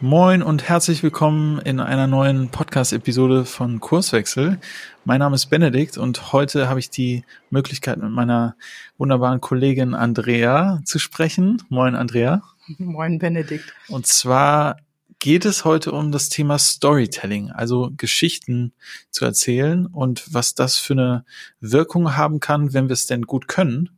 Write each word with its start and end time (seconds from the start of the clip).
Moin 0.00 0.44
und 0.44 0.68
herzlich 0.68 1.02
willkommen 1.02 1.58
in 1.58 1.80
einer 1.80 2.06
neuen 2.06 2.50
Podcast-Episode 2.50 3.44
von 3.44 3.80
Kurswechsel. 3.80 4.60
Mein 5.04 5.18
Name 5.18 5.34
ist 5.34 5.46
Benedikt 5.46 5.98
und 5.98 6.32
heute 6.32 6.68
habe 6.68 6.78
ich 6.78 6.88
die 6.88 7.24
Möglichkeit, 7.50 7.98
mit 7.98 8.12
meiner 8.12 8.54
wunderbaren 8.96 9.40
Kollegin 9.40 9.94
Andrea 9.94 10.80
zu 10.84 11.00
sprechen. 11.00 11.60
Moin, 11.68 11.96
Andrea. 11.96 12.42
Moin, 12.78 13.18
Benedikt. 13.18 13.74
Und 13.88 14.06
zwar 14.06 14.76
geht 15.20 15.44
es 15.44 15.64
heute 15.64 15.92
um 15.92 16.12
das 16.12 16.28
Thema 16.28 16.58
Storytelling, 16.58 17.50
also 17.50 17.90
Geschichten 17.96 18.72
zu 19.10 19.24
erzählen 19.24 19.86
und 19.86 20.32
was 20.32 20.54
das 20.54 20.78
für 20.78 20.92
eine 20.92 21.24
Wirkung 21.60 22.16
haben 22.16 22.40
kann, 22.40 22.72
wenn 22.72 22.88
wir 22.88 22.92
es 22.92 23.06
denn 23.06 23.22
gut 23.22 23.48
können. 23.48 23.90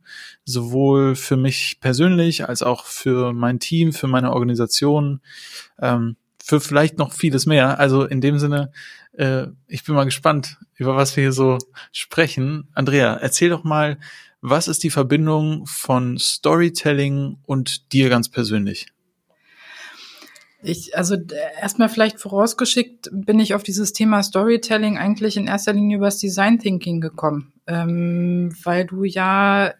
Sowohl 0.45 1.15
für 1.15 1.37
mich 1.37 1.77
persönlich 1.79 2.47
als 2.49 2.63
auch 2.63 2.85
für 2.85 3.33
mein 3.33 3.59
Team, 3.59 3.93
für 3.93 4.07
meine 4.07 4.33
Organisation, 4.33 5.21
ähm, 5.79 6.15
für 6.43 6.59
vielleicht 6.59 6.97
noch 6.97 7.13
vieles 7.13 7.45
mehr. 7.45 7.79
Also 7.79 8.03
in 8.05 8.19
dem 8.19 8.39
Sinne, 8.39 8.71
äh, 9.13 9.47
ich 9.67 9.83
bin 9.83 9.93
mal 9.93 10.05
gespannt, 10.05 10.57
über 10.75 10.95
was 10.95 11.15
wir 11.15 11.23
hier 11.23 11.33
so 11.33 11.59
sprechen. 11.91 12.69
Andrea, 12.73 13.13
erzähl 13.13 13.49
doch 13.49 13.63
mal, 13.63 13.99
was 14.41 14.67
ist 14.67 14.83
die 14.83 14.89
Verbindung 14.89 15.67
von 15.67 16.17
Storytelling 16.17 17.37
und 17.45 17.93
dir 17.93 18.09
ganz 18.09 18.27
persönlich? 18.27 18.87
Ich, 20.63 20.95
also 20.95 21.15
erstmal 21.59 21.89
vielleicht 21.89 22.19
vorausgeschickt, 22.19 23.09
bin 23.11 23.39
ich 23.39 23.55
auf 23.55 23.63
dieses 23.63 23.93
Thema 23.93 24.21
Storytelling 24.21 24.97
eigentlich 24.97 25.37
in 25.37 25.47
erster 25.47 25.73
Linie 25.73 25.97
übers 25.97 26.19
Design 26.19 26.59
Thinking 26.59 27.01
gekommen, 27.01 27.53
ähm, 27.65 28.53
weil 28.63 28.85
du 28.85 29.03
ja, 29.03 29.73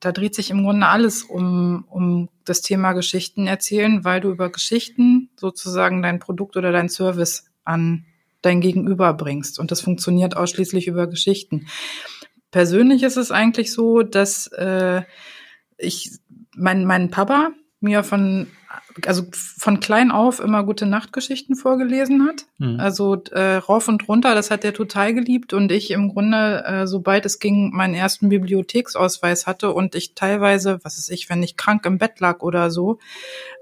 da 0.00 0.12
dreht 0.12 0.34
sich 0.34 0.50
im 0.50 0.62
Grunde 0.62 0.86
alles 0.86 1.22
um, 1.22 1.84
um 1.90 2.30
das 2.44 2.62
Thema 2.62 2.92
Geschichten 2.92 3.46
erzählen, 3.46 4.04
weil 4.04 4.20
du 4.20 4.30
über 4.30 4.50
Geschichten 4.50 5.30
sozusagen 5.36 6.02
dein 6.02 6.20
Produkt 6.20 6.56
oder 6.56 6.72
dein 6.72 6.88
Service 6.88 7.44
an 7.64 8.06
dein 8.40 8.60
Gegenüber 8.60 9.12
bringst 9.14 9.58
und 9.58 9.70
das 9.70 9.80
funktioniert 9.80 10.36
ausschließlich 10.36 10.86
über 10.86 11.06
Geschichten. 11.06 11.66
Persönlich 12.50 13.02
ist 13.02 13.16
es 13.16 13.30
eigentlich 13.30 13.72
so, 13.72 14.02
dass 14.02 14.46
äh, 14.48 15.02
ich 15.76 16.12
mein 16.54 16.84
mein 16.84 17.10
Papa 17.10 17.50
mir 17.84 18.02
von 18.02 18.48
also 19.06 19.24
von 19.32 19.80
klein 19.80 20.10
auf 20.10 20.40
immer 20.40 20.62
gute 20.64 20.86
Nachtgeschichten 20.86 21.56
vorgelesen 21.56 22.26
hat. 22.26 22.46
Mhm. 22.58 22.78
Also 22.78 23.22
äh, 23.32 23.56
rauf 23.56 23.88
und 23.88 24.06
runter, 24.08 24.34
das 24.34 24.50
hat 24.50 24.64
er 24.64 24.72
total 24.72 25.14
geliebt 25.14 25.52
und 25.52 25.72
ich 25.72 25.90
im 25.90 26.08
Grunde, 26.08 26.64
äh, 26.64 26.86
sobald 26.86 27.26
es 27.26 27.38
ging, 27.38 27.70
meinen 27.72 27.94
ersten 27.94 28.28
Bibliotheksausweis 28.28 29.46
hatte 29.46 29.72
und 29.72 29.94
ich 29.94 30.14
teilweise, 30.14 30.80
was 30.82 30.98
ist 30.98 31.10
ich, 31.10 31.28
wenn 31.28 31.42
ich 31.42 31.56
krank 31.56 31.84
im 31.86 31.98
Bett 31.98 32.20
lag 32.20 32.40
oder 32.40 32.70
so, 32.70 32.98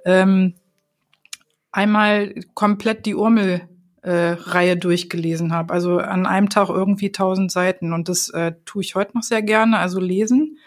ähm, 0.05 0.55
einmal 1.71 2.35
komplett 2.55 3.07
die 3.07 3.15
Urmel 3.15 3.63
äh, 4.03 4.37
Reihe 4.39 4.77
durchgelesen 4.77 5.53
habe. 5.53 5.73
Also 5.73 5.99
an 5.99 6.27
einem 6.27 6.49
Tag 6.49 6.69
irgendwie 6.69 7.13
tausend 7.13 7.51
Seiten 7.51 7.93
und 7.93 8.09
das 8.09 8.29
äh, 8.31 8.53
tue 8.65 8.83
ich 8.83 8.95
heute 8.95 9.17
noch 9.17 9.23
sehr 9.23 9.43
gerne, 9.43 9.79
also 9.79 10.01
lesen. 10.01 10.59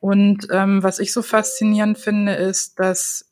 Und 0.00 0.48
ähm, 0.50 0.82
was 0.82 0.98
ich 0.98 1.12
so 1.12 1.22
faszinierend 1.22 1.98
finde, 1.98 2.32
ist, 2.34 2.78
dass 2.78 3.30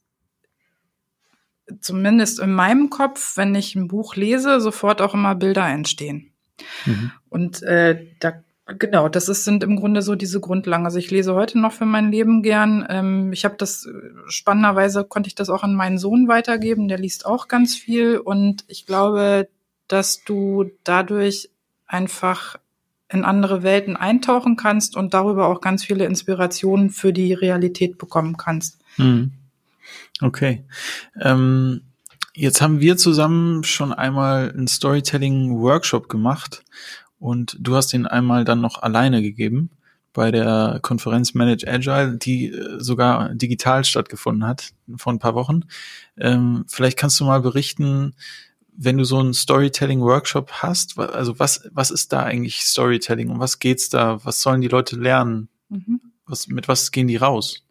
zumindest 1.80 2.40
in 2.40 2.52
meinem 2.52 2.90
Kopf, 2.90 3.36
wenn 3.36 3.54
ich 3.54 3.74
ein 3.74 3.88
Buch 3.88 4.16
lese, 4.16 4.60
sofort 4.60 5.02
auch 5.02 5.14
immer 5.14 5.34
Bilder 5.34 5.66
entstehen. 5.66 6.32
Mhm. 6.86 7.12
Und 7.28 7.62
äh, 7.62 8.06
da 8.20 8.42
genau, 8.66 9.08
das 9.08 9.28
ist, 9.28 9.44
sind 9.44 9.64
im 9.64 9.76
Grunde 9.76 10.02
so 10.02 10.14
diese 10.14 10.40
Grundlagen. 10.40 10.84
Also 10.84 10.98
ich 10.98 11.10
lese 11.10 11.34
heute 11.34 11.58
noch 11.58 11.72
für 11.72 11.86
mein 11.86 12.10
Leben 12.10 12.42
gern. 12.42 12.86
Ähm, 12.88 13.32
ich 13.32 13.44
habe 13.44 13.56
das 13.56 13.88
spannenderweise 14.28 15.04
konnte 15.04 15.28
ich 15.28 15.34
das 15.34 15.48
auch 15.48 15.62
an 15.62 15.74
meinen 15.74 15.98
Sohn 15.98 16.28
weitergeben. 16.28 16.88
Der 16.88 16.98
liest 16.98 17.24
auch 17.24 17.48
ganz 17.48 17.74
viel 17.74 18.18
und 18.18 18.64
ich 18.68 18.86
glaube, 18.86 19.48
dass 19.86 20.22
du 20.24 20.70
dadurch 20.84 21.50
einfach 21.86 22.56
in 23.10 23.24
andere 23.24 23.62
Welten 23.62 23.96
eintauchen 23.96 24.56
kannst 24.56 24.96
und 24.96 25.14
darüber 25.14 25.48
auch 25.48 25.60
ganz 25.60 25.84
viele 25.84 26.04
Inspirationen 26.04 26.90
für 26.90 27.12
die 27.12 27.32
Realität 27.32 27.98
bekommen 27.98 28.36
kannst. 28.36 28.78
Mhm. 28.96 29.32
Okay. 30.20 30.64
Ähm, 31.20 31.82
jetzt 32.34 32.60
haben 32.60 32.80
wir 32.80 32.96
zusammen 32.96 33.64
schon 33.64 33.92
einmal 33.92 34.50
einen 34.50 34.68
Storytelling-Workshop 34.68 36.08
gemacht 36.08 36.64
und 37.18 37.56
du 37.60 37.76
hast 37.76 37.94
ihn 37.94 38.06
einmal 38.06 38.44
dann 38.44 38.60
noch 38.60 38.82
alleine 38.82 39.22
gegeben 39.22 39.70
bei 40.12 40.30
der 40.30 40.80
Konferenz 40.82 41.34
Manage 41.34 41.66
Agile, 41.68 42.16
die 42.16 42.48
äh, 42.48 42.80
sogar 42.80 43.34
digital 43.34 43.84
stattgefunden 43.84 44.46
hat 44.46 44.72
vor 44.96 45.12
ein 45.12 45.18
paar 45.18 45.34
Wochen. 45.34 45.62
Ähm, 46.16 46.64
vielleicht 46.66 46.98
kannst 46.98 47.20
du 47.20 47.24
mal 47.24 47.40
berichten, 47.40 48.14
wenn 48.80 48.96
du 48.96 49.04
so 49.04 49.18
einen 49.18 49.34
Storytelling-Workshop 49.34 50.52
hast, 50.62 50.98
also 50.98 51.38
was, 51.38 51.68
was 51.72 51.90
ist 51.90 52.12
da 52.12 52.22
eigentlich 52.22 52.60
Storytelling 52.60 53.28
und 53.28 53.40
was 53.40 53.58
geht's 53.58 53.88
da? 53.88 54.24
Was 54.24 54.40
sollen 54.40 54.60
die 54.60 54.68
Leute 54.68 54.96
lernen? 54.96 55.48
Mhm. 55.68 56.00
Was, 56.26 56.46
mit 56.46 56.68
was 56.68 56.92
gehen 56.92 57.08
die 57.08 57.16
raus? 57.16 57.64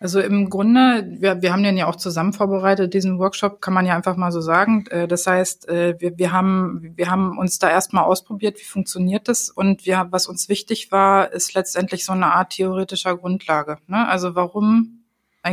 Also 0.00 0.20
im 0.20 0.48
Grunde, 0.50 1.06
wir, 1.20 1.42
wir 1.42 1.52
haben 1.52 1.62
den 1.62 1.76
ja 1.76 1.86
auch 1.86 1.96
zusammen 1.96 2.32
vorbereitet, 2.32 2.94
diesen 2.94 3.18
Workshop, 3.18 3.60
kann 3.60 3.74
man 3.74 3.86
ja 3.86 3.94
einfach 3.94 4.16
mal 4.16 4.32
so 4.32 4.40
sagen. 4.40 4.86
Äh, 4.88 5.06
das 5.06 5.26
heißt, 5.26 5.68
äh, 5.68 6.00
wir, 6.00 6.18
wir, 6.18 6.32
haben, 6.32 6.92
wir 6.96 7.10
haben 7.10 7.38
uns 7.38 7.58
da 7.58 7.70
erstmal 7.70 8.04
ausprobiert, 8.04 8.58
wie 8.58 8.64
funktioniert 8.64 9.28
das. 9.28 9.50
Und 9.50 9.84
wir, 9.84 10.08
was 10.10 10.26
uns 10.26 10.48
wichtig 10.48 10.90
war, 10.90 11.30
ist 11.30 11.54
letztendlich 11.54 12.04
so 12.04 12.12
eine 12.12 12.32
Art 12.34 12.54
theoretischer 12.54 13.16
Grundlage. 13.16 13.78
Ne? 13.86 14.08
Also 14.08 14.34
warum 14.34 15.01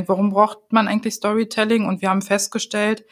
warum 0.06 0.30
braucht 0.30 0.72
man 0.72 0.88
eigentlich 0.88 1.16
Storytelling? 1.16 1.86
Und 1.86 2.02
wir 2.02 2.10
haben 2.10 2.22
festgestellt, 2.22 3.06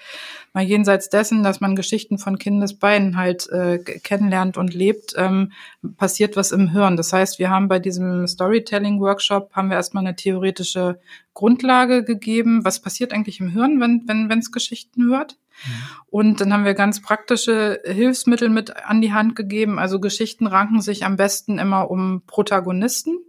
mal 0.54 0.64
jenseits 0.64 1.10
dessen, 1.10 1.44
dass 1.44 1.60
man 1.60 1.76
Geschichten 1.76 2.18
von 2.18 2.38
Kindesbeinen 2.38 3.18
halt 3.18 3.50
äh, 3.50 3.80
kennenlernt 3.80 4.58
und 4.58 4.74
lebt, 4.74 5.14
ähm, 5.18 5.52
passiert 5.98 6.36
was 6.36 6.52
im 6.52 6.70
Hirn. 6.70 6.98
Das 6.98 7.14
heißt, 7.14 7.40
wir 7.40 7.50
haben 7.50 7.68
bei 7.68 7.80
diesem 7.80 8.28
Storytelling-Workshop 8.28 9.52
haben 9.54 9.70
wir 9.70 9.76
erstmal 9.76 10.06
eine 10.06 10.16
theoretische 10.16 11.00
Grundlage 11.34 12.04
gegeben. 12.04 12.64
Was 12.64 12.82
passiert 12.82 13.14
eigentlich 13.14 13.40
im 13.40 13.50
Hirn, 13.50 13.80
wenn 13.80 14.04
wenn 14.06 14.30
wenn 14.30 14.40
es 14.40 14.52
Geschichten 14.52 15.10
hört? 15.10 15.38
Mhm. 15.66 15.72
Und 16.08 16.42
dann 16.42 16.54
haben 16.54 16.66
wir 16.66 16.74
ganz 16.74 17.02
praktische 17.02 17.82
Hilfsmittel 17.86 18.50
mit 18.50 18.76
an 18.78 19.02
die 19.02 19.14
Hand 19.14 19.36
gegeben. 19.36 19.80
Also 19.80 20.00
Geschichten 20.00 20.48
ranken 20.48 20.82
sich 20.82 21.06
am 21.06 21.18
besten 21.18 21.60
immer 21.60 21.90
um 21.90 22.22
Protagonisten 22.26 23.20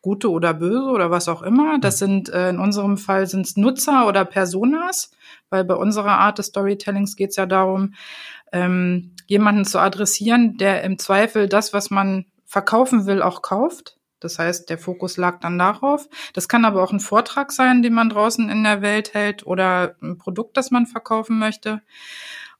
gute 0.00 0.30
oder 0.30 0.54
böse 0.54 0.90
oder 0.90 1.10
was 1.10 1.28
auch 1.28 1.42
immer. 1.42 1.78
Das 1.78 1.96
mhm. 1.96 2.06
sind 2.06 2.28
äh, 2.30 2.50
in 2.50 2.58
unserem 2.58 2.96
Fall 2.96 3.26
sind 3.26 3.46
es 3.46 3.56
Nutzer 3.56 4.06
oder 4.06 4.24
Personas, 4.24 5.10
weil 5.50 5.64
bei 5.64 5.74
unserer 5.74 6.18
Art 6.18 6.38
des 6.38 6.46
Storytellings 6.46 7.16
geht 7.16 7.30
es 7.30 7.36
ja 7.36 7.46
darum, 7.46 7.94
ähm, 8.52 9.14
jemanden 9.26 9.64
zu 9.64 9.78
adressieren, 9.78 10.56
der 10.56 10.82
im 10.84 10.98
Zweifel 10.98 11.48
das, 11.48 11.72
was 11.72 11.90
man 11.90 12.26
verkaufen 12.46 13.06
will, 13.06 13.22
auch 13.22 13.42
kauft. 13.42 13.96
Das 14.20 14.38
heißt, 14.38 14.68
der 14.68 14.78
Fokus 14.78 15.16
lag 15.16 15.40
dann 15.40 15.58
darauf. 15.58 16.08
Das 16.32 16.48
kann 16.48 16.64
aber 16.64 16.82
auch 16.82 16.92
ein 16.92 17.00
Vortrag 17.00 17.52
sein, 17.52 17.82
den 17.82 17.92
man 17.92 18.08
draußen 18.08 18.48
in 18.48 18.64
der 18.64 18.82
Welt 18.82 19.14
hält 19.14 19.46
oder 19.46 19.94
ein 20.02 20.18
Produkt, 20.18 20.56
das 20.56 20.70
man 20.70 20.86
verkaufen 20.86 21.38
möchte. 21.38 21.82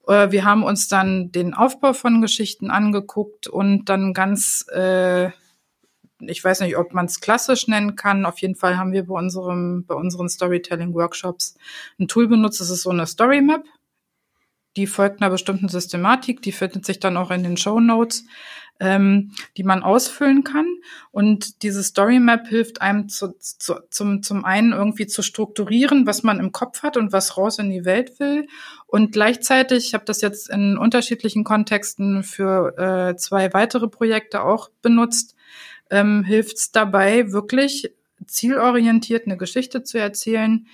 Äh, 0.07 0.31
wir 0.31 0.45
haben 0.45 0.63
uns 0.63 0.89
dann 0.89 1.33
den 1.33 1.55
Aufbau 1.55 1.93
von 1.93 2.21
Geschichten 2.21 2.71
angeguckt 2.71 3.49
und 3.49 3.87
dann 3.87 4.15
ganz 4.15 4.67
äh, 4.69 5.31
ich 6.21 6.43
weiß 6.43 6.61
nicht, 6.61 6.77
ob 6.77 6.95
man 6.95 7.07
es 7.07 7.21
klassisch 7.21 7.69
nennen 7.69 7.97
kann. 7.97 8.27
Auf 8.27 8.39
jeden 8.39 8.57
Fall 8.57 8.77
haben 8.77 8.93
wir 8.93 9.07
bei 9.07 9.15
unserem, 9.15 9.85
bei 9.87 9.95
unseren 9.95 10.29
Storytelling-Workshops 10.29 11.57
ein 11.99 12.09
Tool 12.09 12.29
benutzt. 12.29 12.61
Das 12.61 12.71
ist 12.71 12.83
so 12.83 12.91
eine 12.91 13.07
Story 13.07 13.41
Map. 13.41 13.65
Die 14.77 14.87
folgt 14.87 15.23
einer 15.23 15.31
bestimmten 15.31 15.69
Systematik. 15.69 16.43
Die 16.43 16.53
findet 16.53 16.85
sich 16.85 17.01
dann 17.01 17.17
auch 17.17 17.31
in 17.31 17.43
den 17.43 17.57
Show 17.57 17.81
Notes, 17.81 18.25
ähm, 18.81 19.33
die 19.57 19.65
man 19.65 19.83
ausfüllen 19.83 20.45
kann. 20.45 20.67
Und 21.11 21.63
diese 21.63 21.83
Story 21.83 22.21
Map 22.21 22.49
hilft 22.49 22.83
einem 22.83 23.09
zu, 23.09 23.37
zu, 23.39 23.75
zum, 23.91 24.23
zum 24.23 24.45
einen 24.45 24.73
irgendwie 24.73 25.07
zu 25.07 25.23
strukturieren, 25.23 26.07
was 26.07 26.23
man 26.23 26.41
im 26.41 26.53
Kopf 26.53 26.83
hat 26.83 26.97
und 26.97 27.13
was 27.13 27.37
raus 27.37 27.59
in 27.59 27.71
die 27.71 27.85
Welt 27.85 28.21
will. 28.21 28.47
Und 28.87 29.13
gleichzeitig, 29.13 29.87
ich 29.87 29.95
habe 29.95 30.05
das 30.05 30.21
jetzt 30.21 30.51
in 30.51 30.79
unterschiedlichen 30.79 31.45
Kontexten 31.45 32.23
für 32.23 32.77
äh, 32.79 33.17
zwei 33.17 33.53
weitere 33.53 33.89
Projekte 33.89 34.43
auch 34.43 34.71
benutzt, 34.83 35.35
ähm, 35.91 36.25
hilft 36.25 36.57
es 36.57 36.73
dabei, 36.73 37.33
wirklich 37.33 37.91
zielorientiert 38.27 39.27
eine 39.27 39.37
Geschichte 39.37 39.83
zu 39.83 39.99
erzählen, 39.99 40.67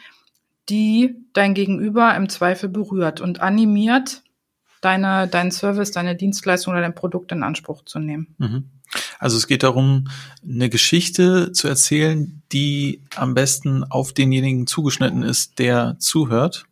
die 0.69 1.15
dein 1.33 1.55
Gegenüber 1.55 2.15
im 2.17 2.29
Zweifel 2.29 2.69
berührt 2.69 3.21
und 3.21 3.41
animiert, 3.41 4.23
deine, 4.81 5.29
deinen 5.29 5.51
Service, 5.51 5.93
deine 5.93 6.17
Dienstleistung 6.17 6.73
oder 6.73 6.83
dein 6.83 6.95
Produkt 6.95 7.33
in 7.33 7.43
Anspruch 7.43 7.85
zu 7.85 7.99
nehmen. 7.99 8.35
Mhm. 8.39 8.65
Also 9.19 9.37
es 9.37 9.47
geht 9.47 9.63
darum, 9.63 10.09
eine 10.43 10.69
Geschichte 10.69 11.53
zu 11.53 11.69
erzählen, 11.69 12.43
die 12.53 13.03
am 13.17 13.35
besten 13.35 13.85
auf 13.85 14.13
denjenigen 14.13 14.67
zugeschnitten 14.67 15.23
ist, 15.23 15.59
der 15.59 15.97
zuhört 15.99 16.67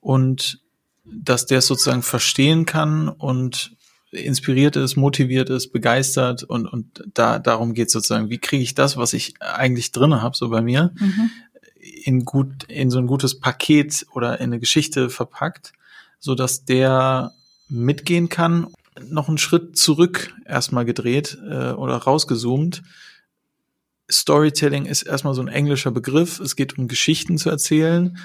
und 0.00 0.60
dass 1.04 1.46
der 1.46 1.58
es 1.58 1.66
sozusagen 1.66 2.02
verstehen 2.02 2.66
kann 2.66 3.08
und 3.08 3.76
inspiriert 4.10 4.76
ist, 4.76 4.96
motiviert 4.96 5.50
ist, 5.50 5.72
begeistert 5.72 6.42
und, 6.42 6.66
und 6.66 7.04
da 7.14 7.38
darum 7.38 7.74
geht 7.74 7.90
sozusagen, 7.90 8.30
wie 8.30 8.38
kriege 8.38 8.62
ich 8.62 8.74
das, 8.74 8.96
was 8.96 9.12
ich 9.12 9.34
eigentlich 9.40 9.92
drinne 9.92 10.22
habe, 10.22 10.36
so 10.36 10.48
bei 10.48 10.62
mir, 10.62 10.92
mhm. 10.98 11.30
in 12.04 12.24
gut, 12.24 12.64
in 12.64 12.90
so 12.90 12.98
ein 12.98 13.06
gutes 13.06 13.38
Paket 13.38 14.06
oder 14.12 14.40
in 14.40 14.44
eine 14.44 14.60
Geschichte 14.60 15.10
verpackt, 15.10 15.72
so 16.18 16.34
dass 16.34 16.64
der 16.64 17.32
mitgehen 17.68 18.28
kann. 18.28 18.68
Noch 19.08 19.28
einen 19.28 19.38
Schritt 19.38 19.76
zurück 19.76 20.34
erstmal 20.44 20.84
gedreht 20.84 21.38
äh, 21.48 21.70
oder 21.72 21.96
rausgezoomt. 21.96 22.82
Storytelling 24.10 24.86
ist 24.86 25.02
erstmal 25.02 25.34
so 25.34 25.42
ein 25.42 25.48
englischer 25.48 25.90
Begriff. 25.90 26.40
Es 26.40 26.56
geht 26.56 26.78
um 26.78 26.88
Geschichten 26.88 27.36
zu 27.36 27.50
erzählen 27.50 28.18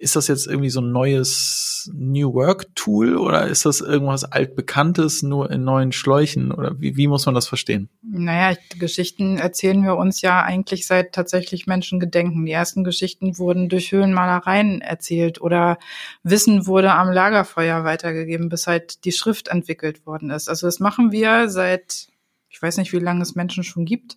ist 0.00 0.14
das 0.14 0.28
jetzt 0.28 0.46
irgendwie 0.46 0.70
so 0.70 0.80
ein 0.80 0.92
neues 0.92 1.90
New 1.92 2.32
Work 2.32 2.74
Tool 2.76 3.16
oder 3.16 3.48
ist 3.48 3.66
das 3.66 3.80
irgendwas 3.80 4.24
altbekanntes 4.24 5.24
nur 5.24 5.50
in 5.50 5.64
neuen 5.64 5.90
Schläuchen 5.90 6.52
oder 6.52 6.80
wie, 6.80 6.96
wie 6.96 7.08
muss 7.08 7.26
man 7.26 7.34
das 7.34 7.48
verstehen? 7.48 7.88
Naja, 8.02 8.56
Geschichten 8.78 9.38
erzählen 9.38 9.82
wir 9.82 9.96
uns 9.96 10.20
ja 10.20 10.40
eigentlich 10.42 10.86
seit 10.86 11.12
tatsächlich 11.12 11.66
Menschen 11.66 11.98
gedenken. 11.98 12.46
Die 12.46 12.52
ersten 12.52 12.84
Geschichten 12.84 13.38
wurden 13.38 13.68
durch 13.68 13.90
Höhlenmalereien 13.90 14.80
erzählt 14.80 15.40
oder 15.40 15.78
Wissen 16.22 16.68
wurde 16.68 16.92
am 16.92 17.10
Lagerfeuer 17.10 17.82
weitergegeben, 17.82 18.48
bis 18.48 18.68
halt 18.68 19.04
die 19.04 19.12
Schrift 19.12 19.48
entwickelt 19.48 20.06
worden 20.06 20.30
ist. 20.30 20.48
Also 20.48 20.68
das 20.68 20.78
machen 20.78 21.10
wir 21.10 21.48
seit, 21.48 22.06
ich 22.48 22.62
weiß 22.62 22.76
nicht, 22.76 22.92
wie 22.92 23.00
lange 23.00 23.22
es 23.22 23.34
Menschen 23.34 23.64
schon 23.64 23.84
gibt, 23.84 24.16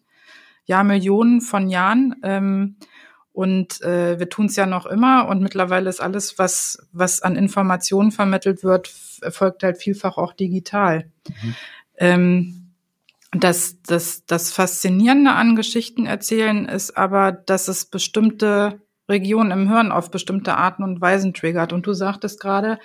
ja, 0.65 0.83
Millionen 0.83 1.41
von 1.41 1.69
Jahren. 1.69 2.15
Ähm, 2.21 2.75
und 3.33 3.81
äh, 3.81 4.19
wir 4.19 4.29
tun 4.29 4.47
es 4.47 4.55
ja 4.55 4.65
noch 4.65 4.85
immer 4.85 5.27
und 5.27 5.41
mittlerweile 5.41 5.89
ist 5.89 6.01
alles, 6.01 6.37
was, 6.37 6.85
was 6.91 7.21
an 7.21 7.35
Informationen 7.35 8.11
vermittelt 8.11 8.63
wird, 8.63 8.91
erfolgt 9.21 9.63
halt 9.63 9.77
vielfach 9.77 10.17
auch 10.17 10.33
digital. 10.33 11.09
Mhm. 11.27 11.55
Ähm, 11.97 12.61
das, 13.31 13.81
das, 13.83 14.25
das 14.25 14.51
Faszinierende 14.51 15.31
an 15.31 15.55
Geschichten 15.55 16.05
erzählen 16.05 16.65
ist 16.65 16.97
aber, 16.97 17.31
dass 17.31 17.69
es 17.69 17.85
bestimmte 17.85 18.81
Regionen 19.07 19.51
im 19.51 19.69
Hirn 19.69 19.91
auf 19.91 20.11
bestimmte 20.11 20.55
Arten 20.55 20.83
und 20.83 20.99
Weisen 20.99 21.33
triggert. 21.33 21.71
Und 21.71 21.85
du 21.85 21.93
sagtest 21.93 22.39
gerade, 22.39 22.79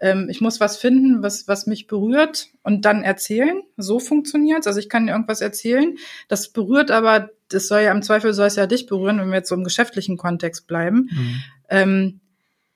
ähm, 0.00 0.28
ich 0.30 0.40
muss 0.40 0.60
was 0.60 0.76
finden, 0.76 1.22
was, 1.22 1.48
was 1.48 1.66
mich 1.66 1.86
berührt 1.86 2.48
und 2.62 2.84
dann 2.84 3.02
erzählen. 3.02 3.62
So 3.76 3.98
funktioniert's. 3.98 4.66
Also 4.66 4.80
ich 4.80 4.88
kann 4.88 5.06
dir 5.06 5.12
irgendwas 5.12 5.40
erzählen. 5.40 5.96
Das 6.28 6.48
berührt 6.48 6.90
aber, 6.90 7.30
das 7.48 7.68
soll 7.68 7.80
ja 7.80 7.92
im 7.92 8.02
Zweifel 8.02 8.32
soll 8.34 8.46
es 8.46 8.56
ja 8.56 8.66
dich 8.66 8.86
berühren, 8.86 9.18
wenn 9.18 9.28
wir 9.28 9.36
jetzt 9.36 9.48
so 9.48 9.54
im 9.54 9.64
geschäftlichen 9.64 10.16
Kontext 10.16 10.66
bleiben. 10.66 11.08
Mhm. 11.10 11.42
Ähm, 11.68 12.20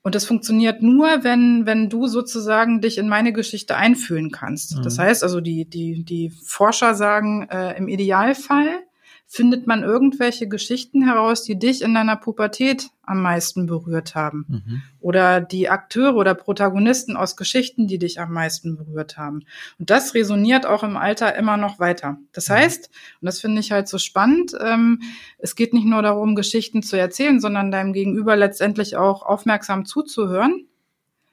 und 0.03 0.15
das 0.15 0.25
funktioniert 0.25 0.81
nur, 0.81 1.23
wenn, 1.23 1.65
wenn 1.65 1.89
du 1.89 2.07
sozusagen 2.07 2.81
dich 2.81 2.97
in 2.97 3.07
meine 3.07 3.33
Geschichte 3.33 3.75
einfühlen 3.75 4.31
kannst. 4.31 4.77
Mhm. 4.77 4.81
Das 4.81 4.97
heißt 4.97 5.23
also, 5.23 5.41
die, 5.41 5.65
die, 5.65 6.03
die 6.03 6.31
Forscher 6.43 6.95
sagen, 6.95 7.47
äh, 7.49 7.77
im 7.77 7.87
Idealfall 7.87 8.83
findet 9.31 9.65
man 9.65 9.81
irgendwelche 9.81 10.49
Geschichten 10.49 11.05
heraus, 11.05 11.43
die 11.43 11.57
dich 11.57 11.83
in 11.83 11.93
deiner 11.93 12.17
Pubertät 12.17 12.89
am 13.03 13.21
meisten 13.21 13.65
berührt 13.65 14.13
haben. 14.13 14.45
Mhm. 14.49 14.81
Oder 14.99 15.39
die 15.39 15.69
Akteure 15.69 16.17
oder 16.17 16.35
Protagonisten 16.35 17.15
aus 17.15 17.37
Geschichten, 17.37 17.87
die 17.87 17.97
dich 17.97 18.19
am 18.19 18.33
meisten 18.33 18.75
berührt 18.75 19.17
haben. 19.17 19.45
Und 19.79 19.89
das 19.89 20.15
resoniert 20.15 20.65
auch 20.65 20.83
im 20.83 20.97
Alter 20.97 21.33
immer 21.35 21.55
noch 21.55 21.79
weiter. 21.79 22.17
Das 22.33 22.49
mhm. 22.49 22.53
heißt, 22.55 22.89
und 23.21 23.25
das 23.25 23.39
finde 23.39 23.61
ich 23.61 23.71
halt 23.71 23.87
so 23.87 23.99
spannend, 23.99 24.51
ähm, 24.59 25.01
es 25.37 25.55
geht 25.55 25.73
nicht 25.73 25.85
nur 25.85 26.01
darum, 26.01 26.35
Geschichten 26.35 26.83
zu 26.83 26.97
erzählen, 26.97 27.39
sondern 27.39 27.71
deinem 27.71 27.93
Gegenüber 27.93 28.35
letztendlich 28.35 28.97
auch 28.97 29.23
aufmerksam 29.23 29.85
zuzuhören 29.85 30.67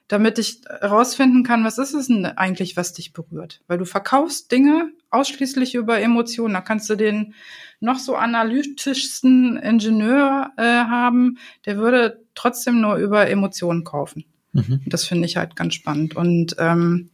damit 0.09 0.39
ich 0.39 0.61
herausfinden 0.81 1.43
kann, 1.43 1.63
was 1.63 1.77
ist 1.77 1.93
es 1.93 2.07
denn 2.07 2.25
eigentlich, 2.25 2.75
was 2.75 2.93
dich 2.93 3.13
berührt. 3.13 3.61
Weil 3.67 3.77
du 3.77 3.85
verkaufst 3.85 4.51
Dinge 4.51 4.91
ausschließlich 5.11 5.75
über 5.75 6.01
Emotionen. 6.01 6.55
Da 6.55 6.61
kannst 6.61 6.89
du 6.89 6.95
den 6.95 7.35
noch 7.79 7.99
so 7.99 8.15
analytischsten 8.15 9.57
Ingenieur 9.57 10.51
äh, 10.57 10.63
haben, 10.63 11.37
der 11.65 11.77
würde 11.77 12.25
trotzdem 12.33 12.81
nur 12.81 12.95
über 12.95 13.29
Emotionen 13.29 13.83
kaufen. 13.83 14.25
Mhm. 14.51 14.81
Das 14.87 15.05
finde 15.05 15.27
ich 15.27 15.37
halt 15.37 15.55
ganz 15.55 15.75
spannend. 15.75 16.15
Und 16.15 16.55
ähm, 16.57 17.11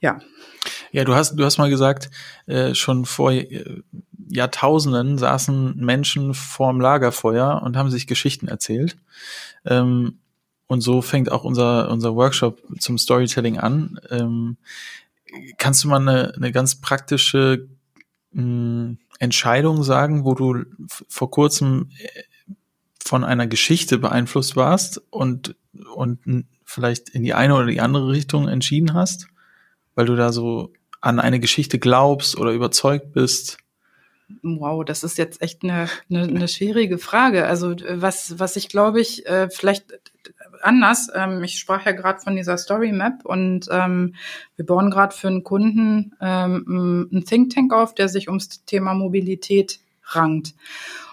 ja. 0.00 0.20
Ja, 0.92 1.04
du 1.04 1.14
hast, 1.14 1.36
du 1.36 1.44
hast 1.44 1.56
mal 1.56 1.70
gesagt, 1.70 2.10
äh, 2.46 2.74
schon 2.74 3.06
vor 3.06 3.32
äh, 3.32 3.82
Jahrtausenden 4.28 5.16
saßen 5.16 5.76
Menschen 5.76 6.34
vorm 6.34 6.78
Lagerfeuer 6.78 7.62
und 7.64 7.78
haben 7.78 7.90
sich 7.90 8.06
Geschichten 8.06 8.48
erzählt. 8.48 8.98
Ähm, 9.64 10.18
und 10.72 10.80
so 10.80 11.02
fängt 11.02 11.30
auch 11.30 11.44
unser, 11.44 11.90
unser 11.90 12.14
Workshop 12.14 12.62
zum 12.78 12.98
Storytelling 12.98 13.58
an. 13.58 14.00
Ähm, 14.10 14.56
kannst 15.58 15.84
du 15.84 15.88
mal 15.88 16.00
eine, 16.00 16.34
eine 16.34 16.50
ganz 16.52 16.80
praktische 16.80 17.68
mh, 18.32 18.42
hm, 18.42 18.98
Entscheidung 19.18 19.84
sagen, 19.84 20.24
wo 20.24 20.34
du 20.34 20.64
vor 21.08 21.30
kurzem 21.30 21.90
äh, 21.98 22.52
von 23.04 23.22
einer 23.22 23.46
Geschichte 23.46 23.98
beeinflusst 23.98 24.56
warst 24.56 25.02
und, 25.10 25.54
und 25.94 26.46
vielleicht 26.64 27.10
in 27.10 27.22
die 27.22 27.34
eine 27.34 27.54
oder 27.54 27.66
die 27.66 27.80
andere 27.80 28.08
Richtung 28.08 28.48
entschieden 28.48 28.94
hast, 28.94 29.26
weil 29.94 30.06
du 30.06 30.16
da 30.16 30.32
so 30.32 30.72
an 31.00 31.20
eine 31.20 31.38
Geschichte 31.38 31.78
glaubst 31.78 32.38
oder 32.38 32.52
überzeugt 32.52 33.12
bist? 33.12 33.58
Wow, 34.42 34.84
das 34.84 35.04
ist 35.04 35.18
jetzt 35.18 35.42
echt 35.42 35.62
eine, 35.62 35.88
eine, 36.08 36.22
eine 36.22 36.48
schwierige 36.48 36.98
Frage. 36.98 37.46
Also 37.46 37.76
was, 37.90 38.38
was 38.38 38.56
ich 38.56 38.68
glaube 38.68 39.00
ich, 39.00 39.26
äh, 39.26 39.50
vielleicht 39.50 39.92
anders. 40.62 41.10
Ähm, 41.14 41.42
ich 41.42 41.58
sprach 41.58 41.84
ja 41.86 41.92
gerade 41.92 42.20
von 42.20 42.36
dieser 42.36 42.58
Story 42.58 42.92
Map 42.92 43.24
und 43.24 43.68
ähm, 43.70 44.14
wir 44.56 44.66
bauen 44.66 44.90
gerade 44.90 45.14
für 45.14 45.28
einen 45.28 45.44
Kunden 45.44 46.14
ähm, 46.20 47.08
einen 47.12 47.24
Think 47.24 47.54
Tank 47.54 47.72
auf, 47.72 47.94
der 47.94 48.08
sich 48.08 48.28
ums 48.28 48.64
Thema 48.64 48.94
Mobilität 48.94 49.80
rankt. 50.04 50.54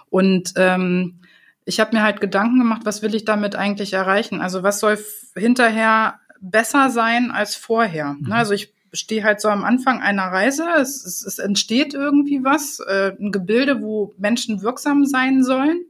Und 0.09 0.53
ähm, 0.55 1.19
ich 1.65 1.79
habe 1.79 1.95
mir 1.95 2.03
halt 2.03 2.21
Gedanken 2.21 2.59
gemacht, 2.59 2.81
was 2.85 3.01
will 3.01 3.13
ich 3.13 3.25
damit 3.25 3.55
eigentlich 3.55 3.93
erreichen? 3.93 4.41
Also 4.41 4.63
was 4.63 4.79
soll 4.79 4.97
hinterher 5.35 6.19
besser 6.41 6.89
sein 6.89 7.31
als 7.31 7.55
vorher? 7.55 8.15
Mhm. 8.19 8.31
Also 8.31 8.53
ich 8.53 8.73
stehe 8.91 9.23
halt 9.23 9.39
so 9.39 9.49
am 9.49 9.63
Anfang 9.63 10.01
einer 10.01 10.23
Reise. 10.23 10.67
Es, 10.79 11.05
es, 11.05 11.23
es 11.23 11.37
entsteht 11.37 11.93
irgendwie 11.93 12.43
was, 12.43 12.79
äh, 12.79 13.13
ein 13.19 13.31
Gebilde, 13.31 13.81
wo 13.81 14.13
Menschen 14.17 14.61
wirksam 14.63 15.05
sein 15.05 15.43
sollen 15.43 15.85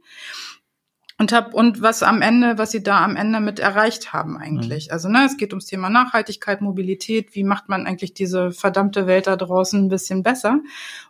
und 1.20 1.32
hab 1.32 1.52
und 1.52 1.82
was 1.82 2.02
am 2.02 2.22
Ende, 2.22 2.56
was 2.56 2.70
sie 2.70 2.82
da 2.82 3.04
am 3.04 3.14
Ende 3.14 3.40
mit 3.40 3.58
erreicht 3.58 4.14
haben 4.14 4.38
eigentlich. 4.38 4.86
Mhm. 4.86 4.92
Also 4.92 5.10
ne, 5.10 5.26
es 5.26 5.36
geht 5.36 5.52
ums 5.52 5.66
Thema 5.66 5.90
Nachhaltigkeit, 5.90 6.62
Mobilität. 6.62 7.34
Wie 7.34 7.44
macht 7.44 7.68
man 7.68 7.86
eigentlich 7.86 8.14
diese 8.14 8.52
verdammte 8.52 9.06
Welt 9.06 9.26
da 9.26 9.36
draußen 9.36 9.84
ein 9.84 9.90
bisschen 9.90 10.22
besser? 10.22 10.60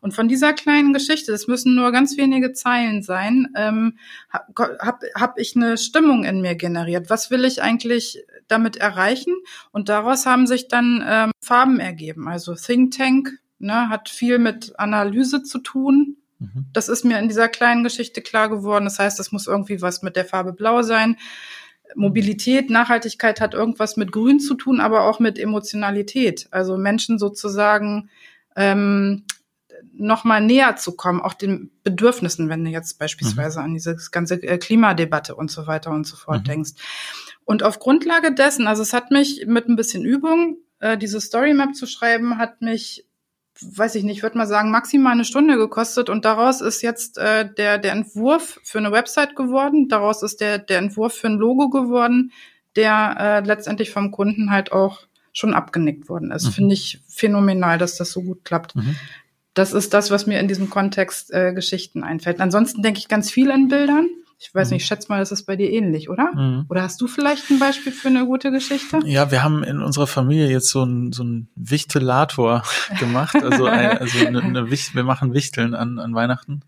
Und 0.00 0.12
von 0.12 0.26
dieser 0.26 0.52
kleinen 0.52 0.92
Geschichte, 0.92 1.30
das 1.30 1.46
müssen 1.46 1.76
nur 1.76 1.92
ganz 1.92 2.16
wenige 2.16 2.52
Zeilen 2.52 3.04
sein, 3.04 3.52
ähm, 3.56 3.98
habe 4.30 4.78
hab, 4.80 5.00
hab 5.14 5.38
ich 5.38 5.54
eine 5.54 5.78
Stimmung 5.78 6.24
in 6.24 6.40
mir 6.40 6.56
generiert. 6.56 7.08
Was 7.08 7.30
will 7.30 7.44
ich 7.44 7.62
eigentlich 7.62 8.18
damit 8.48 8.78
erreichen? 8.78 9.36
Und 9.70 9.88
daraus 9.88 10.26
haben 10.26 10.48
sich 10.48 10.66
dann 10.66 11.04
ähm, 11.06 11.30
Farben 11.40 11.78
ergeben. 11.78 12.26
Also 12.26 12.56
Think 12.56 12.96
Tank 12.96 13.38
ne, 13.60 13.88
hat 13.88 14.08
viel 14.08 14.40
mit 14.40 14.72
Analyse 14.76 15.44
zu 15.44 15.60
tun 15.60 16.16
Mhm. 16.40 16.66
Das 16.72 16.88
ist 16.88 17.04
mir 17.04 17.18
in 17.18 17.28
dieser 17.28 17.48
kleinen 17.48 17.84
Geschichte 17.84 18.22
klar 18.22 18.48
geworden. 18.48 18.84
Das 18.84 18.98
heißt, 18.98 19.20
es 19.20 19.30
muss 19.30 19.46
irgendwie 19.46 19.80
was 19.80 20.02
mit 20.02 20.16
der 20.16 20.24
Farbe 20.24 20.52
Blau 20.52 20.82
sein. 20.82 21.16
Mobilität, 21.94 22.70
Nachhaltigkeit 22.70 23.40
hat 23.40 23.54
irgendwas 23.54 23.96
mit 23.96 24.12
Grün 24.12 24.40
zu 24.40 24.54
tun, 24.54 24.80
aber 24.80 25.02
auch 25.02 25.18
mit 25.20 25.38
Emotionalität. 25.38 26.48
Also 26.50 26.76
Menschen 26.76 27.18
sozusagen 27.18 28.10
ähm, 28.56 29.24
noch 29.92 30.24
mal 30.24 30.40
näher 30.40 30.76
zu 30.76 30.92
kommen, 30.92 31.20
auch 31.20 31.34
den 31.34 31.70
Bedürfnissen, 31.82 32.48
wenn 32.48 32.64
du 32.64 32.70
jetzt 32.70 32.98
beispielsweise 32.98 33.58
mhm. 33.58 33.64
an 33.64 33.74
diese 33.74 33.96
ganze 34.10 34.42
äh, 34.42 34.58
Klimadebatte 34.58 35.34
und 35.34 35.50
so 35.50 35.66
weiter 35.66 35.90
und 35.90 36.06
so 36.06 36.16
fort 36.16 36.40
mhm. 36.40 36.44
denkst. 36.44 36.70
Und 37.44 37.62
auf 37.62 37.78
Grundlage 37.78 38.32
dessen, 38.32 38.66
also 38.66 38.82
es 38.82 38.92
hat 38.92 39.10
mich 39.10 39.44
mit 39.46 39.68
ein 39.68 39.76
bisschen 39.76 40.04
Übung, 40.04 40.58
äh, 40.78 40.96
diese 40.96 41.20
Story 41.20 41.54
Map 41.54 41.74
zu 41.74 41.86
schreiben, 41.86 42.38
hat 42.38 42.62
mich 42.62 43.06
weiß 43.62 43.94
ich 43.94 44.04
nicht, 44.04 44.18
ich 44.18 44.22
würde 44.22 44.38
mal 44.38 44.46
sagen, 44.46 44.70
maximal 44.70 45.12
eine 45.12 45.24
Stunde 45.24 45.56
gekostet 45.56 46.08
und 46.08 46.24
daraus 46.24 46.60
ist 46.60 46.82
jetzt 46.82 47.18
äh, 47.18 47.48
der, 47.52 47.78
der 47.78 47.92
Entwurf 47.92 48.60
für 48.62 48.78
eine 48.78 48.92
Website 48.92 49.36
geworden, 49.36 49.88
daraus 49.88 50.22
ist 50.22 50.40
der, 50.40 50.58
der 50.58 50.78
Entwurf 50.78 51.14
für 51.14 51.28
ein 51.28 51.38
Logo 51.38 51.70
geworden, 51.70 52.32
der 52.76 53.16
äh, 53.18 53.46
letztendlich 53.46 53.90
vom 53.90 54.10
Kunden 54.10 54.50
halt 54.50 54.72
auch 54.72 55.02
schon 55.32 55.54
abgenickt 55.54 56.08
worden 56.08 56.30
ist. 56.30 56.46
Mhm. 56.46 56.52
Finde 56.52 56.74
ich 56.74 57.00
phänomenal, 57.08 57.78
dass 57.78 57.96
das 57.96 58.10
so 58.10 58.22
gut 58.22 58.44
klappt. 58.44 58.76
Mhm. 58.76 58.96
Das 59.54 59.72
ist 59.72 59.94
das, 59.94 60.10
was 60.10 60.26
mir 60.26 60.40
in 60.40 60.48
diesem 60.48 60.70
Kontext 60.70 61.32
äh, 61.32 61.52
Geschichten 61.52 62.02
einfällt. 62.02 62.40
Ansonsten 62.40 62.82
denke 62.82 62.98
ich 62.98 63.08
ganz 63.08 63.30
viel 63.30 63.50
in 63.50 63.68
Bildern. 63.68 64.08
Ich 64.42 64.54
weiß 64.54 64.70
Mhm. 64.70 64.74
nicht, 64.74 64.82
ich 64.84 64.88
schätze 64.88 65.08
mal, 65.10 65.18
das 65.18 65.32
ist 65.32 65.44
bei 65.44 65.54
dir 65.54 65.70
ähnlich, 65.70 66.08
oder? 66.08 66.32
Mhm. 66.34 66.64
Oder 66.70 66.82
hast 66.82 66.98
du 67.02 67.06
vielleicht 67.06 67.50
ein 67.50 67.58
Beispiel 67.58 67.92
für 67.92 68.08
eine 68.08 68.24
gute 68.24 68.50
Geschichte? 68.50 68.98
Ja, 69.04 69.30
wir 69.30 69.42
haben 69.42 69.62
in 69.62 69.82
unserer 69.82 70.06
Familie 70.06 70.48
jetzt 70.48 70.70
so 70.70 70.82
ein 70.82 71.12
so 71.12 71.22
ein 71.22 71.48
Wichtelator 71.56 72.62
gemacht. 72.98 73.36
Also, 73.36 73.66
ein, 73.66 73.98
also 73.98 74.26
eine, 74.26 74.42
eine 74.42 74.70
Wicht, 74.70 74.94
wir 74.94 75.04
machen 75.04 75.34
Wichteln 75.34 75.74
an, 75.74 75.98
an 75.98 76.14
Weihnachten. 76.14 76.62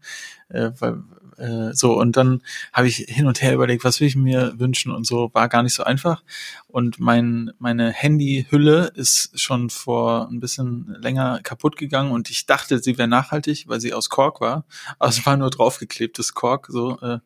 Äh, 0.50 0.72
weil, 0.80 1.02
äh, 1.42 1.74
so, 1.74 1.98
und 1.98 2.16
dann 2.16 2.40
habe 2.72 2.86
ich 2.86 2.96
hin 3.08 3.26
und 3.26 3.42
her 3.42 3.52
überlegt, 3.52 3.82
was 3.82 4.00
will 4.00 4.06
ich 4.06 4.14
mir 4.14 4.54
wünschen 4.58 4.92
und 4.92 5.06
so, 5.06 5.30
war 5.32 5.48
gar 5.48 5.64
nicht 5.64 5.74
so 5.74 5.82
einfach. 5.82 6.22
Und 6.68 7.00
mein, 7.00 7.50
meine 7.58 7.90
Handyhülle 7.90 8.92
ist 8.94 9.38
schon 9.40 9.68
vor 9.68 10.28
ein 10.30 10.38
bisschen 10.38 10.96
länger 11.00 11.40
kaputt 11.42 11.76
gegangen 11.76 12.12
und 12.12 12.30
ich 12.30 12.46
dachte, 12.46 12.78
sie 12.78 12.96
wäre 12.96 13.08
nachhaltig, 13.08 13.64
weil 13.66 13.80
sie 13.80 13.92
aus 13.92 14.08
Kork 14.08 14.40
war. 14.40 14.64
Aber 14.98 15.10
es 15.10 15.26
war 15.26 15.36
nur 15.36 15.50
draufgeklebtes 15.50 16.32
Kork. 16.34 16.68
So, 16.70 16.98
äh, 17.00 17.18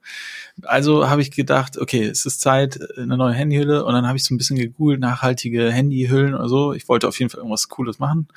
also 0.63 1.11
habe 1.11 1.21
ich 1.21 1.31
gedacht, 1.31 1.77
okay, 1.77 2.05
es 2.05 2.25
ist 2.25 2.41
Zeit, 2.41 2.79
eine 2.97 3.19
neue 3.19 3.35
Handyhülle. 3.35 3.85
Und 3.85 3.93
dann 3.93 4.07
habe 4.07 4.17
ich 4.17 4.25
so 4.25 4.35
ein 4.35 4.39
bisschen 4.39 4.57
gegoogelt, 4.57 5.01
nachhaltige 5.01 5.71
Handyhüllen 5.71 6.35
oder 6.35 6.49
so. 6.49 6.73
Ich 6.73 6.89
wollte 6.89 7.07
auf 7.07 7.19
jeden 7.19 7.31
Fall 7.31 7.39
irgendwas 7.39 7.69
Cooles 7.69 7.99
machen. 7.99 8.29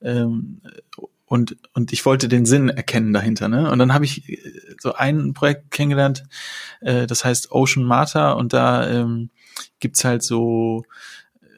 Ähm, 0.00 0.62
und, 1.26 1.56
und 1.74 1.92
ich 1.92 2.06
wollte 2.06 2.28
den 2.28 2.46
Sinn 2.46 2.68
erkennen 2.68 3.12
dahinter. 3.12 3.48
Ne? 3.48 3.70
Und 3.70 3.78
dann 3.78 3.92
habe 3.92 4.04
ich 4.04 4.28
äh, 4.28 4.38
so 4.80 4.94
ein 4.94 5.34
Projekt 5.34 5.70
kennengelernt, 5.72 6.24
äh, 6.80 7.06
das 7.06 7.24
heißt 7.24 7.50
Ocean 7.50 7.84
Mata. 7.84 8.32
Und 8.32 8.52
da 8.52 8.88
ähm, 8.88 9.30
gibt's 9.80 10.04
halt 10.04 10.22
so 10.22 10.84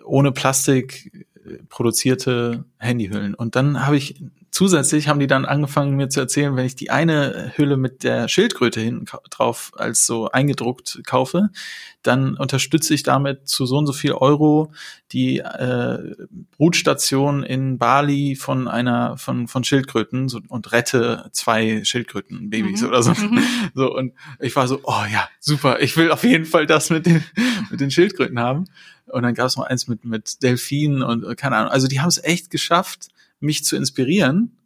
ohne 0.04 0.32
Plastik 0.32 1.26
äh, 1.46 1.58
produzierte 1.68 2.64
Handyhüllen. 2.78 3.34
Und 3.34 3.56
dann 3.56 3.87
habe 3.87 3.96
ich 3.96 4.22
zusätzlich 4.50 5.09
haben 5.09 5.21
die 5.21 5.26
dann 5.26 5.45
angefangen 5.45 5.97
mir 5.97 6.09
zu 6.09 6.21
erzählen, 6.21 6.57
wenn 6.57 6.67
ich 6.67 6.76
die 6.76 6.90
eine 6.90 7.52
Hülle 7.57 7.76
mit 7.76 8.02
der 8.02 8.28
Schildkröte 8.28 8.81
hinten 8.81 9.07
drauf 9.31 9.73
als 9.76 10.07
so 10.07 10.31
eingedruckt 10.31 11.00
kaufe, 11.07 11.50
dann 12.02 12.37
unterstütze 12.37 12.95
ich 12.95 13.02
damit 13.02 13.49
zu 13.49 13.67
so 13.67 13.76
und 13.78 13.87
so 13.87 13.93
viel 13.93 14.12
Euro 14.12 14.73
die 15.12 15.38
äh, 15.38 16.14
Brutstation 16.57 17.43
in 17.43 17.78
Bali 17.78 18.37
von 18.37 18.69
einer 18.69 19.17
von 19.17 19.49
von 19.49 19.64
Schildkröten 19.64 20.28
so, 20.28 20.40
und 20.49 20.73
rette 20.73 21.28
zwei 21.33 21.85
Schildkrötenbabys 21.85 22.83
Mhm. 22.83 22.88
oder 22.88 23.02
so. 23.02 23.12
Mhm. 23.12 23.43
So 23.75 23.95
und 23.95 24.12
ich 24.40 24.55
war 24.57 24.67
so, 24.67 24.81
oh 24.85 25.05
ja, 25.12 25.28
super, 25.40 25.81
ich 25.81 25.97
will 25.97 26.11
auf 26.11 26.25
jeden 26.25 26.45
Fall 26.47 26.67
das 26.67 26.90
mit 26.90 27.07
den 27.07 27.23
mit 27.71 27.81
den 27.81 27.90
Schildkröten 27.90 28.38
haben. 28.38 28.64
Und 29.07 29.23
dann 29.23 29.35
gab 29.35 29.47
es 29.47 29.57
noch 29.57 29.64
eins 29.64 29.88
mit 29.88 30.05
mit 30.05 30.43
Delfinen 30.43 31.02
und 31.02 31.37
keine 31.37 31.57
Ahnung. 31.57 31.71
Also 31.73 31.87
die 31.88 32.00
haben 32.00 32.09
es 32.09 32.23
echt 32.23 32.50
geschafft, 32.50 33.09
mich 33.40 33.64
zu 33.64 33.76
inspirieren. 33.76 34.57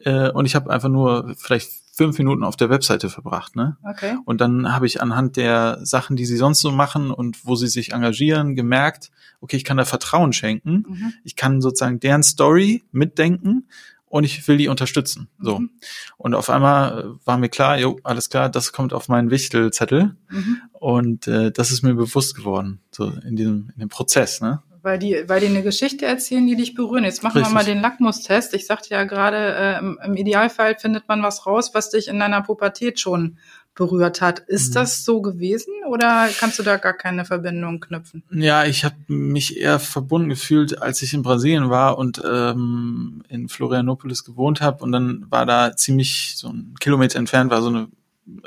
Äh, 0.00 0.30
und 0.30 0.46
ich 0.46 0.54
habe 0.54 0.70
einfach 0.70 0.88
nur 0.88 1.34
vielleicht 1.36 1.70
fünf 1.92 2.18
Minuten 2.18 2.42
auf 2.42 2.56
der 2.56 2.70
Webseite 2.70 3.10
verbracht, 3.10 3.54
ne? 3.54 3.76
Okay. 3.84 4.16
Und 4.24 4.40
dann 4.40 4.72
habe 4.72 4.86
ich 4.86 5.02
anhand 5.02 5.36
der 5.36 5.78
Sachen, 5.82 6.16
die 6.16 6.24
sie 6.24 6.38
sonst 6.38 6.60
so 6.60 6.72
machen 6.72 7.10
und 7.10 7.44
wo 7.44 7.54
sie 7.54 7.68
sich 7.68 7.92
engagieren, 7.92 8.56
gemerkt, 8.56 9.10
okay, 9.40 9.56
ich 9.56 9.64
kann 9.64 9.76
da 9.76 9.84
Vertrauen 9.84 10.32
schenken. 10.32 10.84
Mhm. 10.88 11.12
Ich 11.22 11.36
kann 11.36 11.60
sozusagen 11.60 12.00
deren 12.00 12.22
Story 12.22 12.82
mitdenken 12.92 13.68
und 14.06 14.24
ich 14.24 14.46
will 14.48 14.56
die 14.56 14.68
unterstützen. 14.68 15.28
So. 15.38 15.60
Mhm. 15.60 15.70
Und 16.16 16.34
auf 16.34 16.48
einmal 16.48 17.00
äh, 17.00 17.26
war 17.26 17.36
mir 17.36 17.50
klar, 17.50 17.78
jo, 17.78 17.98
alles 18.04 18.30
klar, 18.30 18.48
das 18.48 18.72
kommt 18.72 18.94
auf 18.94 19.08
meinen 19.08 19.30
Wichtelzettel. 19.30 20.16
Mhm. 20.30 20.62
Und 20.72 21.28
äh, 21.28 21.52
das 21.52 21.70
ist 21.70 21.82
mir 21.82 21.94
bewusst 21.94 22.34
geworden, 22.34 22.80
so 22.90 23.10
in 23.10 23.36
diesem, 23.36 23.70
in 23.74 23.80
dem 23.80 23.88
Prozess, 23.88 24.40
ne? 24.40 24.62
Weil 24.82 24.98
die, 24.98 25.24
weil 25.28 25.40
die 25.40 25.46
eine 25.46 25.62
Geschichte 25.62 26.06
erzählen, 26.06 26.44
die 26.46 26.56
dich 26.56 26.74
berühren. 26.74 27.04
Jetzt 27.04 27.22
machen 27.22 27.38
Richtig. 27.38 27.52
wir 27.52 27.54
mal 27.54 27.64
den 27.64 27.80
Lackmustest. 27.80 28.52
Ich 28.54 28.66
sagte 28.66 28.90
ja 28.90 29.04
gerade, 29.04 29.36
äh, 29.54 29.78
im, 29.78 29.98
im 30.04 30.16
Idealfall 30.16 30.76
findet 30.76 31.06
man 31.06 31.22
was 31.22 31.46
raus, 31.46 31.70
was 31.72 31.90
dich 31.90 32.08
in 32.08 32.18
deiner 32.18 32.42
Pubertät 32.42 32.98
schon 32.98 33.38
berührt 33.74 34.20
hat. 34.20 34.40
Ist 34.40 34.70
Mhm. 34.70 34.74
das 34.74 35.04
so 35.04 35.22
gewesen 35.22 35.72
oder 35.88 36.28
kannst 36.38 36.58
du 36.58 36.62
da 36.62 36.76
gar 36.76 36.92
keine 36.94 37.24
Verbindung 37.24 37.80
knüpfen? 37.80 38.22
Ja, 38.30 38.64
ich 38.64 38.84
habe 38.84 38.96
mich 39.06 39.56
eher 39.56 39.78
verbunden 39.78 40.28
gefühlt, 40.28 40.82
als 40.82 41.00
ich 41.00 41.14
in 41.14 41.22
Brasilien 41.22 41.70
war 41.70 41.96
und 41.96 42.20
ähm, 42.24 43.22
in 43.28 43.48
Florianopolis 43.48 44.24
gewohnt 44.24 44.60
habe. 44.60 44.82
Und 44.84 44.92
dann 44.92 45.26
war 45.30 45.46
da 45.46 45.74
ziemlich 45.76 46.34
so 46.36 46.48
ein 46.48 46.74
Kilometer 46.80 47.18
entfernt 47.18 47.50
war 47.50 47.62
so 47.62 47.68
eine 47.68 47.88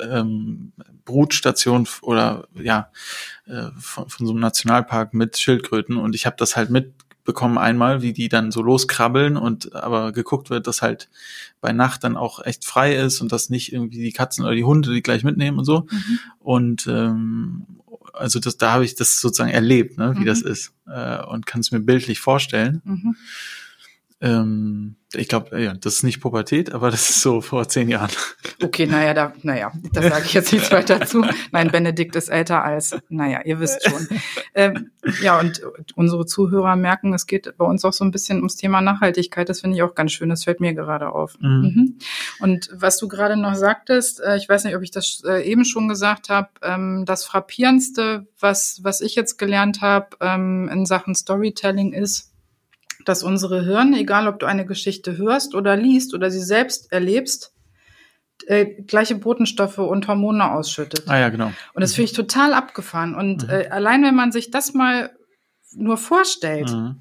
ähm, 0.01 0.71
Brutstation 1.05 1.87
oder 2.01 2.47
ja 2.53 2.89
äh, 3.45 3.69
von, 3.79 4.09
von 4.09 4.25
so 4.25 4.33
einem 4.33 4.41
Nationalpark 4.41 5.13
mit 5.13 5.37
Schildkröten. 5.37 5.97
Und 5.97 6.15
ich 6.15 6.25
habe 6.25 6.35
das 6.37 6.55
halt 6.55 6.69
mitbekommen 6.69 7.57
einmal, 7.57 8.01
wie 8.01 8.13
die 8.13 8.29
dann 8.29 8.51
so 8.51 8.61
loskrabbeln 8.61 9.37
und 9.37 9.75
aber 9.75 10.11
geguckt 10.11 10.49
wird, 10.49 10.67
dass 10.67 10.81
halt 10.81 11.09
bei 11.61 11.71
Nacht 11.71 12.03
dann 12.03 12.17
auch 12.17 12.43
echt 12.43 12.65
frei 12.65 12.95
ist 12.95 13.21
und 13.21 13.31
dass 13.31 13.49
nicht 13.49 13.73
irgendwie 13.73 13.97
die 13.97 14.13
Katzen 14.13 14.45
oder 14.45 14.55
die 14.55 14.63
Hunde 14.63 14.93
die 14.93 15.03
gleich 15.03 15.23
mitnehmen 15.23 15.59
und 15.59 15.65
so. 15.65 15.87
Mhm. 15.91 16.19
Und 16.39 16.87
ähm, 16.87 17.65
also 18.13 18.39
das, 18.39 18.57
da 18.57 18.71
habe 18.73 18.85
ich 18.85 18.95
das 18.95 19.19
sozusagen 19.19 19.51
erlebt, 19.51 19.97
ne, 19.97 20.13
wie 20.15 20.21
Mhm. 20.21 20.25
das 20.25 20.41
ist 20.41 20.73
äh, 20.87 21.23
und 21.25 21.45
kann 21.45 21.61
es 21.61 21.71
mir 21.71 21.79
bildlich 21.81 22.19
vorstellen. 22.19 22.81
Mhm. 22.85 23.15
Ähm, 24.25 24.95
ich 25.13 25.27
glaube, 25.27 25.61
ja, 25.61 25.73
das 25.75 25.97
ist 25.97 26.03
nicht 26.03 26.19
Pubertät, 26.19 26.73
aber 26.73 26.89
das 26.89 27.09
ist 27.11 27.21
so 27.21 27.39
vor 27.39 27.67
zehn 27.67 27.87
Jahren. 27.89 28.09
Okay, 28.61 28.87
naja, 28.87 29.13
da, 29.13 29.33
naja, 29.43 29.71
da 29.93 30.01
sage 30.01 30.25
ich 30.25 30.33
jetzt 30.33 30.51
nichts 30.51 30.71
weiter 30.71 31.05
zu. 31.05 31.23
Nein, 31.51 31.69
Benedikt 31.69 32.15
ist 32.15 32.29
älter 32.29 32.63
als, 32.63 32.97
naja, 33.07 33.41
ihr 33.45 33.59
wisst 33.59 33.87
schon. 33.87 34.07
Ähm, 34.55 34.91
ja, 35.21 35.39
und 35.39 35.61
unsere 35.95 36.25
Zuhörer 36.25 36.75
merken, 36.75 37.13
es 37.13 37.27
geht 37.27 37.55
bei 37.57 37.65
uns 37.65 37.85
auch 37.85 37.93
so 37.93 38.03
ein 38.03 38.11
bisschen 38.11 38.37
ums 38.37 38.55
Thema 38.55 38.81
Nachhaltigkeit. 38.81 39.47
Das 39.47 39.61
finde 39.61 39.77
ich 39.77 39.83
auch 39.83 39.93
ganz 39.93 40.11
schön. 40.11 40.29
Das 40.29 40.43
fällt 40.43 40.59
mir 40.59 40.73
gerade 40.73 41.11
auf. 41.11 41.37
Mhm. 41.39 41.49
Mhm. 41.49 41.97
Und 42.39 42.69
was 42.73 42.97
du 42.97 43.07
gerade 43.07 43.37
noch 43.37 43.55
sagtest, 43.55 44.21
äh, 44.21 44.37
ich 44.37 44.49
weiß 44.49 44.63
nicht, 44.63 44.75
ob 44.75 44.81
ich 44.81 44.91
das 44.91 45.21
äh, 45.25 45.43
eben 45.43 45.65
schon 45.65 45.87
gesagt 45.87 46.29
habe, 46.29 46.49
ähm, 46.63 47.03
das 47.05 47.25
Frappierendste, 47.25 48.27
was, 48.39 48.79
was 48.81 49.01
ich 49.01 49.15
jetzt 49.15 49.37
gelernt 49.37 49.81
habe 49.81 50.07
ähm, 50.19 50.67
in 50.71 50.85
Sachen 50.85 51.13
Storytelling 51.13 51.93
ist, 51.93 52.31
dass 53.05 53.23
unsere 53.23 53.63
Hirne, 53.63 53.99
egal 53.99 54.27
ob 54.27 54.39
du 54.39 54.45
eine 54.45 54.65
Geschichte 54.65 55.17
hörst 55.17 55.55
oder 55.55 55.75
liest 55.75 56.13
oder 56.13 56.29
sie 56.31 56.41
selbst 56.43 56.91
erlebst, 56.91 57.53
äh, 58.47 58.65
gleiche 58.83 59.15
Botenstoffe 59.15 59.77
und 59.77 60.07
Hormone 60.07 60.51
ausschüttet. 60.51 61.03
Ah 61.07 61.17
ja, 61.19 61.29
genau. 61.29 61.51
Und 61.73 61.81
das 61.81 61.93
finde 61.93 62.11
ich 62.11 62.13
total 62.15 62.53
abgefahren. 62.53 63.15
Und 63.15 63.43
Mhm. 63.43 63.49
äh, 63.49 63.67
allein 63.69 64.03
wenn 64.03 64.15
man 64.15 64.31
sich 64.31 64.51
das 64.51 64.73
mal 64.73 65.11
nur 65.73 65.97
vorstellt, 65.97 66.71
Mhm. 66.71 66.99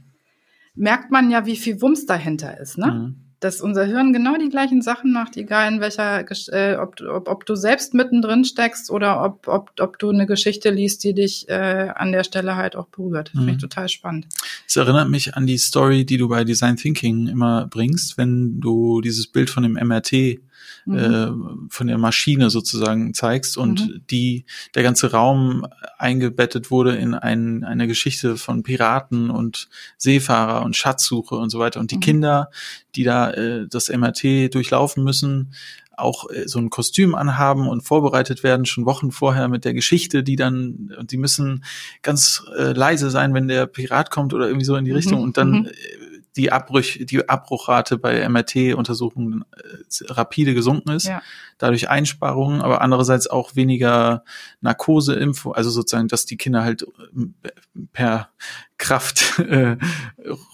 merkt 0.74 1.10
man 1.10 1.30
ja, 1.30 1.46
wie 1.46 1.56
viel 1.56 1.80
Wumms 1.80 2.06
dahinter 2.06 2.58
ist. 2.60 2.78
Ne? 2.78 3.14
Mhm. 3.44 3.48
Dass 3.48 3.60
unser 3.60 3.84
Hirn 3.84 4.12
genau 4.12 4.36
die 4.36 4.48
gleichen 4.48 4.80
Sachen 4.82 5.12
macht, 5.12 5.36
egal 5.36 5.72
in 5.72 5.80
welcher, 5.80 6.24
äh, 6.52 6.76
ob, 6.76 6.96
du- 6.96 7.10
ob, 7.12 7.28
ob 7.28 7.44
du 7.46 7.54
selbst 7.54 7.92
mittendrin 7.94 8.44
steckst 8.44 8.90
oder 8.90 9.22
ob, 9.24 9.46
ob, 9.48 9.70
ob 9.80 9.98
du 9.98 10.08
eine 10.10 10.26
Geschichte 10.26 10.70
liest, 10.70 11.04
die 11.04 11.12
dich 11.14 11.48
äh, 11.48 11.90
an 11.94 12.12
der 12.12 12.24
Stelle 12.24 12.56
halt 12.56 12.74
auch 12.76 12.88
berührt. 12.88 13.28
Finde 13.30 13.50
ich 13.50 13.56
Mhm. 13.56 13.60
total 13.60 13.88
spannend. 13.88 14.26
Es 14.66 14.76
erinnert 14.76 15.08
mich 15.10 15.34
an 15.36 15.46
die 15.46 15.58
Story, 15.58 16.04
die 16.04 16.16
du 16.16 16.28
bei 16.28 16.44
Design 16.44 16.76
Thinking 16.76 17.26
immer 17.28 17.66
bringst, 17.66 18.16
wenn 18.18 18.60
du 18.60 19.00
dieses 19.02 19.26
Bild 19.26 19.50
von 19.50 19.62
dem 19.62 19.72
MRT 19.74 20.40
Mhm. 20.84 20.98
äh, 20.98 21.66
von 21.70 21.86
der 21.86 21.98
Maschine 21.98 22.50
sozusagen 22.50 23.14
zeigst 23.14 23.56
und 23.56 23.80
Mhm. 23.86 24.00
die 24.10 24.44
der 24.74 24.82
ganze 24.82 25.10
Raum 25.12 25.66
eingebettet 25.98 26.70
wurde 26.70 26.96
in 26.96 27.14
ein, 27.14 27.64
eine 27.64 27.86
Geschichte 27.86 28.36
von 28.36 28.62
Piraten 28.62 29.30
und 29.30 29.68
Seefahrer 29.96 30.64
und 30.64 30.76
Schatzsuche 30.76 31.36
und 31.36 31.50
so 31.50 31.58
weiter 31.58 31.80
und 31.80 31.90
die 31.90 31.96
Mhm. 31.96 32.00
Kinder, 32.00 32.50
die 32.94 33.04
da 33.04 33.30
äh, 33.30 33.66
das 33.68 33.88
MRT 33.88 34.54
durchlaufen 34.54 35.04
müssen, 35.04 35.52
auch 35.96 36.28
äh, 36.30 36.48
so 36.48 36.58
ein 36.58 36.70
Kostüm 36.70 37.14
anhaben 37.14 37.68
und 37.68 37.82
vorbereitet 37.82 38.42
werden 38.42 38.66
schon 38.66 38.84
Wochen 38.84 39.12
vorher 39.12 39.48
mit 39.48 39.64
der 39.64 39.74
Geschichte, 39.74 40.22
die 40.24 40.36
dann 40.36 40.92
und 40.98 41.12
die 41.12 41.16
müssen 41.16 41.64
ganz 42.02 42.42
äh, 42.58 42.72
leise 42.72 43.10
sein, 43.10 43.32
wenn 43.32 43.46
der 43.48 43.66
Pirat 43.66 44.10
kommt 44.10 44.34
oder 44.34 44.46
irgendwie 44.46 44.64
so 44.64 44.74
in 44.76 44.84
die 44.84 44.90
Mhm, 44.90 44.96
Richtung 44.96 45.22
und 45.22 45.36
dann 45.36 45.50
mhm. 45.50 45.66
äh, 45.66 45.70
die 46.36 46.50
Abbrüch, 46.52 47.04
die 47.08 47.28
Abbruchrate 47.28 47.96
bei 47.96 48.28
MRT-Untersuchungen 48.28 49.44
äh, 49.56 50.04
rapide 50.12 50.54
gesunken 50.54 50.90
ist, 50.90 51.06
Ja. 51.06 51.22
dadurch 51.58 51.88
Einsparungen, 51.88 52.60
aber 52.60 52.80
andererseits 52.80 53.26
auch 53.28 53.54
weniger 53.54 54.24
Narkoseimpfung, 54.60 55.54
also 55.54 55.70
sozusagen, 55.70 56.08
dass 56.08 56.26
die 56.26 56.36
Kinder 56.36 56.64
halt 56.64 56.82
äh, 56.82 57.48
per 57.92 58.30
Kraft 58.78 59.38
äh, 59.38 59.76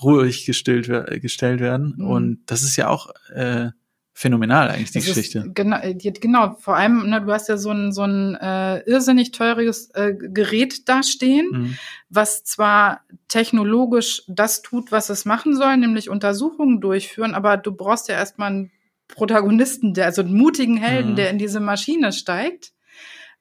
ruhig 0.03 0.45
gestillt, 0.47 0.89
wer- 0.89 1.19
gestellt 1.21 1.61
werden. 1.61 1.95
Mhm. 1.97 2.07
Und 2.07 2.39
das 2.47 2.63
ist 2.63 2.77
ja 2.77 2.89
auch 2.89 3.11
äh, 3.35 3.71
phänomenal 4.13 4.69
eigentlich, 4.71 4.91
die 4.91 4.99
Das 4.99 5.07
Geschichte. 5.07 5.51
Genau, 5.55 5.79
genau, 5.97 6.57
vor 6.61 6.77
allem, 6.77 7.09
ne, 7.09 7.21
du 7.23 7.33
hast 7.33 7.49
ja 7.49 7.57
so 7.57 7.71
ein, 7.71 7.93
so 7.93 8.03
ein 8.03 8.35
äh, 8.35 8.81
irrsinnig 8.81 9.31
teures 9.31 9.91
äh, 9.95 10.15
Gerät 10.15 10.89
da 10.89 11.03
stehen, 11.03 11.49
Mhm. 11.51 11.79
was 12.09 12.45
zwar 12.45 13.03
technologisch 13.29 14.23
das 14.27 14.63
tut, 14.63 14.93
was 14.93 15.11
es 15.11 15.25
machen 15.25 15.57
soll, 15.57 15.77
nämlich 15.77 16.11
Untersuchungen 16.11 16.81
durchführen, 16.81 17.35
aber 17.35 17.57
du 17.57 17.73
brauchst 17.73 18.09
ja 18.09 18.15
erstmal 18.17 18.49
einen 18.51 18.71
Protagonisten, 19.09 19.95
der, 19.95 20.07
also 20.07 20.23
einen 20.23 20.35
mutigen 20.37 20.77
Helden, 20.77 21.13
Mhm. 21.13 21.17
der 21.17 21.31
in 21.31 21.39
diese 21.39 21.61
Maschine 21.61 22.13
steigt. 22.13 22.73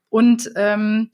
Und 0.10 0.50
ähm, 0.56 1.10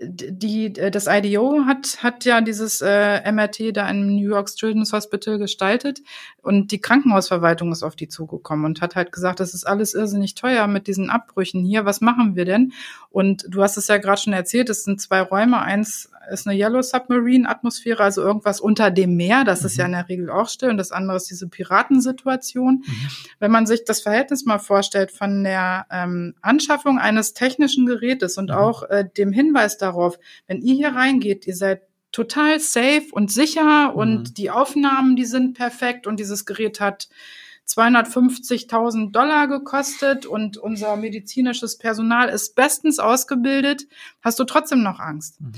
die, 0.00 0.66
äh, 0.76 0.90
das 0.90 1.06
IDO 1.08 1.64
hat, 1.66 2.02
hat 2.02 2.24
ja 2.24 2.40
dieses 2.40 2.80
äh, 2.80 3.30
MRT 3.30 3.76
da 3.76 3.88
im 3.88 4.14
New 4.16 4.28
York 4.28 4.48
Children's 4.48 4.92
Hospital 4.92 5.38
gestaltet 5.38 6.02
und 6.42 6.72
die 6.72 6.80
Krankenhausverwaltung 6.80 7.72
ist 7.72 7.82
auf 7.82 7.96
die 7.96 8.08
zugekommen 8.08 8.64
und 8.66 8.80
hat 8.80 8.96
halt 8.96 9.12
gesagt, 9.12 9.40
das 9.40 9.54
ist 9.54 9.66
alles 9.66 9.94
irrsinnig 9.94 10.34
teuer 10.34 10.66
mit 10.66 10.86
diesen 10.86 11.10
Abbrüchen 11.10 11.64
hier, 11.64 11.84
was 11.84 12.00
machen 12.00 12.36
wir 12.36 12.44
denn? 12.44 12.72
Und 13.10 13.46
du 13.48 13.62
hast 13.62 13.76
es 13.76 13.88
ja 13.88 13.96
gerade 13.96 14.20
schon 14.20 14.32
erzählt, 14.32 14.68
es 14.68 14.84
sind 14.84 15.00
zwei 15.00 15.22
Räume, 15.22 15.60
eins 15.60 16.10
ist 16.30 16.46
eine 16.46 16.58
Yellow 16.58 16.82
Submarine 16.82 17.48
Atmosphäre, 17.48 18.02
also 18.02 18.22
irgendwas 18.22 18.60
unter 18.60 18.90
dem 18.90 19.16
Meer, 19.16 19.44
das 19.44 19.60
mhm. 19.60 19.66
ist 19.66 19.76
ja 19.76 19.84
mhm. 19.84 19.94
in 19.94 19.98
der 19.98 20.08
Regel 20.08 20.30
auch 20.30 20.48
still 20.48 20.70
und 20.70 20.76
das 20.76 20.92
andere 20.92 21.16
ist 21.16 21.30
diese 21.30 21.48
Piratensituation. 21.48 22.84
Mhm. 22.86 23.08
Wenn 23.38 23.50
man 23.50 23.66
sich 23.66 23.84
das 23.84 24.00
Verhältnis 24.00 24.44
mal 24.44 24.58
vorstellt 24.58 25.12
von 25.12 25.44
der 25.44 25.86
ähm, 25.90 26.34
Anschaffung 26.42 26.98
eines 26.98 27.34
technischen 27.34 27.86
Gerätes 27.86 28.38
und 28.38 28.50
mhm. 28.50 28.56
auch 28.56 28.82
äh, 28.84 29.08
dem 29.16 29.32
Hinweis 29.32 29.78
darauf, 29.78 29.85
wenn 30.46 30.60
ihr 30.60 30.74
hier 30.74 30.94
reingeht, 30.94 31.46
ihr 31.46 31.56
seid 31.56 31.82
total 32.12 32.60
safe 32.60 33.06
und 33.12 33.30
sicher 33.30 33.94
und 33.94 34.18
mhm. 34.18 34.34
die 34.34 34.50
Aufnahmen, 34.50 35.16
die 35.16 35.24
sind 35.24 35.54
perfekt 35.54 36.06
und 36.06 36.18
dieses 36.18 36.46
Gerät 36.46 36.80
hat 36.80 37.08
250.000 37.68 39.10
Dollar 39.10 39.48
gekostet 39.48 40.24
und 40.24 40.56
unser 40.56 40.96
medizinisches 40.96 41.78
Personal 41.78 42.28
ist 42.28 42.54
bestens 42.54 42.98
ausgebildet, 42.98 43.86
hast 44.22 44.38
du 44.38 44.44
trotzdem 44.44 44.82
noch 44.82 45.00
Angst. 45.00 45.40
Mhm 45.40 45.52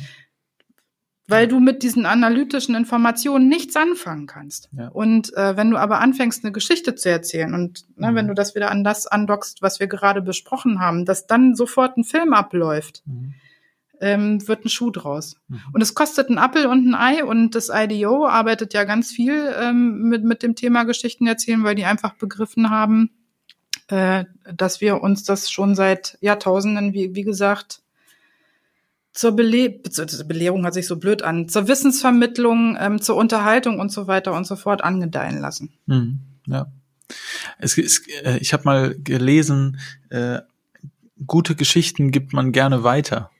weil 1.29 1.47
du 1.47 1.61
mit 1.61 1.83
diesen 1.83 2.07
analytischen 2.07 2.75
Informationen 2.75 3.49
nichts 3.49 3.77
anfangen 3.77 4.27
kannst. 4.27 4.71
Ja. 4.73 4.89
Und 4.89 5.37
äh, 5.37 5.57
wenn 5.57 5.71
du 5.71 5.77
aber 5.77 6.01
anfängst, 6.01 6.43
eine 6.43 6.53
Geschichte 6.53 6.95
zu 6.95 7.11
erzählen 7.11 7.53
und 7.55 7.85
ne, 7.97 8.11
mhm. 8.11 8.17
wenn 8.17 8.29
du 8.29 8.35
das 8.35 8.55
wieder 8.55 8.71
an 8.71 8.83
das 8.83 9.07
andockst, 9.07 9.61
was 9.61 9.79
wir 9.79 9.87
gerade 9.87 10.23
besprochen 10.23 10.81
haben, 10.81 11.05
dass 11.05 11.27
dann 11.27 11.55
sofort 11.55 11.99
ein 11.99 12.05
Film 12.05 12.33
abläuft, 12.33 13.03
mhm. 13.05 13.35
Ähm, 14.01 14.47
wird 14.47 14.65
ein 14.65 14.69
Schuh 14.69 14.91
draus. 14.91 15.37
Mhm. 15.49 15.61
Und 15.73 15.81
es 15.81 15.95
kostet 15.95 16.31
ein 16.31 16.39
Appel 16.39 16.67
und 16.67 16.87
ein 16.87 16.95
Ei 16.95 17.25
und 17.25 17.55
das 17.55 17.71
IDO 17.73 18.27
arbeitet 18.27 18.75
ja 18.75 18.85
ganz 18.85 19.11
viel 19.11 19.55
ähm, 19.61 20.03
mit, 20.09 20.25
mit 20.25 20.43
dem 20.43 20.55
Thema 20.55 20.85
Geschichten 20.85 21.27
erzählen, 21.27 21.65
weil 21.65 21.75
die 21.75 21.85
einfach 21.85 22.15
begriffen 22.15 22.71
haben, 22.71 23.11
äh, 23.89 24.25
dass 24.53 24.81
wir 24.81 25.03
uns 25.03 25.25
das 25.25 25.51
schon 25.51 25.75
seit 25.75 26.19
Jahrtausenden, 26.21 26.93
wie, 26.93 27.15
wie 27.15 27.25
gesagt, 27.25 27.83
zur 29.13 29.35
Bele 29.35 29.81
Belehrung 30.27 30.65
hat 30.65 30.75
sich 30.75 30.87
so 30.87 30.97
blöd 30.97 31.23
an, 31.23 31.49
zur 31.49 31.67
Wissensvermittlung, 31.67 32.77
ähm, 32.79 33.01
zur 33.01 33.17
Unterhaltung 33.17 33.81
und 33.81 33.91
so 33.91 34.07
weiter 34.07 34.33
und 34.33 34.47
so 34.47 34.55
fort 34.55 34.85
angedeihen 34.85 35.41
lassen. 35.41 35.71
Mhm, 35.87 36.21
ja. 36.47 36.71
Es, 37.59 37.77
es, 37.79 38.07
äh, 38.23 38.39
ich 38.39 38.53
habe 38.53 38.65
mal 38.65 38.95
gelesen, 38.97 39.81
äh, 40.11 40.41
gute 41.27 41.57
Geschichten 41.57 42.13
gibt 42.13 42.33
man 42.33 42.53
gerne 42.53 42.85
weiter. 42.85 43.31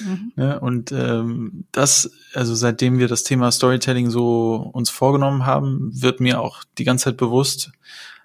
Mhm. 0.00 0.32
Ne, 0.36 0.60
und 0.60 0.92
ähm, 0.92 1.64
das, 1.72 2.10
also 2.34 2.54
seitdem 2.54 2.98
wir 2.98 3.08
das 3.08 3.24
Thema 3.24 3.50
Storytelling 3.50 4.10
so 4.10 4.70
uns 4.72 4.90
vorgenommen 4.90 5.46
haben, 5.46 5.90
wird 5.92 6.20
mir 6.20 6.40
auch 6.40 6.64
die 6.78 6.84
ganze 6.84 7.06
Zeit 7.06 7.16
bewusst, 7.16 7.72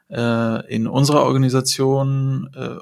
äh, 0.09 0.73
in 0.73 0.87
unserer 0.87 1.23
Organisation, 1.23 2.49
äh, 2.55 2.75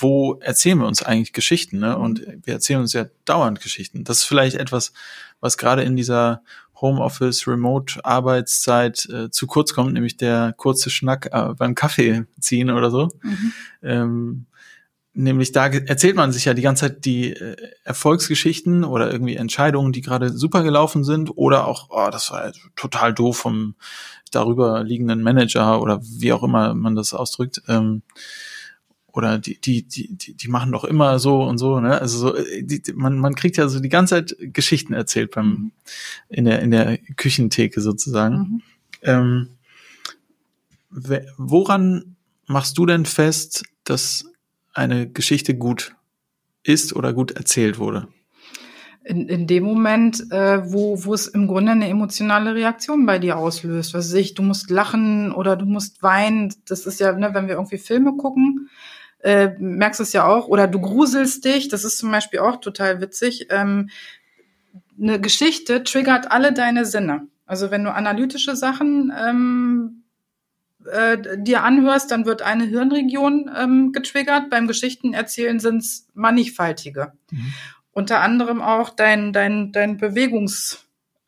wo 0.00 0.34
erzählen 0.40 0.78
wir 0.78 0.86
uns 0.86 1.02
eigentlich 1.02 1.32
Geschichten? 1.32 1.78
Ne? 1.78 1.96
Und 1.96 2.26
wir 2.44 2.54
erzählen 2.54 2.80
uns 2.80 2.92
ja 2.92 3.06
dauernd 3.24 3.60
Geschichten. 3.60 4.04
Das 4.04 4.18
ist 4.18 4.24
vielleicht 4.24 4.56
etwas, 4.56 4.92
was 5.40 5.58
gerade 5.58 5.82
in 5.82 5.96
dieser 5.96 6.42
Homeoffice, 6.80 7.46
Remote-Arbeitszeit 7.46 9.06
äh, 9.06 9.30
zu 9.30 9.46
kurz 9.46 9.74
kommt, 9.74 9.92
nämlich 9.92 10.16
der 10.16 10.54
kurze 10.56 10.90
Schnack 10.90 11.28
äh, 11.32 11.54
beim 11.54 11.74
Kaffee 11.74 12.24
ziehen 12.40 12.70
oder 12.70 12.90
so. 12.90 13.10
Mhm. 13.22 13.52
Ähm, 13.82 14.46
nämlich 15.16 15.52
da 15.52 15.66
erzählt 15.66 16.14
man 16.14 16.30
sich 16.30 16.44
ja 16.44 16.54
die 16.54 16.62
ganze 16.62 16.82
Zeit 16.82 17.04
die 17.04 17.32
äh, 17.32 17.56
Erfolgsgeschichten 17.84 18.84
oder 18.84 19.10
irgendwie 19.10 19.36
Entscheidungen, 19.36 19.92
die 19.92 20.02
gerade 20.02 20.30
super 20.30 20.62
gelaufen 20.62 21.04
sind 21.04 21.30
oder 21.36 21.66
auch, 21.66 21.88
oh, 21.90 22.08
das 22.10 22.30
war 22.30 22.52
total 22.76 23.14
doof 23.14 23.38
vom 23.38 23.74
darüber 24.30 24.84
liegenden 24.84 25.22
Manager 25.22 25.80
oder 25.80 26.00
wie 26.02 26.32
auch 26.32 26.42
immer 26.42 26.74
man 26.74 26.94
das 26.94 27.14
ausdrückt. 27.14 27.62
Ähm, 27.66 28.02
oder 29.12 29.38
die, 29.38 29.58
die, 29.58 29.82
die, 29.88 30.14
die, 30.14 30.34
die 30.34 30.48
machen 30.48 30.72
doch 30.72 30.84
immer 30.84 31.18
so 31.18 31.42
und 31.42 31.56
so, 31.56 31.80
ne? 31.80 31.98
Also 31.98 32.18
so, 32.18 32.36
äh, 32.36 32.62
die, 32.62 32.82
man, 32.94 33.18
man 33.18 33.34
kriegt 33.34 33.56
ja 33.56 33.66
so 33.68 33.80
die 33.80 33.88
ganze 33.88 34.16
Zeit 34.16 34.36
Geschichten 34.38 34.92
erzählt 34.92 35.30
beim 35.30 35.46
mhm. 35.46 35.72
in 36.28 36.44
der 36.44 36.60
in 36.60 36.70
der 36.70 36.98
Küchentheke 37.16 37.80
sozusagen. 37.80 38.36
Mhm. 38.36 38.62
Ähm, 39.02 39.48
woran 41.38 42.16
machst 42.46 42.76
du 42.76 42.84
denn 42.84 43.06
fest, 43.06 43.64
dass 43.84 44.26
eine 44.76 45.08
Geschichte 45.08 45.56
gut 45.56 45.96
ist 46.62 46.94
oder 46.94 47.12
gut 47.12 47.32
erzählt 47.32 47.78
wurde? 47.78 48.08
in, 49.06 49.28
in 49.28 49.46
dem 49.46 49.62
Moment, 49.62 50.32
äh, 50.32 50.72
wo, 50.72 51.04
wo 51.04 51.14
es 51.14 51.28
im 51.28 51.46
Grunde 51.46 51.72
eine 51.72 51.88
emotionale 51.88 52.54
Reaktion 52.54 53.06
bei 53.06 53.20
dir 53.20 53.36
auslöst. 53.38 53.94
Was 53.94 54.08
weiß 54.08 54.14
ich, 54.14 54.34
du 54.34 54.42
musst 54.42 54.68
lachen 54.68 55.30
oder 55.32 55.54
du 55.54 55.64
musst 55.64 56.02
weinen. 56.02 56.52
Das 56.66 56.86
ist 56.86 56.98
ja, 56.98 57.12
ne, 57.12 57.32
wenn 57.32 57.46
wir 57.46 57.54
irgendwie 57.54 57.78
Filme 57.78 58.16
gucken, 58.16 58.68
äh, 59.20 59.50
merkst 59.60 60.00
du 60.00 60.02
es 60.02 60.12
ja 60.12 60.26
auch. 60.26 60.48
Oder 60.48 60.66
du 60.66 60.80
gruselst 60.80 61.44
dich. 61.44 61.68
Das 61.68 61.84
ist 61.84 61.98
zum 61.98 62.10
Beispiel 62.10 62.40
auch 62.40 62.56
total 62.56 63.00
witzig. 63.00 63.46
Ähm, 63.50 63.90
eine 65.00 65.20
Geschichte 65.20 65.84
triggert 65.84 66.32
alle 66.32 66.52
deine 66.52 66.84
Sinne. 66.84 67.28
Also 67.46 67.70
wenn 67.70 67.84
du 67.84 67.94
analytische 67.94 68.56
Sachen 68.56 69.12
ähm, 69.16 70.02
äh, 70.92 71.38
dir 71.38 71.62
anhörst, 71.62 72.10
dann 72.10 72.26
wird 72.26 72.42
eine 72.42 72.64
Hirnregion 72.64 73.50
ähm, 73.56 73.92
getriggert. 73.92 74.50
Beim 74.50 74.66
Geschichtenerzählen 74.66 75.60
sind 75.60 75.78
es 75.78 76.08
mannigfaltige. 76.14 77.12
Mhm 77.30 77.52
unter 77.96 78.20
anderem 78.20 78.60
auch 78.60 78.90
dein, 78.90 79.32
dein, 79.32 79.72
dein 79.72 79.96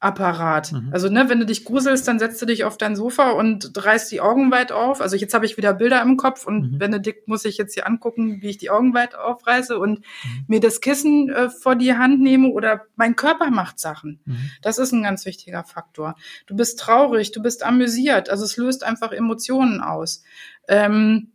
Bewegungsapparat. 0.00 0.72
Mhm. 0.72 0.90
Also, 0.92 1.08
ne, 1.08 1.28
wenn 1.28 1.40
du 1.40 1.46
dich 1.46 1.64
gruselst, 1.64 2.06
dann 2.06 2.18
setzt 2.18 2.40
du 2.40 2.46
dich 2.46 2.64
auf 2.64 2.78
dein 2.78 2.96
Sofa 2.96 3.30
und 3.30 3.70
reißt 3.74 4.10
die 4.10 4.20
Augen 4.20 4.50
weit 4.50 4.72
auf. 4.72 5.00
Also 5.00 5.16
jetzt 5.16 5.34
habe 5.34 5.46
ich 5.46 5.56
wieder 5.56 5.74
Bilder 5.74 6.02
im 6.02 6.16
Kopf 6.16 6.46
und 6.46 6.72
mhm. 6.72 6.78
Benedikt 6.78 7.28
muss 7.28 7.44
ich 7.44 7.58
jetzt 7.58 7.74
hier 7.74 7.86
angucken, 7.86 8.40
wie 8.40 8.48
ich 8.48 8.58
die 8.58 8.70
Augen 8.70 8.94
weit 8.94 9.14
aufreiße 9.14 9.78
und 9.78 10.00
mhm. 10.00 10.44
mir 10.46 10.60
das 10.60 10.80
Kissen 10.80 11.30
äh, 11.30 11.50
vor 11.50 11.76
die 11.76 11.94
Hand 11.94 12.20
nehme 12.20 12.48
oder 12.48 12.86
mein 12.96 13.16
Körper 13.16 13.50
macht 13.50 13.78
Sachen. 13.78 14.20
Mhm. 14.24 14.50
Das 14.62 14.78
ist 14.78 14.92
ein 14.92 15.02
ganz 15.02 15.26
wichtiger 15.26 15.64
Faktor. 15.64 16.14
Du 16.46 16.56
bist 16.56 16.78
traurig, 16.78 17.32
du 17.32 17.42
bist 17.42 17.64
amüsiert, 17.64 18.30
also 18.30 18.44
es 18.44 18.56
löst 18.56 18.84
einfach 18.84 19.12
Emotionen 19.12 19.80
aus. 19.80 20.22
Ähm, 20.68 21.32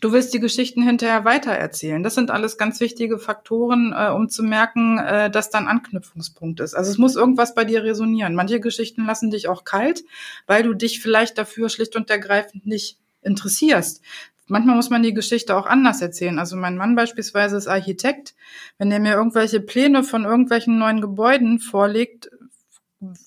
Du 0.00 0.12
willst 0.12 0.32
die 0.32 0.40
Geschichten 0.40 0.82
hinterher 0.82 1.24
weitererzählen. 1.24 2.02
Das 2.02 2.14
sind 2.14 2.30
alles 2.30 2.56
ganz 2.56 2.78
wichtige 2.80 3.18
Faktoren, 3.18 3.92
äh, 3.96 4.10
um 4.10 4.28
zu 4.28 4.42
merken, 4.42 4.98
äh, 4.98 5.30
dass 5.30 5.50
dann 5.50 5.66
Anknüpfungspunkt 5.66 6.60
ist. 6.60 6.74
Also 6.74 6.90
es 6.90 6.98
muss 6.98 7.16
irgendwas 7.16 7.54
bei 7.54 7.64
dir 7.64 7.82
resonieren. 7.82 8.34
Manche 8.34 8.60
Geschichten 8.60 9.06
lassen 9.06 9.30
dich 9.30 9.48
auch 9.48 9.64
kalt, 9.64 10.04
weil 10.46 10.62
du 10.62 10.74
dich 10.74 11.00
vielleicht 11.00 11.36
dafür 11.36 11.68
schlicht 11.68 11.96
und 11.96 12.10
ergreifend 12.10 12.66
nicht 12.66 12.98
interessierst. 13.22 14.02
Manchmal 14.46 14.76
muss 14.76 14.88
man 14.88 15.02
die 15.02 15.12
Geschichte 15.12 15.56
auch 15.56 15.66
anders 15.66 16.00
erzählen. 16.00 16.38
Also 16.38 16.56
mein 16.56 16.76
Mann 16.76 16.94
beispielsweise 16.94 17.56
ist 17.56 17.66
Architekt. 17.66 18.34
Wenn 18.78 18.90
der 18.90 19.00
mir 19.00 19.14
irgendwelche 19.14 19.60
Pläne 19.60 20.04
von 20.04 20.24
irgendwelchen 20.24 20.78
neuen 20.78 21.00
Gebäuden 21.00 21.58
vorlegt, 21.58 22.30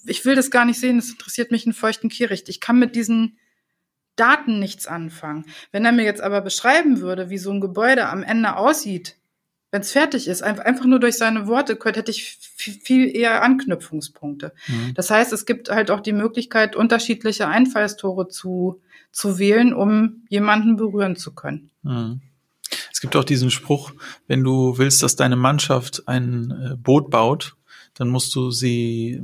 ich 0.06 0.26
will 0.26 0.36
das 0.36 0.52
gar 0.52 0.66
nicht 0.66 0.80
sehen, 0.80 0.98
das 0.98 1.10
interessiert 1.10 1.52
mich 1.52 1.66
in 1.66 1.74
feuchten 1.74 2.10
Kehricht. 2.10 2.50
Ich 2.50 2.60
kann 2.60 2.80
mit 2.80 2.96
diesen 2.96 3.38
Daten 4.16 4.60
nichts 4.60 4.88
anfangen. 4.88 5.46
Wenn 5.72 5.86
er 5.86 5.92
mir 5.92 6.04
jetzt 6.04 6.22
aber 6.22 6.42
beschreiben 6.42 7.00
würde, 7.00 7.30
wie 7.30 7.38
so 7.38 7.52
ein 7.52 7.62
Gebäude 7.62 8.08
am 8.10 8.24
Ende 8.24 8.56
aussieht, 8.56 9.18
wenn 9.72 9.82
es 9.82 9.94
fertig 9.94 10.28
ist, 10.28 10.44
einfach 10.44 10.86
nur 10.86 11.00
durch 11.00 11.18
seine 11.18 11.48
Worte 11.48 11.80
hätte 11.82 12.12
ich 12.12 12.38
viel 12.58 13.16
eher 13.16 13.42
Anknüpfungspunkte. 13.42 14.54
Mhm. 14.68 14.94
Das 14.96 15.10
heißt, 15.10 15.32
es 15.32 15.46
gibt 15.46 15.70
halt 15.70 15.92
auch 15.92 16.02
die 16.02 16.12
Möglichkeit, 16.12 16.76
unterschiedliche 16.76 17.48
Einfallstore 17.48 18.28
zu, 18.28 18.82
zu 19.14 19.40
wählen, 19.40 19.74
um 19.74 20.24
jemanden 20.28 20.76
berühren 20.76 21.16
zu 21.16 21.34
können. 21.34 21.72
Mhm. 21.84 22.20
Es 22.92 23.00
gibt 23.00 23.16
auch 23.16 23.24
diesen 23.24 23.50
Spruch, 23.50 23.94
wenn 24.28 24.44
du 24.44 24.78
willst, 24.78 25.04
dass 25.04 25.16
deine 25.16 25.38
Mannschaft 25.38 26.04
ein 26.08 26.52
äh, 26.52 26.76
Boot 26.76 27.10
baut, 27.10 27.56
dann 27.94 28.10
musst 28.10 28.36
du 28.36 28.52
sie 28.52 29.22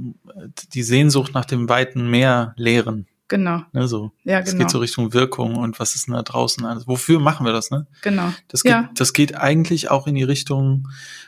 die 0.73 0.83
Sehnsucht 0.83 1.33
nach 1.33 1.45
dem 1.45 1.69
weiten 1.69 2.09
Meer 2.09 2.53
lehren. 2.57 3.05
Genau. 3.29 3.63
Ne, 3.73 3.87
so. 3.87 4.11
Ja, 4.23 4.39
genau. 4.39 4.51
Es 4.51 4.57
geht 4.57 4.69
so 4.69 4.79
Richtung 4.79 5.13
Wirkung 5.13 5.55
und 5.55 5.79
was 5.79 5.95
ist 5.95 6.07
denn 6.07 6.15
da 6.15 6.23
draußen 6.23 6.65
alles? 6.65 6.87
Wofür 6.87 7.19
machen 7.19 7.45
wir 7.45 7.51
das, 7.51 7.71
ne? 7.71 7.85
Genau. 8.01 8.31
Das 8.47 8.63
geht, 8.63 8.71
ja. 8.71 8.89
das 8.95 9.11
geht 9.11 9.35
eigentlich 9.35 9.91
auch 9.91 10.07
in 10.07 10.15
die 10.15 10.23
Richtung, 10.23 10.87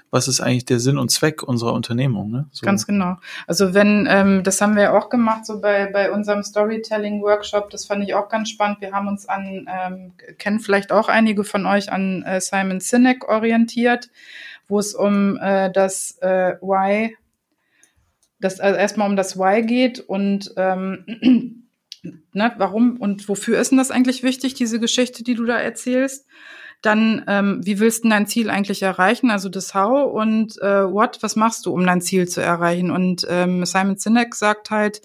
was 0.10 0.30
ist 0.30 0.40
eigentlich 0.40 0.64
der 0.64 0.80
Sinn 0.80 0.98
und 0.98 1.12
Zweck 1.12 1.44
unserer 1.44 1.74
Unternehmung, 1.74 2.32
ne? 2.32 2.48
So. 2.52 2.66
Ganz 2.66 2.88
genau. 2.88 3.18
Also 3.48 3.74
wenn, 3.74 4.08
ähm, 4.10 4.44
das 4.44 4.62
haben 4.62 4.76
wir 4.76 4.84
ja 4.84 4.98
auch 4.98 5.10
gemacht, 5.10 5.46
so 5.46 5.60
bei, 5.60 5.88
bei 5.88 6.10
unserem 6.12 6.42
Storytelling-Workshop, 6.42 7.70
das 7.70 7.86
fand 7.86 8.04
ich 8.04 8.14
auch 8.14 8.30
ganz 8.30 8.50
spannend. 8.50 8.80
Wir 8.80 8.94
haben 8.94 9.10
uns 9.10 9.28
an, 9.28 9.68
ähm, 9.70 10.14
kennen 10.38 10.62
vielleicht 10.62 10.94
auch 10.94 11.10
einige 11.10 11.44
von 11.44 11.66
euch 11.66 11.92
an 11.92 12.24
äh, 12.24 12.40
Simon 12.40 12.80
Sinek 12.80 13.28
orientiert, 13.28 14.10
wo 14.70 14.80
es 14.80 14.96
um 14.96 15.38
äh, 15.38 15.70
das 15.70 16.18
äh, 16.22 16.56
Why, 16.62 17.18
das 18.40 18.62
also 18.62 18.80
erstmal 18.80 19.10
um 19.10 19.18
das 19.18 19.38
Why 19.38 19.64
geht 19.64 20.00
und 20.00 20.54
ähm, 20.56 21.59
ne, 22.04 22.54
warum 22.58 22.98
und 22.98 23.28
wofür 23.30 23.60
ist 23.60 23.70
denn 23.72 23.78
das 23.78 23.92
eigentlich 23.92 24.24
wichtig, 24.24 24.54
diese 24.54 24.80
Geschichte, 24.80 25.24
die 25.24 25.36
du 25.36 25.46
da 25.46 25.58
erzählst? 25.58 26.26
Dann, 26.82 27.26
ähm, 27.28 27.60
wie 27.64 27.80
willst 27.80 28.06
du 28.06 28.10
dein 28.10 28.28
Ziel 28.28 28.50
eigentlich 28.50 28.82
erreichen? 28.82 29.32
Also 29.32 29.50
das 29.50 29.74
How 29.74 30.14
und 30.14 30.58
äh, 30.62 30.90
What, 30.90 31.18
was 31.22 31.36
machst 31.36 31.66
du, 31.66 31.74
um 31.74 31.86
dein 31.86 32.02
Ziel 32.02 32.28
zu 32.30 32.42
erreichen? 32.42 32.90
Und 32.90 33.28
ähm, 33.30 33.66
Simon 33.66 33.98
Sinek 33.98 34.34
sagt 34.34 34.72
halt, 34.72 35.02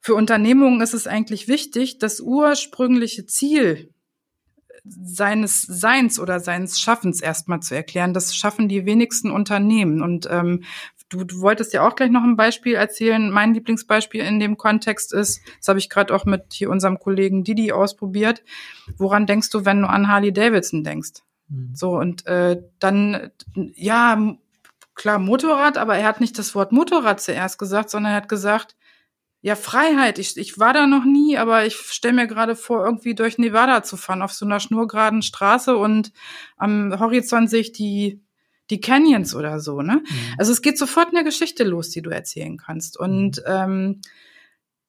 für 0.00 0.14
Unternehmungen 0.14 0.82
ist 0.82 0.92
es 0.92 1.06
eigentlich 1.06 1.48
wichtig, 1.48 1.96
das 1.98 2.20
ursprüngliche 2.20 3.24
Ziel 3.24 3.94
seines 4.84 5.62
Seins 5.62 6.20
oder 6.20 6.40
seines 6.40 6.78
Schaffens 6.78 7.22
erstmal 7.22 7.60
zu 7.60 7.74
erklären. 7.74 8.12
Das 8.12 8.36
schaffen 8.36 8.68
die 8.68 8.84
wenigsten 8.84 9.30
Unternehmen. 9.30 10.02
Und 10.02 10.28
ähm, 10.30 10.64
du, 11.14 11.24
du 11.24 11.40
wolltest 11.40 11.72
ja 11.72 11.86
auch 11.86 11.94
gleich 11.94 12.10
noch 12.10 12.22
ein 12.22 12.36
Beispiel 12.36 12.74
erzählen. 12.74 13.30
Mein 13.30 13.54
Lieblingsbeispiel 13.54 14.22
in 14.22 14.40
dem 14.40 14.56
Kontext 14.56 15.12
ist, 15.12 15.40
das 15.58 15.68
habe 15.68 15.78
ich 15.78 15.88
gerade 15.88 16.14
auch 16.14 16.24
mit 16.24 16.52
hier 16.52 16.70
unserem 16.70 16.98
Kollegen 16.98 17.44
Didi 17.44 17.72
ausprobiert. 17.72 18.42
Woran 18.96 19.26
denkst 19.26 19.50
du, 19.50 19.64
wenn 19.64 19.82
du 19.82 19.88
an 19.88 20.08
Harley 20.08 20.32
Davidson 20.32 20.84
denkst? 20.84 21.20
Mhm. 21.48 21.70
So, 21.74 21.96
und 21.96 22.26
äh, 22.26 22.62
dann, 22.78 23.30
ja, 23.74 24.36
klar, 24.94 25.18
Motorrad, 25.18 25.78
aber 25.78 25.96
er 25.96 26.06
hat 26.06 26.20
nicht 26.20 26.38
das 26.38 26.54
Wort 26.54 26.72
Motorrad 26.72 27.20
zuerst 27.20 27.58
gesagt, 27.58 27.90
sondern 27.90 28.12
er 28.12 28.16
hat 28.16 28.28
gesagt, 28.28 28.76
ja, 29.44 29.56
Freiheit. 29.56 30.18
Ich, 30.18 30.38
ich 30.38 30.58
war 30.58 30.72
da 30.72 30.86
noch 30.86 31.04
nie, 31.04 31.36
aber 31.36 31.66
ich 31.66 31.76
stelle 31.76 32.14
mir 32.14 32.26
gerade 32.26 32.56
vor, 32.56 32.82
irgendwie 32.82 33.14
durch 33.14 33.36
Nevada 33.36 33.82
zu 33.82 33.98
fahren, 33.98 34.22
auf 34.22 34.32
so 34.32 34.46
einer 34.46 34.58
schnurgeraden 34.58 35.20
Straße 35.20 35.76
und 35.76 36.12
am 36.56 36.98
Horizont 36.98 37.50
sehe 37.50 37.60
ich 37.60 37.72
die, 37.72 38.23
die 38.70 38.80
Canyons 38.80 39.34
oder 39.34 39.60
so, 39.60 39.82
ne? 39.82 40.02
Mhm. 40.02 40.34
Also 40.38 40.52
es 40.52 40.62
geht 40.62 40.78
sofort 40.78 41.08
eine 41.08 41.24
Geschichte 41.24 41.64
los, 41.64 41.90
die 41.90 42.02
du 42.02 42.10
erzählen 42.10 42.56
kannst. 42.56 42.98
Und 42.98 43.38
mhm. 43.38 43.42
ähm, 43.46 44.00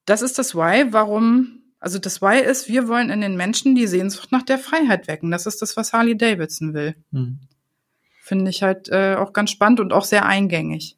das 0.06 0.22
ist 0.22 0.38
das 0.38 0.56
Why, 0.56 0.88
warum, 0.92 1.64
also 1.80 2.00
das 2.00 2.22
Why 2.22 2.40
ist, 2.40 2.70
wir 2.70 2.88
wollen 2.88 3.10
in 3.10 3.22
den 3.22 3.36
Menschen 3.36 3.76
die 3.76 3.88
Sehnsucht 3.88 4.32
nach 4.32 4.44
der 4.44 4.60
Freiheit 4.60 5.08
wecken. 5.08 5.32
Das 5.32 5.46
ist 5.46 5.62
das, 5.62 5.76
was 5.76 5.94
Harley 5.94 6.18
Davidson 6.18 6.74
will. 6.74 6.96
Mhm. 7.12 7.40
Finde 8.22 8.50
ich 8.50 8.64
halt 8.64 8.90
äh, 8.90 9.16
auch 9.16 9.34
ganz 9.34 9.52
spannend 9.52 9.80
und 9.80 9.94
auch 9.94 10.06
sehr 10.06 10.26
eingängig. 10.26 10.98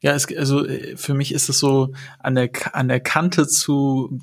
Ja, 0.00 0.14
es, 0.14 0.26
also 0.36 0.66
äh, 0.66 0.96
für 0.96 1.14
mich 1.14 1.32
ist 1.32 1.48
es 1.48 1.58
so 1.58 1.92
an 2.18 2.34
der 2.34 2.50
an 2.72 2.88
der 2.88 3.00
Kante 3.00 3.46
zu 3.46 4.20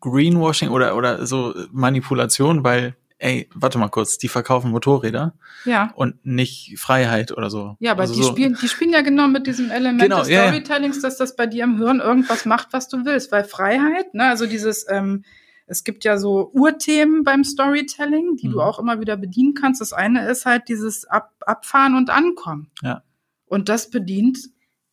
Greenwashing 0.00 0.70
oder 0.70 0.96
oder 0.96 1.26
so 1.26 1.54
Manipulation, 1.70 2.64
weil 2.64 2.96
ey, 3.22 3.48
warte 3.54 3.78
mal 3.78 3.88
kurz, 3.88 4.18
die 4.18 4.28
verkaufen 4.28 4.70
Motorräder 4.70 5.34
ja. 5.64 5.92
und 5.94 6.24
nicht 6.26 6.74
Freiheit 6.78 7.30
oder 7.32 7.50
so. 7.50 7.76
Ja, 7.78 7.92
aber 7.92 8.02
also 8.02 8.14
die 8.14 8.22
so. 8.22 8.28
spielen, 8.30 8.58
die 8.60 8.68
spielen 8.68 8.90
ja 8.90 9.00
genau 9.02 9.28
mit 9.28 9.46
diesem 9.46 9.70
Element 9.70 10.02
Genau, 10.02 10.18
des 10.20 10.28
ja. 10.28 10.42
Storytellings, 10.48 11.00
dass 11.00 11.16
das 11.16 11.36
bei 11.36 11.46
dir 11.46 11.64
im 11.64 11.78
Hirn 11.78 12.00
irgendwas 12.00 12.44
macht, 12.46 12.68
was 12.72 12.88
du 12.88 13.04
willst. 13.04 13.30
Weil 13.30 13.44
Freiheit, 13.44 14.12
ne, 14.14 14.24
also 14.28 14.46
dieses, 14.46 14.86
ähm, 14.88 15.24
es 15.66 15.84
gibt 15.84 16.02
ja 16.04 16.18
so 16.18 16.50
Urthemen 16.52 17.22
beim 17.22 17.44
Storytelling, 17.44 18.36
die 18.36 18.48
Mhm. 18.48 18.52
du 18.52 18.60
auch 18.60 18.78
immer 18.80 19.00
wieder 19.00 19.16
bedienen 19.16 19.54
kannst. 19.54 19.80
Das 19.80 19.92
eine 19.92 20.28
ist 20.28 20.44
halt 20.44 20.68
dieses 20.68 21.04
Ab 21.04 21.32
Abfahren 21.46 21.94
und 21.94 22.10
Ankommen. 22.10 22.70
Ja. 22.82 23.02
Und 23.46 23.68
das 23.68 23.88
bedient 23.90 24.38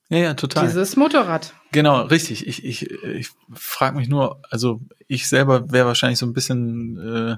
Ja, 0.09 0.17
ja, 0.19 0.33
total. 0.35 0.67
dieses 0.67 0.95
Motorrad. 0.95 1.53
Genau, 1.71 2.01
richtig. 2.03 2.47
Ich, 2.47 2.63
ich, 2.65 2.89
ich 2.91 3.29
frage 3.53 3.97
mich 3.97 4.07
nur, 4.07 4.41
also 4.49 4.81
ich 5.07 5.27
selber 5.27 5.71
wäre 5.71 5.87
wahrscheinlich 5.87 6.19
so 6.19 6.25
ein 6.25 6.33
bisschen, 6.33 6.97
äh, 6.97 7.37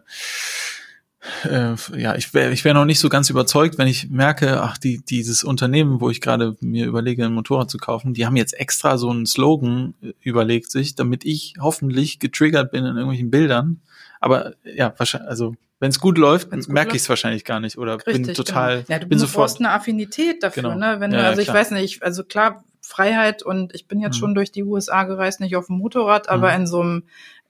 äh, 1.44 1.76
ja, 2.00 2.16
ich 2.16 2.34
wäre 2.34 2.52
ich 2.52 2.66
wär 2.66 2.74
noch 2.74 2.86
nicht 2.86 3.00
so 3.00 3.10
ganz 3.10 3.30
überzeugt, 3.30 3.78
wenn 3.78 3.88
ich 3.88 4.10
merke, 4.10 4.62
ach, 4.62 4.78
die, 4.78 5.00
dieses 5.06 5.44
Unternehmen, 5.44 6.02
wo 6.02 6.10
ich 6.10 6.22
gerade 6.22 6.56
mir 6.62 6.86
überlege, 6.86 7.26
ein 7.26 7.34
Motorrad 7.34 7.70
zu 7.70 7.78
kaufen, 7.78 8.14
die 8.14 8.26
haben 8.26 8.36
jetzt 8.36 8.54
extra 8.60 8.98
so 8.98 9.10
einen 9.10 9.26
Slogan 9.26 9.94
äh, 10.02 10.14
überlegt 10.22 10.72
sich, 10.72 10.96
damit 10.96 11.24
ich 11.26 11.54
hoffentlich 11.60 12.20
getriggert 12.20 12.72
bin 12.72 12.86
in 12.86 12.96
irgendwelchen 12.96 13.30
Bildern. 13.32 13.82
Aber 14.20 14.54
ja, 14.64 14.94
wahrscheinlich, 14.98 15.30
also 15.30 15.56
wenn 15.80 15.90
es 15.90 16.00
gut 16.00 16.18
läuft, 16.20 16.50
merke 16.70 16.96
ich 16.96 17.02
es 17.04 17.10
wahrscheinlich 17.10 17.44
gar 17.44 17.60
nicht 17.60 17.78
oder 17.78 17.98
bin 17.98 18.18
Richtig, 18.18 18.38
total, 18.38 18.78
genau. 18.78 18.86
Ja, 18.90 19.00
du 19.00 19.08
bin 19.08 19.18
du 19.18 19.22
sofort. 19.26 19.48
brauchst 19.50 19.60
eine 19.60 19.72
Affinität 19.72 20.44
dafür, 20.44 20.64
Genau. 20.64 20.76
ne? 20.76 21.00
Wenn 21.00 21.12
Ja, 21.12 21.18
du, 21.18 21.24
ja, 21.24 21.30
also 21.30 21.42
ich 21.42 21.48
klar. 21.48 21.58
weiß 21.58 21.72
nicht, 21.72 22.04
also 22.04 22.24
klar, 22.24 22.64
Freiheit 22.82 23.42
und 23.42 23.74
ich 23.74 23.88
bin 23.88 24.00
jetzt 24.00 24.16
Mhm. 24.18 24.20
schon 24.20 24.36
durch 24.36 24.52
die 24.52 24.64
USA 24.64 25.04
gereist, 25.06 25.40
nicht 25.40 25.56
auf 25.56 25.68
dem 25.68 25.78
Motorrad, 25.78 26.30
aber 26.30 26.50
Mhm. 26.50 26.62
in 26.62 26.68
so 26.68 26.82
einem 26.82 27.04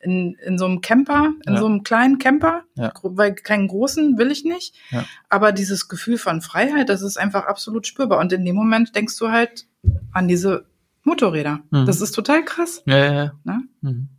in, 0.04 0.36
in 0.46 0.58
so 0.58 0.66
einem 0.66 0.82
Camper, 0.82 1.32
in 1.46 1.54
Ja. 1.54 1.60
so 1.60 1.66
einem 1.66 1.84
kleinen 1.84 2.18
Camper, 2.18 2.64
Ja. 2.76 2.94
weil 3.04 3.34
keinen 3.36 3.68
großen 3.68 4.18
will 4.18 4.32
ich 4.32 4.44
nicht. 4.44 4.76
Ja. 4.90 5.06
Aber 5.30 5.52
dieses 5.52 5.88
Gefühl 5.88 6.18
von 6.18 6.42
Freiheit, 6.42 6.90
das 6.90 7.02
ist 7.02 7.18
einfach 7.18 7.46
absolut 7.46 7.88
spürbar. 7.88 8.20
Und 8.20 8.34
in 8.34 8.46
dem 8.46 8.56
Moment 8.56 8.96
denkst 8.96 9.18
du 9.18 9.30
halt 9.30 9.68
an 10.12 10.28
diese 10.28 10.66
Motorräder. 11.04 11.62
Mhm. 11.72 11.86
Das 11.86 12.02
ist 12.02 12.12
total 12.14 12.44
krass. 12.46 12.84
Ja, 12.86 12.98
ja, 12.98 13.14
ja. 13.14 13.32
Ne? 13.44 13.62
Mhm. 13.82 14.10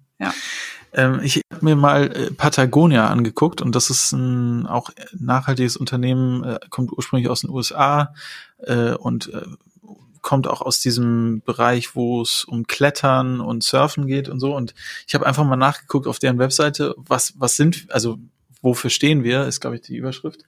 Ähm, 0.95 1.21
ich 1.23 1.41
habe 1.53 1.65
mir 1.65 1.75
mal 1.77 2.15
äh, 2.15 2.31
Patagonia 2.31 3.09
angeguckt 3.09 3.63
und 3.63 3.75
das 3.75 3.89
ist 3.89 4.13
ein 4.13 4.67
auch 4.67 4.91
nachhaltiges 5.19 5.77
Unternehmen, 5.77 6.45
äh, 6.45 6.61
kommt 6.69 6.93
ursprünglich 6.93 7.31
aus 7.31 7.41
den 7.41 7.51
USA 7.51 8.13
äh, 8.59 8.93
und 8.93 9.33
äh, 9.33 9.43
kommt 10.23 10.47
auch 10.47 10.63
aus 10.63 10.81
diesem 10.81 11.43
Bereich, 11.45 11.95
wo 11.95 12.23
es 12.23 12.45
um 12.45 12.67
Klettern 12.67 13.41
und 13.41 13.63
Surfen 13.63 14.07
geht 14.07 14.29
und 14.29 14.41
so. 14.41 14.55
Und 14.57 14.75
ich 15.07 15.15
habe 15.15 15.27
einfach 15.27 15.45
mal 15.45 15.57
nachgeguckt 15.57 16.07
auf 16.07 16.19
deren 16.19 16.39
Webseite, 16.39 16.95
was 16.97 17.35
was 17.37 17.57
sind, 17.57 17.87
also 17.91 18.19
wofür 18.63 18.91
stehen 18.91 19.25
wir, 19.25 19.47
ist 19.47 19.61
glaube 19.61 19.77
ich 19.77 19.83
die 19.83 19.97
Überschrift. 19.97 20.45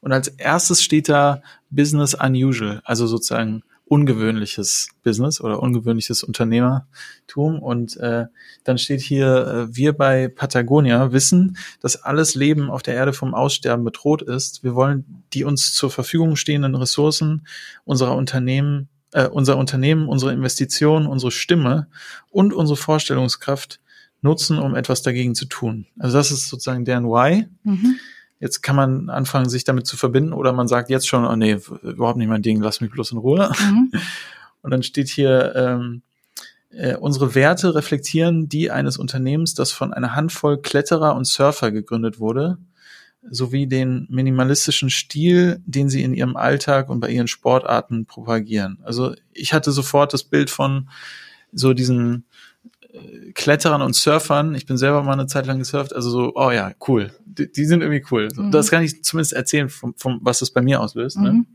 Und 0.00 0.12
als 0.12 0.28
erstes 0.28 0.82
steht 0.82 1.08
da 1.08 1.42
Business 1.70 2.14
Unusual, 2.14 2.80
also 2.84 3.06
sozusagen 3.06 3.62
ungewöhnliches 3.88 4.88
Business 5.02 5.40
oder 5.40 5.60
ungewöhnliches 5.60 6.22
Unternehmertum. 6.22 7.58
Und 7.60 7.96
äh, 7.96 8.26
dann 8.64 8.78
steht 8.78 9.00
hier, 9.00 9.46
äh, 9.46 9.76
wir 9.76 9.94
bei 9.94 10.28
Patagonia 10.28 11.12
wissen, 11.12 11.56
dass 11.80 12.02
alles 12.02 12.34
Leben 12.34 12.70
auf 12.70 12.82
der 12.82 12.94
Erde 12.94 13.12
vom 13.12 13.34
Aussterben 13.34 13.84
bedroht 13.84 14.22
ist. 14.22 14.62
Wir 14.62 14.74
wollen 14.74 15.24
die 15.32 15.44
uns 15.44 15.72
zur 15.72 15.90
Verfügung 15.90 16.36
stehenden 16.36 16.74
Ressourcen 16.74 17.46
unserer 17.84 18.14
Unternehmen, 18.14 18.88
äh, 19.12 19.26
unser 19.26 19.56
Unternehmen, 19.56 20.08
unsere 20.08 20.32
Investitionen, 20.32 21.06
unsere 21.06 21.30
Stimme 21.30 21.88
und 22.30 22.52
unsere 22.52 22.76
Vorstellungskraft 22.76 23.80
nutzen, 24.20 24.58
um 24.58 24.74
etwas 24.74 25.02
dagegen 25.02 25.34
zu 25.34 25.46
tun. 25.46 25.86
Also 25.98 26.18
das 26.18 26.30
ist 26.30 26.48
sozusagen 26.48 26.84
deren 26.84 27.04
Why. 27.04 27.46
Mhm. 27.62 27.96
Jetzt 28.40 28.62
kann 28.62 28.76
man 28.76 29.10
anfangen, 29.10 29.48
sich 29.48 29.64
damit 29.64 29.86
zu 29.86 29.96
verbinden, 29.96 30.32
oder 30.32 30.52
man 30.52 30.68
sagt 30.68 30.90
jetzt 30.90 31.08
schon, 31.08 31.24
oh 31.24 31.36
nee, 31.36 31.58
überhaupt 31.82 32.18
nicht 32.18 32.28
mein 32.28 32.42
Ding, 32.42 32.60
lass 32.60 32.80
mich 32.80 32.90
bloß 32.90 33.12
in 33.12 33.18
Ruhe. 33.18 33.52
Mhm. 33.58 33.92
Und 34.62 34.70
dann 34.70 34.82
steht 34.82 35.08
hier, 35.08 35.54
ähm, 35.56 36.02
äh, 36.70 36.96
unsere 36.96 37.34
Werte 37.34 37.74
reflektieren 37.74 38.48
die 38.48 38.70
eines 38.70 38.98
Unternehmens, 38.98 39.54
das 39.54 39.72
von 39.72 39.92
einer 39.92 40.14
Handvoll 40.14 40.60
Kletterer 40.60 41.14
und 41.14 41.26
Surfer 41.26 41.70
gegründet 41.70 42.20
wurde, 42.20 42.58
sowie 43.30 43.66
den 43.66 44.06
minimalistischen 44.10 44.90
Stil, 44.90 45.60
den 45.66 45.88
sie 45.88 46.02
in 46.02 46.14
ihrem 46.14 46.36
Alltag 46.36 46.88
und 46.88 47.00
bei 47.00 47.10
ihren 47.10 47.28
Sportarten 47.28 48.06
propagieren. 48.06 48.78
Also 48.82 49.14
ich 49.32 49.52
hatte 49.52 49.72
sofort 49.72 50.12
das 50.12 50.24
Bild 50.24 50.50
von 50.50 50.88
so 51.52 51.74
diesen 51.74 52.24
äh, 52.92 53.32
Kletterern 53.32 53.82
und 53.82 53.94
Surfern. 53.94 54.54
Ich 54.54 54.66
bin 54.66 54.76
selber 54.76 55.02
mal 55.02 55.12
eine 55.12 55.26
Zeit 55.26 55.46
lang 55.46 55.58
gesurft, 55.58 55.94
also 55.94 56.10
so, 56.10 56.32
oh 56.34 56.50
ja, 56.50 56.72
cool. 56.86 57.12
Die, 57.24 57.50
die 57.50 57.64
sind 57.64 57.82
irgendwie 57.82 58.04
cool. 58.10 58.28
Mhm. 58.34 58.50
Das 58.50 58.70
kann 58.70 58.82
ich 58.82 59.02
zumindest 59.02 59.32
erzählen, 59.32 59.68
vom, 59.68 59.94
vom, 59.96 60.20
was 60.22 60.38
das 60.40 60.50
bei 60.50 60.62
mir 60.62 60.80
auslöst. 60.80 61.18
Ne? 61.18 61.32
Mhm. 61.32 61.46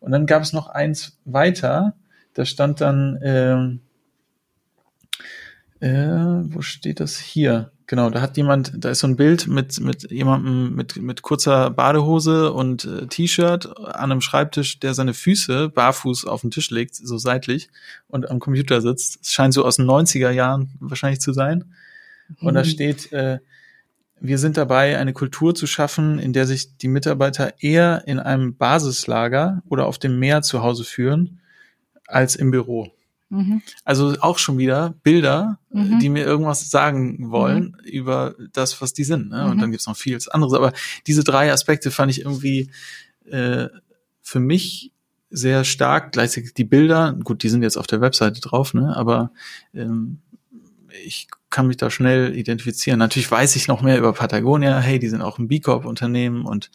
Und 0.00 0.12
dann 0.12 0.26
gab 0.26 0.42
es 0.42 0.52
noch 0.52 0.68
eins 0.68 1.18
weiter, 1.24 1.96
da 2.34 2.44
stand 2.44 2.80
dann, 2.80 3.18
ähm, 3.22 3.80
äh, 5.80 6.54
wo 6.54 6.60
steht 6.60 7.00
das 7.00 7.18
hier? 7.18 7.72
Genau, 7.90 8.10
da 8.10 8.20
hat 8.20 8.36
jemand, 8.36 8.72
da 8.76 8.90
ist 8.90 8.98
so 8.98 9.06
ein 9.06 9.16
Bild 9.16 9.46
mit 9.48 9.80
mit 9.80 10.10
jemandem 10.10 10.74
mit 10.74 10.96
mit 10.96 11.22
kurzer 11.22 11.70
Badehose 11.70 12.52
und 12.52 12.84
äh, 12.84 13.06
T-Shirt 13.06 13.66
an 13.78 14.12
einem 14.12 14.20
Schreibtisch, 14.20 14.78
der 14.78 14.92
seine 14.92 15.14
Füße 15.14 15.70
barfuß 15.70 16.26
auf 16.26 16.42
den 16.42 16.50
Tisch 16.50 16.68
legt, 16.70 16.94
so 16.96 17.16
seitlich 17.16 17.70
und 18.06 18.30
am 18.30 18.40
Computer 18.40 18.82
sitzt. 18.82 19.20
Es 19.22 19.32
scheint 19.32 19.54
so 19.54 19.64
aus 19.64 19.76
den 19.76 19.86
90er 19.86 20.30
Jahren 20.30 20.68
wahrscheinlich 20.80 21.20
zu 21.20 21.32
sein. 21.32 21.64
Und 22.42 22.52
da 22.54 22.60
Mhm. 22.60 22.66
steht, 22.66 23.10
äh, 23.12 23.38
wir 24.20 24.36
sind 24.36 24.58
dabei, 24.58 24.98
eine 24.98 25.14
Kultur 25.14 25.54
zu 25.54 25.66
schaffen, 25.66 26.18
in 26.18 26.34
der 26.34 26.46
sich 26.46 26.76
die 26.76 26.88
Mitarbeiter 26.88 27.54
eher 27.60 28.02
in 28.06 28.18
einem 28.18 28.54
Basislager 28.54 29.62
oder 29.66 29.86
auf 29.86 29.98
dem 29.98 30.18
Meer 30.18 30.42
zu 30.42 30.62
Hause 30.62 30.84
fühlen, 30.84 31.40
als 32.06 32.36
im 32.36 32.50
Büro. 32.50 32.92
Mhm. 33.30 33.62
Also 33.84 34.16
auch 34.20 34.38
schon 34.38 34.56
wieder 34.58 34.94
Bilder, 35.02 35.58
Mhm. 35.70 35.98
die 35.98 36.08
mir 36.08 36.24
irgendwas 36.24 36.70
sagen 36.70 37.30
wollen 37.30 37.76
über 37.84 38.34
das, 38.52 38.80
was 38.80 38.94
die 38.94 39.04
sind. 39.04 39.28
Ne? 39.30 39.44
Und 39.46 39.56
Mhm. 39.56 39.60
dann 39.60 39.70
gibt's 39.70 39.86
noch 39.86 39.96
vieles 39.96 40.28
anderes. 40.28 40.54
Aber 40.54 40.72
diese 41.06 41.24
drei 41.24 41.52
Aspekte 41.52 41.90
fand 41.90 42.10
ich 42.10 42.20
irgendwie 42.22 42.70
äh, 43.30 43.68
für 44.22 44.40
mich 44.40 44.92
sehr 45.30 45.64
stark. 45.64 46.12
Gleichzeitig 46.12 46.54
die 46.54 46.64
Bilder, 46.64 47.12
gut, 47.22 47.42
die 47.42 47.50
sind 47.50 47.62
jetzt 47.62 47.76
auf 47.76 47.86
der 47.86 48.00
Webseite 48.00 48.40
drauf, 48.40 48.72
ne? 48.72 48.96
aber 48.96 49.30
ähm, 49.74 50.20
ich 51.04 51.28
kann 51.50 51.66
mich 51.66 51.78
da 51.78 51.90
schnell 51.90 52.36
identifizieren. 52.36 52.98
Natürlich 52.98 53.30
weiß 53.30 53.56
ich 53.56 53.68
noch 53.68 53.80
mehr 53.80 53.98
über 53.98 54.12
Patagonia. 54.12 54.78
Hey, 54.80 54.98
die 54.98 55.08
sind 55.08 55.22
auch 55.22 55.38
ein 55.38 55.48
B 55.48 55.60
Corp 55.60 55.86
Unternehmen 55.86 56.44
und 56.44 56.70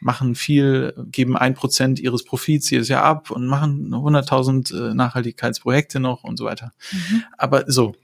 machen 0.00 0.34
viel, 0.34 0.92
geben 1.10 1.36
ein 1.36 1.54
Prozent 1.54 1.98
ihres 1.98 2.24
Profits 2.24 2.68
jedes 2.68 2.88
Jahr 2.88 3.04
ab 3.04 3.30
und 3.30 3.46
machen 3.46 3.88
100.000 3.88 4.90
äh, 4.90 4.94
Nachhaltigkeitsprojekte 4.94 5.98
noch 5.98 6.24
und 6.24 6.36
so 6.36 6.44
weiter. 6.44 6.72
Mhm. 6.92 7.24
Aber 7.38 7.64
so. 7.68 7.94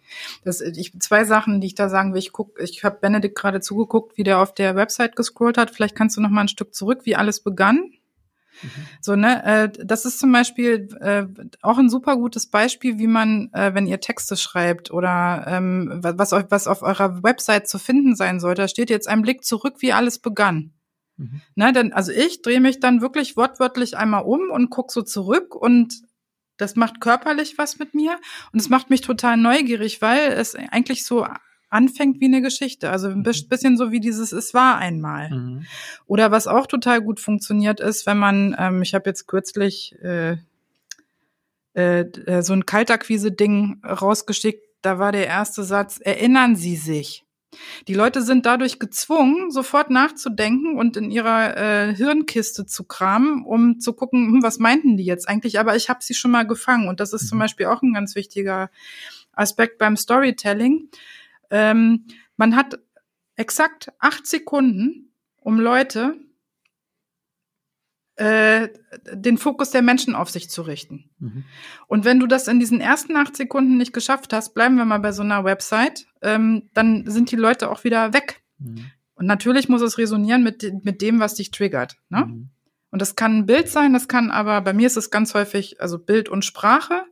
Das, 0.45 0.61
ich, 0.61 0.99
zwei 1.01 1.25
Sachen, 1.25 1.61
die 1.61 1.67
ich 1.67 1.75
da 1.75 1.89
sagen 1.89 2.15
will. 2.15 2.21
Ich 2.21 2.33
guck, 2.33 2.59
ich 2.61 2.85
habe 2.85 2.99
Benedikt 3.01 3.37
gerade 3.37 3.61
zugeguckt, 3.61 4.17
wie 4.17 4.23
der 4.23 4.39
auf 4.39 4.55
der 4.55 4.77
Website 4.77 5.17
gescrollt 5.17 5.59
hat. 5.59 5.71
Vielleicht 5.73 5.95
kannst 5.95 6.17
du 6.17 6.21
noch 6.23 6.31
mal 6.31 6.43
ein 6.43 6.49
Stück 6.49 6.75
zurück, 6.75 7.01
wie 7.05 7.17
alles 7.17 7.41
begann. 7.41 7.91
So, 9.01 9.17
ne, 9.17 9.45
äh, 9.45 9.85
das 9.85 10.05
ist 10.05 10.19
zum 10.19 10.33
Beispiel 10.33 10.88
äh, 11.01 11.27
auch 11.62 11.79
ein 11.79 11.90
super 11.90 12.17
gutes 12.17 12.47
Beispiel, 12.47 12.99
wie 12.99 13.07
man, 13.07 13.51
äh, 13.53 13.75
wenn 13.75 13.87
ihr 13.87 14.01
Texte 14.01 14.37
schreibt 14.37 14.90
oder 14.90 15.45
ähm, 15.47 16.01
was, 16.03 16.33
euch, 16.33 16.45
was 16.49 16.67
auf 16.67 16.83
eurer 16.83 17.23
Website 17.23 17.69
zu 17.69 17.79
finden 17.79 18.17
sein 18.17 18.40
sollte, 18.40 18.62
da 18.62 18.69
steht 18.69 18.90
jetzt 18.90 19.09
ein 19.09 19.23
Blick 19.23 19.45
zurück, 19.45 19.77
wie 19.81 19.93
alles 19.93 20.19
begann. 20.19 20.73
Mhm. 21.17 21.40
Ne, 21.55 21.73
denn, 21.73 21.93
also 21.93 22.12
ich 22.12 22.43
drehe 22.43 22.61
mich 22.61 22.81
dann 22.81 23.01
wirklich 23.01 23.37
wortwörtlich 23.37 23.97
einmal 23.97 24.25
um 24.25 24.51
und 24.51 24.71
guck 24.71 24.90
so 24.90 25.03
zurück 25.03 25.55
und 25.55 26.03
das 26.57 26.77
macht 26.77 27.01
körperlich 27.01 27.59
was 27.59 27.79
mit 27.79 27.95
mir 27.95 28.19
und 28.53 28.61
es 28.61 28.69
macht 28.69 28.90
mich 28.90 29.01
total 29.01 29.37
neugierig, 29.37 30.01
weil 30.01 30.33
es 30.33 30.55
eigentlich 30.55 31.05
so 31.05 31.27
anfängt 31.75 32.21
wie 32.21 32.27
eine 32.27 32.41
Geschichte. 32.41 32.91
Also 32.91 33.09
ein 33.09 33.19
mhm. 33.19 33.49
bisschen 33.49 33.77
so 33.77 33.91
wie 33.91 34.01
dieses 34.01 34.33
Es 34.33 34.55
war 34.55 34.79
einmal. 34.79 35.31
Mhm. 35.31 35.67
Oder 36.07 36.31
was 36.31 36.47
auch 36.47 36.67
total 36.67 37.03
gut 37.03 37.21
funktioniert 37.21 37.81
ist, 37.81 38.07
wenn 38.07 38.17
man, 38.17 38.57
ähm, 38.59 38.83
ich 38.83 38.95
habe 38.95 39.11
jetzt 39.11 39.27
kürzlich 39.27 39.95
äh, 40.03 40.37
äh, 41.75 42.43
so 42.43 42.53
ein 42.53 42.65
Kaltakquise-Ding 42.65 43.83
rausgeschickt, 43.85 44.63
da 44.83 44.99
war 44.99 45.13
der 45.13 45.27
erste 45.27 45.65
Satz, 45.65 45.99
erinnern 46.01 46.57
Sie 46.57 46.77
sich. 46.77 47.25
Die 47.89 47.95
Leute 47.95 48.23
sind 48.23 48.47
dadurch 48.47 48.79
gezwungen, 48.79 49.51
sofort 49.51 49.91
nachzudenken 49.91 50.77
und 50.77 50.97
in 50.97 51.11
ihrer 51.11 51.57
äh, 51.57 51.95
Hirnkiste 51.95 52.67
zu 52.67 52.85
kramen, 52.85 53.45
um 53.45 53.81
zu 53.81 53.93
gucken, 53.93 54.27
hm, 54.27 54.43
was 54.43 54.59
meinten 54.59 54.97
die 54.97 55.05
jetzt 55.05 55.29
eigentlich? 55.29 55.59
Aber 55.59 55.77
ich 55.77 55.89
habe 55.89 56.01
sie 56.03 56.15
schon 56.15 56.31
mal 56.31 56.47
gefangen. 56.47 56.89
Und 56.89 57.01
das 57.01 57.13
ist 57.13 57.25
mhm. 57.25 57.29
zum 57.29 57.39
Beispiel 57.41 57.67
auch 57.67 57.83
ein 57.83 57.95
ganz 57.95 58.15
wichtiger 58.15 58.71
Aspekt 59.33 59.79
beim 59.79 59.97
Storytelling. 59.97 60.89
Ähm, 61.55 62.07
man 62.37 62.57
hat 62.57 62.81
exakt 63.37 63.93
acht 64.01 64.27
Sekunden, 64.27 65.14
um 65.37 65.61
Leute 65.61 66.17
äh, 68.17 68.71
den 69.12 69.38
Fokus 69.38 69.71
der 69.71 69.83
Menschen 69.83 70.17
auf 70.17 70.31
sich 70.31 70.51
zu 70.51 70.62
richten. 70.62 71.11
Mhm. 71.21 71.45
Und 71.87 72.05
wenn 72.05 72.19
du 72.19 72.27
das 72.27 72.49
in 72.49 72.59
diesen 72.59 72.81
ersten 72.81 73.17
acht 73.17 73.37
Sekunden 73.37 73.77
nicht 73.77 73.93
geschafft 73.93 74.33
hast, 74.33 74.53
bleiben 74.55 74.77
wir 74.77 74.85
mal 74.85 74.99
bei 74.99 75.12
so 75.12 75.23
einer 75.23 75.45
Website, 75.45 76.09
ähm, 76.23 76.71
dann 76.75 77.09
sind 77.09 77.31
die 77.31 77.37
Leute 77.37 77.71
auch 77.71 77.85
wieder 77.85 78.12
weg. 78.12 78.43
Mhm. 78.59 78.90
Und 79.14 79.27
natürlich 79.27 79.69
muss 79.69 79.83
es 79.83 79.97
resonieren 79.97 80.43
mit, 80.43 80.85
mit 80.85 81.03
dem, 81.03 81.21
was 81.21 81.37
dich 81.37 81.53
triggert. 81.53 81.99
Ne? 82.09 82.27
Mhm. 82.27 82.51
Und 82.90 83.01
das 83.01 83.14
kann 83.14 83.38
ein 83.38 83.47
Bild 83.47 83.69
sein, 83.69 83.93
das 83.93 84.09
kann 84.09 84.33
aber, 84.33 84.61
bei 84.61 84.73
mir 84.73 84.88
ist 84.88 84.97
es 84.97 85.11
ganz 85.11 85.35
häufig, 85.35 85.81
also 85.81 86.01
Bild 86.01 86.29
und 86.29 86.45
Sprache 86.45 87.05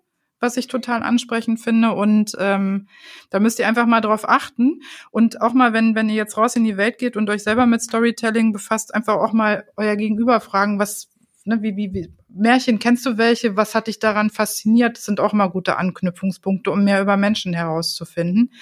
was 0.42 0.56
ich 0.56 0.66
total 0.66 1.02
ansprechend 1.02 1.60
finde. 1.60 1.92
Und 1.92 2.32
ähm, 2.38 2.88
da 3.30 3.40
müsst 3.40 3.58
ihr 3.58 3.68
einfach 3.68 3.86
mal 3.86 4.00
drauf 4.00 4.28
achten. 4.28 4.82
Und 5.10 5.40
auch 5.40 5.54
mal, 5.54 5.72
wenn, 5.72 5.94
wenn 5.94 6.08
ihr 6.08 6.16
jetzt 6.16 6.36
raus 6.36 6.56
in 6.56 6.64
die 6.64 6.76
Welt 6.76 6.98
geht 6.98 7.16
und 7.16 7.30
euch 7.30 7.42
selber 7.42 7.66
mit 7.66 7.82
Storytelling 7.82 8.52
befasst, 8.52 8.94
einfach 8.94 9.14
auch 9.14 9.32
mal 9.32 9.64
euer 9.76 9.96
Gegenüber 9.96 10.40
fragen, 10.40 10.78
was, 10.78 11.08
ne, 11.44 11.62
wie, 11.62 11.76
wie, 11.76 11.94
wie, 11.94 12.12
Märchen, 12.34 12.78
kennst 12.78 13.04
du 13.04 13.18
welche? 13.18 13.56
Was 13.56 13.74
hat 13.74 13.86
dich 13.86 13.98
daran 13.98 14.30
fasziniert? 14.30 14.96
Das 14.96 15.04
sind 15.04 15.20
auch 15.20 15.32
mal 15.32 15.48
gute 15.48 15.76
Anknüpfungspunkte, 15.76 16.70
um 16.70 16.84
mehr 16.84 17.02
über 17.02 17.16
Menschen 17.16 17.52
herauszufinden. 17.52 18.52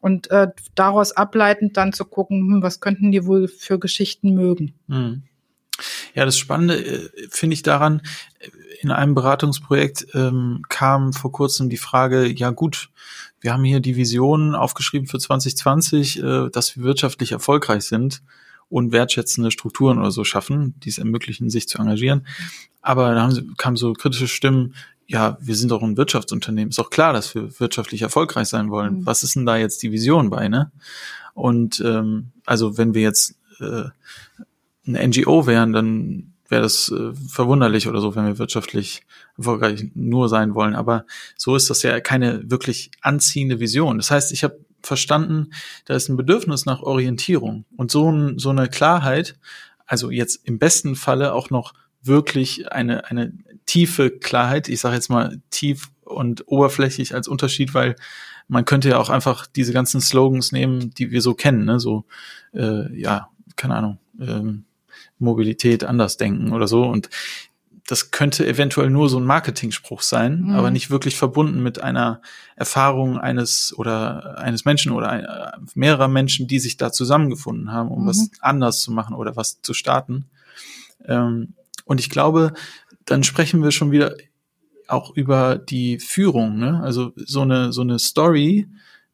Und 0.00 0.30
äh, 0.30 0.48
daraus 0.74 1.12
ableitend 1.12 1.76
dann 1.76 1.92
zu 1.92 2.04
gucken, 2.04 2.40
hm, 2.40 2.62
was 2.62 2.80
könnten 2.80 3.12
die 3.12 3.26
wohl 3.26 3.48
für 3.48 3.78
Geschichten 3.78 4.34
mögen. 4.34 4.74
Hm. 4.88 5.22
Ja, 6.14 6.24
das 6.24 6.38
Spannende 6.38 6.84
äh, 6.84 7.08
finde 7.30 7.54
ich 7.54 7.62
daran, 7.62 8.02
in 8.84 8.90
einem 8.90 9.14
Beratungsprojekt 9.14 10.06
ähm, 10.14 10.62
kam 10.68 11.12
vor 11.12 11.32
kurzem 11.32 11.68
die 11.68 11.76
Frage, 11.76 12.26
ja 12.26 12.50
gut, 12.50 12.90
wir 13.40 13.52
haben 13.52 13.64
hier 13.64 13.80
die 13.80 13.96
Vision 13.96 14.54
aufgeschrieben 14.54 15.08
für 15.08 15.18
2020, 15.18 16.22
äh, 16.22 16.50
dass 16.50 16.76
wir 16.76 16.84
wirtschaftlich 16.84 17.32
erfolgreich 17.32 17.84
sind 17.84 18.22
und 18.68 18.92
wertschätzende 18.92 19.50
Strukturen 19.50 19.98
oder 19.98 20.10
so 20.10 20.24
schaffen, 20.24 20.74
die 20.80 20.88
es 20.88 20.98
ermöglichen, 20.98 21.50
sich 21.50 21.68
zu 21.68 21.78
engagieren. 21.78 22.26
Aber 22.80 23.14
da 23.14 23.22
haben 23.22 23.32
sie, 23.32 23.46
kamen 23.56 23.76
so 23.76 23.92
kritische 23.92 24.28
Stimmen, 24.28 24.74
ja, 25.06 25.36
wir 25.40 25.54
sind 25.54 25.70
doch 25.70 25.82
ein 25.82 25.96
Wirtschaftsunternehmen. 25.96 26.70
Ist 26.70 26.78
doch 26.78 26.90
klar, 26.90 27.12
dass 27.12 27.34
wir 27.34 27.60
wirtschaftlich 27.60 28.02
erfolgreich 28.02 28.48
sein 28.48 28.70
wollen. 28.70 29.00
Mhm. 29.00 29.06
Was 29.06 29.22
ist 29.22 29.36
denn 29.36 29.46
da 29.46 29.56
jetzt 29.56 29.82
die 29.82 29.92
Vision 29.92 30.30
bei, 30.30 30.48
ne? 30.48 30.72
Und 31.34 31.80
ähm, 31.84 32.32
also 32.46 32.78
wenn 32.78 32.94
wir 32.94 33.02
jetzt 33.02 33.34
äh, 33.60 33.84
eine 34.86 35.08
NGO 35.08 35.46
wären, 35.46 35.72
dann 35.72 36.33
wäre 36.48 36.62
das 36.62 36.90
äh, 36.90 37.12
verwunderlich 37.28 37.88
oder 37.88 38.00
so, 38.00 38.14
wenn 38.14 38.26
wir 38.26 38.38
wirtschaftlich 38.38 39.02
erfolgreich 39.36 39.90
nur 39.94 40.28
sein 40.28 40.54
wollen. 40.54 40.74
Aber 40.74 41.06
so 41.36 41.56
ist 41.56 41.70
das 41.70 41.82
ja 41.82 42.00
keine 42.00 42.50
wirklich 42.50 42.90
anziehende 43.00 43.60
Vision. 43.60 43.96
Das 43.96 44.10
heißt, 44.10 44.32
ich 44.32 44.44
habe 44.44 44.58
verstanden, 44.82 45.50
da 45.86 45.94
ist 45.94 46.08
ein 46.08 46.16
Bedürfnis 46.16 46.66
nach 46.66 46.82
Orientierung 46.82 47.64
und 47.76 47.90
so, 47.90 48.10
ein, 48.10 48.38
so 48.38 48.50
eine 48.50 48.68
Klarheit, 48.68 49.36
also 49.86 50.10
jetzt 50.10 50.46
im 50.46 50.58
besten 50.58 50.96
Falle 50.96 51.32
auch 51.32 51.50
noch 51.50 51.74
wirklich 52.02 52.70
eine, 52.70 53.06
eine 53.06 53.32
tiefe 53.66 54.10
Klarheit, 54.10 54.68
ich 54.68 54.80
sage 54.80 54.94
jetzt 54.94 55.08
mal 55.08 55.40
tief 55.50 55.90
und 56.02 56.46
oberflächlich 56.46 57.14
als 57.14 57.28
Unterschied, 57.28 57.72
weil 57.72 57.96
man 58.46 58.66
könnte 58.66 58.90
ja 58.90 58.98
auch 58.98 59.08
einfach 59.08 59.46
diese 59.46 59.72
ganzen 59.72 60.02
Slogans 60.02 60.52
nehmen, 60.52 60.90
die 60.90 61.10
wir 61.10 61.22
so 61.22 61.34
kennen, 61.34 61.64
ne? 61.64 61.80
so 61.80 62.04
äh, 62.52 62.94
ja, 62.94 63.30
keine 63.56 63.74
Ahnung, 63.76 63.98
ähm, 64.20 64.64
Mobilität 65.24 65.84
anders 65.84 66.16
denken 66.16 66.52
oder 66.52 66.68
so. 66.68 66.84
Und 66.84 67.10
das 67.86 68.10
könnte 68.10 68.46
eventuell 68.46 68.88
nur 68.88 69.08
so 69.10 69.18
ein 69.18 69.24
Marketingspruch 69.24 70.00
sein, 70.00 70.42
mhm. 70.42 70.54
aber 70.54 70.70
nicht 70.70 70.90
wirklich 70.90 71.16
verbunden 71.16 71.62
mit 71.62 71.82
einer 71.82 72.22
Erfahrung 72.56 73.18
eines 73.18 73.74
oder 73.76 74.38
eines 74.38 74.64
Menschen 74.64 74.92
oder 74.92 75.10
ein, 75.10 75.26
mehrerer 75.74 76.08
Menschen, 76.08 76.46
die 76.46 76.60
sich 76.60 76.76
da 76.76 76.92
zusammengefunden 76.92 77.72
haben, 77.72 77.90
um 77.90 78.04
mhm. 78.04 78.06
was 78.06 78.30
anders 78.40 78.80
zu 78.80 78.90
machen 78.90 79.14
oder 79.14 79.36
was 79.36 79.60
zu 79.60 79.74
starten. 79.74 80.26
Ähm, 81.04 81.54
und 81.84 82.00
ich 82.00 82.08
glaube, 82.08 82.54
dann 83.04 83.22
sprechen 83.22 83.62
wir 83.62 83.70
schon 83.70 83.90
wieder 83.90 84.14
auch 84.88 85.14
über 85.14 85.56
die 85.56 85.98
Führung. 85.98 86.58
Ne? 86.58 86.80
Also 86.82 87.12
so 87.16 87.42
eine 87.42 87.72
so 87.72 87.82
eine 87.82 87.98
Story 87.98 88.66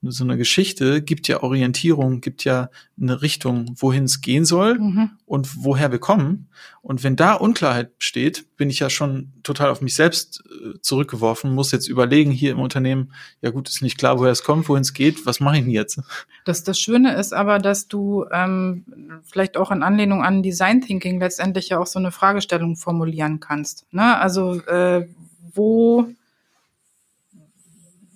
so 0.02 0.24
eine 0.24 0.38
Geschichte 0.38 1.02
gibt 1.02 1.28
ja 1.28 1.42
Orientierung, 1.42 2.22
gibt 2.22 2.44
ja 2.44 2.70
eine 2.98 3.20
Richtung, 3.20 3.74
wohin 3.76 4.04
es 4.04 4.22
gehen 4.22 4.46
soll 4.46 4.78
mhm. 4.78 5.10
und 5.26 5.64
woher 5.64 5.92
wir 5.92 5.98
kommen. 5.98 6.48
Und 6.80 7.04
wenn 7.04 7.16
da 7.16 7.34
Unklarheit 7.34 7.98
besteht, 7.98 8.56
bin 8.56 8.70
ich 8.70 8.78
ja 8.78 8.88
schon 8.88 9.32
total 9.42 9.68
auf 9.68 9.82
mich 9.82 9.94
selbst 9.94 10.42
äh, 10.46 10.80
zurückgeworfen, 10.80 11.54
muss 11.54 11.72
jetzt 11.72 11.86
überlegen 11.86 12.30
hier 12.30 12.52
im 12.52 12.60
Unternehmen, 12.60 13.12
ja 13.42 13.50
gut, 13.50 13.68
ist 13.68 13.82
nicht 13.82 13.98
klar, 13.98 14.18
woher 14.18 14.32
es 14.32 14.42
kommt, 14.42 14.68
wohin 14.70 14.80
es 14.80 14.94
geht, 14.94 15.26
was 15.26 15.40
mache 15.40 15.58
ich 15.58 15.64
denn 15.64 15.70
jetzt? 15.70 16.00
Das, 16.46 16.64
das 16.64 16.80
Schöne 16.80 17.14
ist 17.16 17.34
aber, 17.34 17.58
dass 17.58 17.86
du 17.86 18.24
ähm, 18.32 19.20
vielleicht 19.24 19.58
auch 19.58 19.70
in 19.70 19.82
Anlehnung 19.82 20.22
an 20.22 20.42
Design 20.42 20.80
Thinking 20.80 21.20
letztendlich 21.20 21.68
ja 21.68 21.78
auch 21.78 21.86
so 21.86 21.98
eine 21.98 22.10
Fragestellung 22.10 22.76
formulieren 22.76 23.40
kannst. 23.40 23.86
Ne? 23.92 24.16
Also 24.18 24.54
äh, 24.62 25.06
wo 25.54 26.08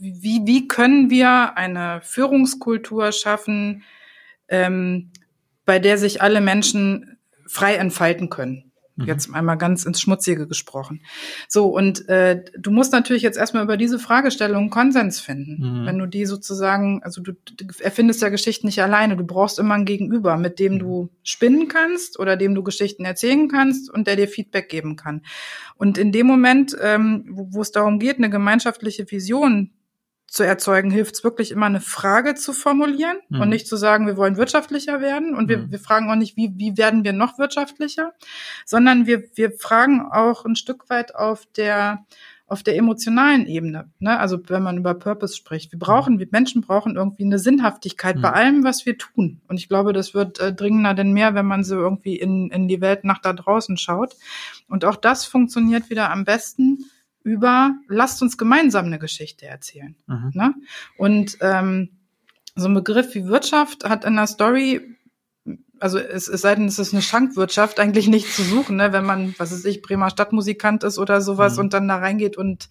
wie, 0.05 0.43
wie 0.45 0.69
können 0.69 1.11
wir 1.11 1.57
eine 1.57 2.01
Führungskultur 2.03 3.13
schaffen, 3.13 3.85
ähm, 4.49 5.11
bei 5.65 5.79
der 5.79 5.99
sich 5.99 6.21
alle 6.21 6.41
Menschen 6.41 7.19
frei 7.47 7.77
entfalten 7.77 8.29
können? 8.29 8.73
Mhm. 8.97 9.07
Jetzt 9.07 9.35
einmal 9.35 9.59
ganz 9.59 9.85
ins 9.85 10.01
Schmutzige 10.01 10.47
gesprochen. 10.47 11.01
So, 11.49 11.67
und 11.67 12.09
äh, 12.09 12.45
du 12.57 12.71
musst 12.71 12.93
natürlich 12.93 13.23
jetzt 13.23 13.37
erstmal 13.37 13.65
über 13.65 13.77
diese 13.77 13.99
Fragestellung 13.99 14.71
Konsens 14.71 15.21
finden. 15.21 15.81
Mhm. 15.81 15.87
Wenn 15.87 15.99
du 15.99 16.07
die 16.07 16.27
sozusagen, 16.27 17.03
also 17.03 17.21
du, 17.21 17.33
erfindest 17.81 18.23
ja 18.23 18.29
Geschichten 18.29 18.67
nicht 18.67 18.83
alleine, 18.83 19.17
du 19.17 19.25
brauchst 19.25 19.59
immer 19.59 19.75
ein 19.75 19.85
Gegenüber, 19.85 20.37
mit 20.37 20.61
dem 20.61 20.79
du 20.79 21.11
spinnen 21.25 21.67
kannst 21.67 22.21
oder 22.21 22.37
dem 22.37 22.55
du 22.55 22.63
Geschichten 22.63 23.05
erzählen 23.05 23.49
kannst 23.49 23.91
und 23.91 24.07
der 24.07 24.17
dir 24.17 24.29
Feedback 24.29 24.69
geben 24.69 24.95
kann. 24.95 25.23
Und 25.77 25.99
in 25.99 26.13
dem 26.13 26.29
Moment, 26.29 26.77
ähm, 26.81 27.25
wo, 27.31 27.49
wo 27.51 27.63
es 27.63 27.73
darum 27.73 27.99
geht, 27.99 28.19
eine 28.19 28.31
gemeinschaftliche 28.31 29.11
Vision 29.11 29.73
zu 30.35 30.43
erzeugen, 30.43 30.91
hilft 30.91 31.15
es 31.15 31.25
wirklich 31.25 31.53
immer 31.53 31.67
eine 31.67 31.81
Frage 31.81 32.35
zu 32.35 32.53
formulieren 32.53 33.19
mhm. 33.29 33.41
und 33.41 33.49
nicht 33.51 33.69
zu 33.69 33.77
sagen, 33.77 34.09
wir 34.09 34.17
wollen 34.17 34.37
wirtschaftlicher 34.37 35.01
werden 35.01 35.33
und 35.33 35.49
wir, 35.49 35.59
mhm. 35.59 35.71
wir 35.71 35.79
fragen 35.79 36.11
auch 36.11 36.17
nicht, 36.17 36.37
wie, 36.37 36.53
wie 36.57 36.77
werden 36.77 37.05
wir 37.05 37.13
noch 37.13 37.39
wirtschaftlicher, 37.39 38.13
sondern 38.67 39.07
wir, 39.07 39.23
wir 39.37 39.53
fragen 39.53 40.01
auch 40.01 40.45
ein 40.45 40.57
Stück 40.57 40.91
weit 40.91 41.15
auf 41.15 41.47
der 41.57 42.05
auf 42.47 42.63
der 42.63 42.77
emotionalen 42.77 43.47
Ebene, 43.47 43.91
ne? 44.01 44.19
also 44.19 44.39
wenn 44.49 44.63
man 44.63 44.77
über 44.77 44.93
Purpose 44.95 45.35
spricht. 45.35 45.73
Wir 45.73 45.79
brauchen, 45.79 46.19
wir 46.19 46.29
Menschen 46.31 46.61
brauchen 46.61 46.95
irgendwie 46.95 47.25
eine 47.25 47.39
Sinnhaftigkeit 47.39 48.17
mhm. 48.17 48.21
bei 48.21 48.33
allem, 48.33 48.65
was 48.65 48.85
wir 48.85 48.99
tun. 48.99 49.41
Und 49.49 49.57
ich 49.57 49.69
glaube, 49.69 49.95
das 49.95 50.13
wird 50.13 50.41
äh, 50.41 50.53
dringender 50.53 50.93
denn 50.93 51.13
mehr, 51.13 51.35
wenn 51.35 51.47
man 51.47 51.65
so 51.65 51.77
irgendwie 51.77 52.17
in, 52.17 52.51
in 52.51 52.69
die 52.69 52.83
Welt 52.83 53.05
nach 53.05 53.21
da 53.23 53.33
draußen 53.33 53.79
schaut. 53.79 54.15
Und 54.69 54.85
auch 54.85 54.97
das 54.97 55.25
funktioniert 55.25 55.89
wieder 55.89 56.11
am 56.11 56.27
besten, 56.27 56.85
über, 57.25 57.75
lasst 57.89 58.23
uns 58.23 58.39
gemeinsam 58.39 58.87
eine 58.87 59.01
Geschichte 59.01 59.47
erzählen. 59.47 59.97
Mhm. 60.07 60.31
Ne? 60.35 60.55
Und 60.97 61.39
ähm, 61.41 61.89
so 62.55 62.69
ein 62.69 62.75
Begriff 62.75 63.15
wie 63.15 63.25
Wirtschaft 63.27 63.85
hat 63.89 64.05
in 64.05 64.15
der 64.15 64.29
Story, 64.29 64.81
also 65.81 65.99
es, 65.99 66.29
es 66.29 66.43
sei 66.43 66.55
denn, 66.55 66.67
es 66.67 66.79
ist 66.79 66.93
eine 66.93 67.03
Schankwirtschaft, 67.03 67.81
eigentlich 67.81 68.07
nichts 68.07 68.37
zu 68.37 68.43
suchen, 68.43 68.77
ne? 68.77 68.93
wenn 68.93 69.05
man, 69.05 69.35
was 69.39 69.53
weiß 69.53 69.65
ich, 69.65 69.83
Bremer 69.83 70.09
Stadtmusikant 70.11 70.85
ist 70.85 70.99
oder 70.99 71.21
sowas 71.21 71.55
Mhm. 71.55 71.61
und 71.61 71.73
dann 71.75 71.89
da 71.89 71.97
reingeht 71.97 72.37
und 72.37 72.69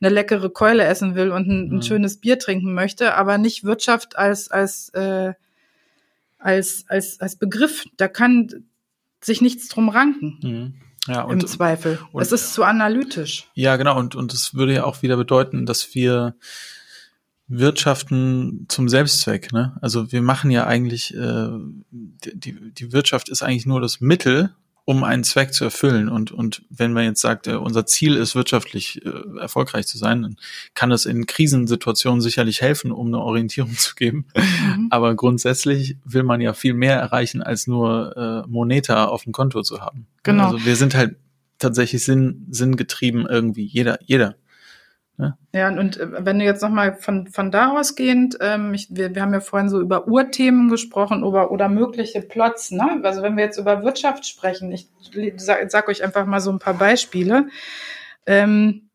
eine 0.00 0.10
leckere 0.10 0.50
Keule 0.50 0.84
essen 0.84 1.14
will 1.16 1.30
und 1.32 1.48
ein, 1.48 1.68
Mhm. 1.68 1.76
ein 1.78 1.82
schönes 1.82 2.18
Bier 2.20 2.38
trinken 2.38 2.72
möchte, 2.74 3.14
aber 3.16 3.38
nicht 3.38 3.64
Wirtschaft 3.64 4.16
als, 4.16 4.50
als, 4.50 4.90
äh, 4.90 5.32
als, 6.38 6.84
als, 6.88 7.20
als 7.20 7.36
Begriff. 7.36 7.84
Da 7.96 8.06
kann 8.08 8.64
sich 9.22 9.40
nichts 9.40 9.68
drum 9.68 9.88
ranken, 9.88 10.38
Ja, 11.06 11.22
im 11.24 11.30
und, 11.30 11.48
Zweifel. 11.48 11.98
und- 12.12 12.22
es 12.22 12.32
ist 12.32 12.54
zu 12.54 12.64
analytisch. 12.64 13.48
ja, 13.54 13.76
genau. 13.76 13.98
Und, 13.98 14.14
und 14.14 14.32
das 14.32 14.54
würde 14.54 14.74
ja 14.74 14.84
auch 14.84 15.02
wieder 15.02 15.16
bedeuten, 15.16 15.66
dass 15.66 15.94
wir 15.94 16.34
wirtschaften 17.46 18.66
zum 18.68 18.88
Selbstzweck. 18.88 19.52
Ne? 19.52 19.76
Also 19.82 20.10
wir 20.12 20.22
machen 20.22 20.50
ja 20.50 20.66
eigentlich, 20.66 21.14
äh, 21.14 21.48
die, 21.90 22.72
die 22.72 22.92
Wirtschaft 22.92 23.28
ist 23.28 23.42
eigentlich 23.42 23.66
nur 23.66 23.80
das 23.80 24.00
Mittel, 24.00 24.54
um 24.86 25.02
einen 25.02 25.24
Zweck 25.24 25.54
zu 25.54 25.64
erfüllen. 25.64 26.08
Und, 26.08 26.30
und 26.30 26.62
wenn 26.68 26.92
man 26.92 27.04
jetzt 27.04 27.20
sagt, 27.20 27.46
äh, 27.46 27.54
unser 27.54 27.86
Ziel 27.86 28.16
ist 28.16 28.34
wirtschaftlich 28.34 29.04
äh, 29.04 29.38
erfolgreich 29.40 29.86
zu 29.86 29.96
sein, 29.96 30.22
dann 30.22 30.36
kann 30.74 30.90
das 30.90 31.06
in 31.06 31.26
Krisensituationen 31.26 32.20
sicherlich 32.20 32.60
helfen, 32.60 32.92
um 32.92 33.06
eine 33.06 33.20
Orientierung 33.20 33.72
zu 33.78 33.94
geben. 33.94 34.26
Mhm. 34.36 34.88
Aber 34.90 35.14
grundsätzlich 35.14 35.96
will 36.04 36.22
man 36.22 36.40
ja 36.40 36.52
viel 36.52 36.74
mehr 36.74 36.96
erreichen, 36.96 37.42
als 37.42 37.66
nur 37.66 38.44
äh, 38.46 38.48
Moneta 38.48 39.06
auf 39.06 39.24
dem 39.24 39.32
Konto 39.32 39.62
zu 39.62 39.80
haben. 39.80 40.06
Genau. 40.22 40.52
Also 40.52 40.64
wir 40.64 40.76
sind 40.76 40.94
halt 40.94 41.16
tatsächlich 41.58 42.04
Sinn, 42.04 42.46
sinngetrieben 42.50 43.26
irgendwie. 43.26 43.64
Jeder, 43.64 43.98
jeder. 44.04 44.36
Ja, 45.52 45.68
und, 45.68 45.98
äh, 45.98 46.24
wenn 46.24 46.40
du 46.40 46.44
jetzt 46.44 46.62
nochmal 46.62 46.94
von, 46.94 47.28
von 47.28 47.52
da 47.52 47.70
ausgehend, 47.78 48.36
ähm, 48.40 48.74
ich, 48.74 48.88
wir, 48.90 49.14
wir 49.14 49.22
haben 49.22 49.32
ja 49.32 49.40
vorhin 49.40 49.68
so 49.68 49.80
über 49.80 50.08
Urthemen 50.08 50.68
gesprochen 50.68 51.22
oder, 51.22 51.52
oder 51.52 51.68
mögliche 51.68 52.20
Plots, 52.20 52.72
ne? 52.72 53.00
Also 53.04 53.22
wenn 53.22 53.36
wir 53.36 53.44
jetzt 53.44 53.58
über 53.58 53.84
Wirtschaft 53.84 54.26
sprechen, 54.26 54.72
ich 54.72 54.88
sag, 55.36 55.70
sag 55.70 55.88
euch 55.88 56.02
einfach 56.02 56.26
mal 56.26 56.40
so 56.40 56.50
ein 56.50 56.58
paar 56.58 56.74
Beispiele. 56.74 57.46
Ähm, 58.26 58.90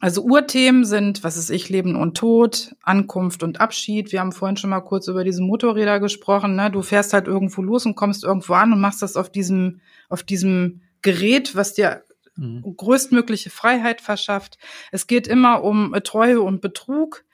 also 0.00 0.22
Urthemen 0.22 0.84
sind, 0.84 1.22
was 1.22 1.36
ist 1.36 1.50
ich, 1.50 1.68
Leben 1.68 1.94
und 1.94 2.16
Tod, 2.16 2.74
Ankunft 2.82 3.42
und 3.42 3.60
Abschied. 3.60 4.10
Wir 4.10 4.20
haben 4.20 4.32
vorhin 4.32 4.56
schon 4.56 4.70
mal 4.70 4.80
kurz 4.80 5.06
über 5.06 5.22
diese 5.22 5.42
Motorräder 5.42 6.00
gesprochen. 6.00 6.56
Ne? 6.56 6.70
Du 6.70 6.82
fährst 6.82 7.12
halt 7.12 7.28
irgendwo 7.28 7.62
los 7.62 7.86
und 7.86 7.94
kommst 7.94 8.24
irgendwo 8.24 8.54
an 8.54 8.72
und 8.72 8.80
machst 8.80 9.02
das 9.02 9.16
auf 9.16 9.30
diesem, 9.30 9.80
auf 10.08 10.24
diesem 10.24 10.80
Gerät, 11.02 11.54
was 11.54 11.74
dir 11.74 12.02
Mhm. 12.36 12.76
größtmögliche 12.76 13.50
Freiheit 13.50 14.00
verschafft. 14.00 14.58
Es 14.90 15.06
geht 15.06 15.26
immer 15.26 15.62
um 15.62 15.92
äh, 15.94 16.00
Treue 16.00 16.40
und 16.40 16.60
Betrug 16.60 17.24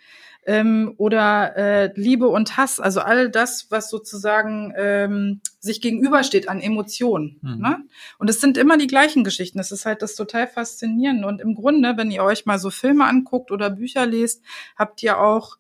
ähm, 0.48 0.94
oder 0.96 1.56
äh, 1.56 1.92
Liebe 1.94 2.26
und 2.26 2.56
Hass, 2.56 2.80
also 2.80 3.00
all 3.00 3.30
das, 3.30 3.70
was 3.70 3.90
sozusagen 3.90 4.72
ähm, 4.76 5.40
sich 5.61 5.80
gegenübersteht 5.80 6.48
an 6.48 6.61
Emotionen. 6.61 7.38
Mhm. 7.42 7.58
Ne? 7.58 7.84
Und 8.18 8.30
es 8.30 8.40
sind 8.40 8.56
immer 8.56 8.78
die 8.78 8.87
gleichen 8.87 9.24
Geschichten. 9.24 9.58
Das 9.58 9.72
ist 9.72 9.84
halt 9.84 10.00
das 10.00 10.14
total 10.14 10.46
faszinierende. 10.46 11.28
Und 11.28 11.40
im 11.42 11.54
Grunde, 11.54 11.96
wenn 11.96 12.11
ihr 12.11 12.24
euch 12.24 12.46
mal 12.46 12.58
so 12.58 12.70
Filme 12.70 13.04
anguckt 13.04 13.50
oder 13.50 13.68
Bücher 13.68 14.06
lest, 14.06 14.42
habt 14.76 15.02
ihr 15.02 15.20
auch 15.20 15.58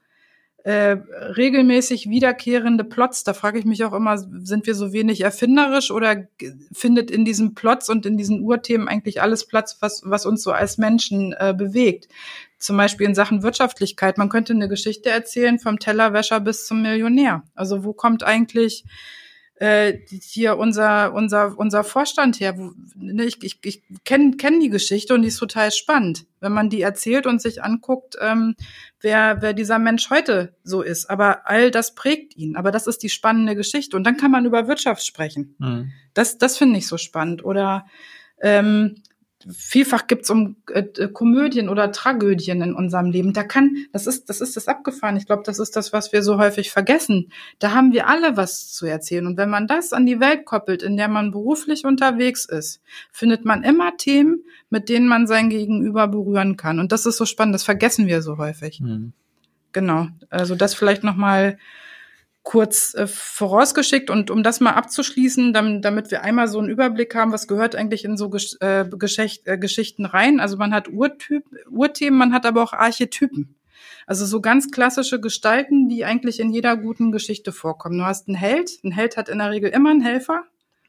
äh, 0.64 0.96
regelmäßig 1.36 2.08
wiederkehrende 2.08 2.84
Plots. 2.84 3.24
Da 3.24 3.32
frage 3.32 3.58
ich 3.58 3.64
mich 3.64 3.84
auch 3.84 3.92
immer, 3.92 4.18
sind 4.18 4.66
wir 4.66 4.74
so 4.74 4.92
wenig 4.92 5.20
erfinderisch 5.20 5.90
oder 5.90 6.26
findet 6.72 7.10
in 7.10 7.24
diesen 7.24 7.54
Plots 7.54 7.88
und 7.88 8.04
in 8.06 8.16
diesen 8.16 8.42
Urthemen 8.42 8.88
eigentlich 8.88 9.22
alles 9.22 9.46
Platz, 9.46 9.78
was, 9.80 10.02
was 10.04 10.26
uns 10.26 10.42
so 10.42 10.52
als 10.52 10.76
Menschen 10.76 11.32
äh, 11.38 11.54
bewegt? 11.56 12.08
Zum 12.58 12.76
Beispiel 12.76 13.06
in 13.06 13.14
Sachen 13.14 13.42
Wirtschaftlichkeit. 13.42 14.18
Man 14.18 14.28
könnte 14.28 14.52
eine 14.52 14.68
Geschichte 14.68 15.10
erzählen 15.10 15.58
vom 15.60 15.78
Tellerwäscher 15.78 16.40
bis 16.40 16.66
zum 16.66 16.82
Millionär. 16.82 17.44
Also 17.54 17.84
wo 17.84 17.92
kommt 17.92 18.24
eigentlich 18.24 18.84
äh, 19.60 19.98
hier 20.08 20.56
unser 20.56 21.12
unser 21.12 21.58
unser 21.58 21.84
Vorstand 21.84 22.40
her. 22.40 22.56
Wo, 22.56 22.72
ne, 22.94 23.24
ich 23.24 23.42
ich, 23.42 23.58
ich 23.64 23.82
kenne 24.04 24.36
kenn 24.36 24.60
die 24.60 24.70
Geschichte 24.70 25.14
und 25.14 25.22
die 25.22 25.28
ist 25.28 25.38
total 25.38 25.72
spannend, 25.72 26.26
wenn 26.40 26.52
man 26.52 26.70
die 26.70 26.80
erzählt 26.80 27.26
und 27.26 27.42
sich 27.42 27.62
anguckt, 27.62 28.16
ähm, 28.20 28.54
wer 29.00 29.42
wer 29.42 29.52
dieser 29.52 29.78
Mensch 29.78 30.10
heute 30.10 30.54
so 30.62 30.82
ist. 30.82 31.10
Aber 31.10 31.48
all 31.48 31.70
das 31.70 31.94
prägt 31.94 32.36
ihn. 32.36 32.56
Aber 32.56 32.70
das 32.70 32.86
ist 32.86 33.02
die 33.02 33.08
spannende 33.08 33.56
Geschichte 33.56 33.96
und 33.96 34.04
dann 34.04 34.16
kann 34.16 34.30
man 34.30 34.46
über 34.46 34.68
Wirtschaft 34.68 35.04
sprechen. 35.04 35.56
Mhm. 35.58 35.92
Das 36.14 36.38
das 36.38 36.56
finde 36.56 36.78
ich 36.78 36.86
so 36.86 36.96
spannend. 36.96 37.44
Oder 37.44 37.86
ähm, 38.40 39.02
vielfach 39.50 40.06
gibt's 40.06 40.30
um 40.30 40.56
äh, 40.72 40.80
äh, 40.80 41.08
Komödien 41.08 41.68
oder 41.68 41.92
Tragödien 41.92 42.60
in 42.60 42.74
unserem 42.74 43.10
Leben. 43.10 43.32
Da 43.32 43.44
kann, 43.44 43.76
das 43.92 44.06
ist, 44.06 44.28
das 44.28 44.40
ist 44.40 44.56
das 44.56 44.66
abgefahren. 44.66 45.16
Ich 45.16 45.26
glaube, 45.26 45.42
das 45.44 45.58
ist 45.58 45.76
das, 45.76 45.92
was 45.92 46.12
wir 46.12 46.22
so 46.22 46.38
häufig 46.38 46.70
vergessen. 46.70 47.30
Da 47.58 47.72
haben 47.72 47.92
wir 47.92 48.08
alle 48.08 48.36
was 48.36 48.72
zu 48.72 48.86
erzählen. 48.86 49.26
Und 49.26 49.36
wenn 49.36 49.50
man 49.50 49.66
das 49.66 49.92
an 49.92 50.06
die 50.06 50.20
Welt 50.20 50.44
koppelt, 50.44 50.82
in 50.82 50.96
der 50.96 51.08
man 51.08 51.30
beruflich 51.30 51.84
unterwegs 51.84 52.44
ist, 52.44 52.80
findet 53.12 53.44
man 53.44 53.62
immer 53.62 53.96
Themen, 53.96 54.44
mit 54.70 54.88
denen 54.88 55.06
man 55.06 55.26
sein 55.26 55.50
Gegenüber 55.50 56.08
berühren 56.08 56.56
kann. 56.56 56.80
Und 56.80 56.90
das 56.90 57.06
ist 57.06 57.16
so 57.16 57.24
spannend. 57.24 57.54
Das 57.54 57.64
vergessen 57.64 58.06
wir 58.06 58.22
so 58.22 58.38
häufig. 58.38 58.80
Mhm. 58.80 59.12
Genau. 59.72 60.08
Also 60.30 60.56
das 60.56 60.74
vielleicht 60.74 61.04
noch 61.04 61.16
mal 61.16 61.58
kurz 62.48 62.94
äh, 62.94 63.06
vorausgeschickt 63.06 64.08
und 64.08 64.30
um 64.30 64.42
das 64.42 64.60
mal 64.60 64.70
abzuschließen, 64.70 65.52
damit, 65.52 65.84
damit 65.84 66.10
wir 66.10 66.22
einmal 66.22 66.48
so 66.48 66.58
einen 66.58 66.70
Überblick 66.70 67.14
haben, 67.14 67.30
was 67.30 67.46
gehört 67.46 67.76
eigentlich 67.76 68.06
in 68.06 68.16
so 68.16 68.30
Gesch 68.30 68.56
äh, 68.60 68.86
Geschicht, 68.88 69.46
äh, 69.46 69.58
Geschichten 69.58 70.06
rein. 70.06 70.40
Also 70.40 70.56
man 70.56 70.72
hat 70.72 70.88
Urtyp, 70.88 71.44
Urthemen, 71.70 72.18
man 72.18 72.32
hat 72.32 72.46
aber 72.46 72.62
auch 72.62 72.72
Archetypen. 72.72 73.54
Also 74.06 74.24
so 74.24 74.40
ganz 74.40 74.70
klassische 74.70 75.20
Gestalten, 75.20 75.90
die 75.90 76.06
eigentlich 76.06 76.40
in 76.40 76.50
jeder 76.50 76.78
guten 76.78 77.12
Geschichte 77.12 77.52
vorkommen. 77.52 77.98
Du 77.98 78.06
hast 78.06 78.28
einen 78.28 78.36
Held, 78.38 78.70
ein 78.82 78.92
Held 78.92 79.18
hat 79.18 79.28
in 79.28 79.36
der 79.36 79.50
Regel 79.50 79.68
immer 79.68 79.90
einen 79.90 80.00
Helfer. 80.00 80.44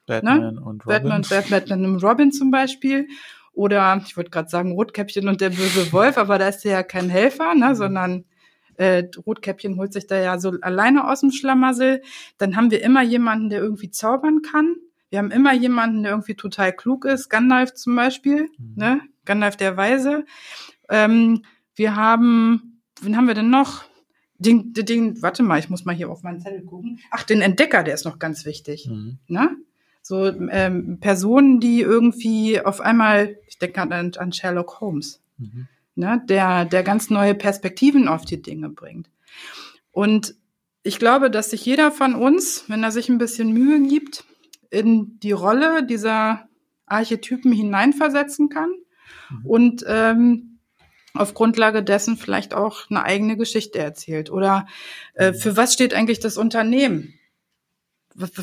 Batman 0.06 0.56
und 0.56 0.86
Robin. 0.86 1.02
Batman, 1.02 1.22
Batman 1.50 1.84
und 1.84 2.02
Robin 2.02 2.32
zum 2.32 2.50
Beispiel. 2.50 3.06
Oder 3.52 4.02
ich 4.06 4.16
würde 4.16 4.30
gerade 4.30 4.48
sagen 4.48 4.72
Rotkäppchen 4.72 5.28
und 5.28 5.42
der 5.42 5.50
böse 5.50 5.92
Wolf, 5.92 6.16
aber 6.16 6.38
da 6.38 6.48
ist 6.48 6.64
der 6.64 6.72
ja 6.72 6.82
kein 6.82 7.10
Helfer, 7.10 7.54
ne, 7.54 7.76
sondern 7.76 8.24
äh, 8.80 9.04
Rotkäppchen 9.26 9.76
holt 9.76 9.92
sich 9.92 10.06
da 10.06 10.18
ja 10.20 10.38
so 10.38 10.52
alleine 10.62 11.06
aus 11.08 11.20
dem 11.20 11.30
Schlamassel. 11.30 12.02
Dann 12.38 12.56
haben 12.56 12.70
wir 12.70 12.82
immer 12.82 13.02
jemanden, 13.02 13.50
der 13.50 13.60
irgendwie 13.60 13.90
zaubern 13.90 14.40
kann. 14.42 14.74
Wir 15.10 15.18
haben 15.18 15.30
immer 15.30 15.52
jemanden, 15.52 16.02
der 16.02 16.12
irgendwie 16.12 16.34
total 16.34 16.72
klug 16.72 17.04
ist. 17.04 17.28
Gandalf 17.28 17.74
zum 17.74 17.94
Beispiel, 17.96 18.48
Mhm. 18.58 18.72
ne? 18.76 19.00
Gandalf 19.26 19.56
der 19.56 19.76
Weise. 19.76 20.24
Ähm, 20.88 21.42
wir 21.74 21.94
haben, 21.96 22.80
wen 23.02 23.16
haben 23.16 23.26
wir 23.26 23.34
denn 23.34 23.50
noch? 23.50 23.84
Den, 24.38 24.72
den, 24.72 24.86
den, 24.86 25.22
warte 25.22 25.42
mal, 25.42 25.58
ich 25.58 25.68
muss 25.68 25.84
mal 25.84 25.94
hier 25.94 26.08
auf 26.10 26.22
meinen 26.22 26.40
Zettel 26.40 26.62
gucken. 26.64 27.00
Ach, 27.10 27.22
den 27.24 27.42
Entdecker, 27.42 27.82
der 27.82 27.92
ist 27.94 28.06
noch 28.06 28.18
ganz 28.18 28.46
wichtig 28.46 28.86
Mhm. 28.88 29.18
ne? 29.28 29.50
So 30.02 30.24
ähm, 30.26 30.98
Personen, 31.00 31.60
die 31.60 31.82
irgendwie 31.82 32.60
auf 32.60 32.80
einmal, 32.80 33.36
ich 33.46 33.58
denke 33.58 33.82
an, 33.82 33.92
an 34.16 34.32
Sherlock 34.32 34.80
Holmes, 34.80 35.20
Mhm. 35.36 35.68
Ne? 35.94 36.22
der, 36.28 36.64
der 36.64 36.82
ganz 36.82 37.10
neue 37.10 37.34
Perspektiven 37.34 38.08
auf 38.08 38.24
die 38.24 38.42
Dinge 38.42 38.68
bringt. 38.68 39.10
Und 39.92 40.34
ich 40.82 40.98
glaube, 40.98 41.30
dass 41.30 41.50
sich 41.50 41.64
jeder 41.64 41.90
von 41.90 42.14
uns, 42.14 42.64
wenn 42.68 42.82
er 42.82 42.90
sich 42.90 43.08
ein 43.08 43.18
bisschen 43.18 43.52
Mühe 43.52 43.80
gibt, 43.86 44.24
in 44.70 45.18
die 45.20 45.32
Rolle 45.32 45.84
dieser 45.84 46.48
Archetypen 46.86 47.52
hineinversetzen 47.52 48.48
kann 48.48 48.70
Mhm. 49.30 49.46
und 49.46 49.84
ähm, 49.86 50.58
auf 51.14 51.34
Grundlage 51.34 51.82
dessen 51.82 52.16
vielleicht 52.16 52.54
auch 52.54 52.88
eine 52.88 53.02
eigene 53.02 53.36
Geschichte 53.36 53.78
erzählt. 53.78 54.30
Oder 54.30 54.66
äh, 55.14 55.32
für 55.32 55.56
was 55.56 55.72
steht 55.72 55.92
eigentlich 55.92 56.20
das 56.20 56.36
Unternehmen? 56.36 57.14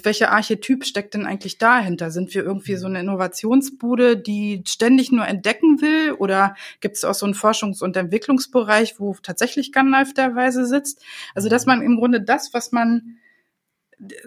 Welcher 0.03 0.31
Archetyp 0.31 0.85
steckt 0.85 1.13
denn 1.13 1.25
eigentlich 1.25 1.57
dahinter? 1.57 2.11
Sind 2.11 2.33
wir 2.33 2.43
irgendwie 2.43 2.75
so 2.75 2.87
eine 2.87 2.99
Innovationsbude, 2.99 4.17
die 4.17 4.63
ständig 4.67 5.11
nur 5.11 5.27
entdecken 5.27 5.81
will? 5.81 6.13
Oder 6.13 6.55
gibt 6.81 6.97
es 6.97 7.05
auch 7.05 7.13
so 7.13 7.25
einen 7.25 7.35
Forschungs- 7.35 7.83
und 7.83 7.95
Entwicklungsbereich, 7.95 8.99
wo 8.99 9.15
tatsächlich 9.21 9.71
Gandalf 9.71 10.13
der 10.13 10.35
Weise 10.35 10.65
sitzt? 10.65 11.03
Also, 11.35 11.49
dass 11.49 11.65
man 11.65 11.81
im 11.81 11.97
Grunde 11.97 12.21
das, 12.21 12.53
was 12.53 12.71
man, 12.71 13.17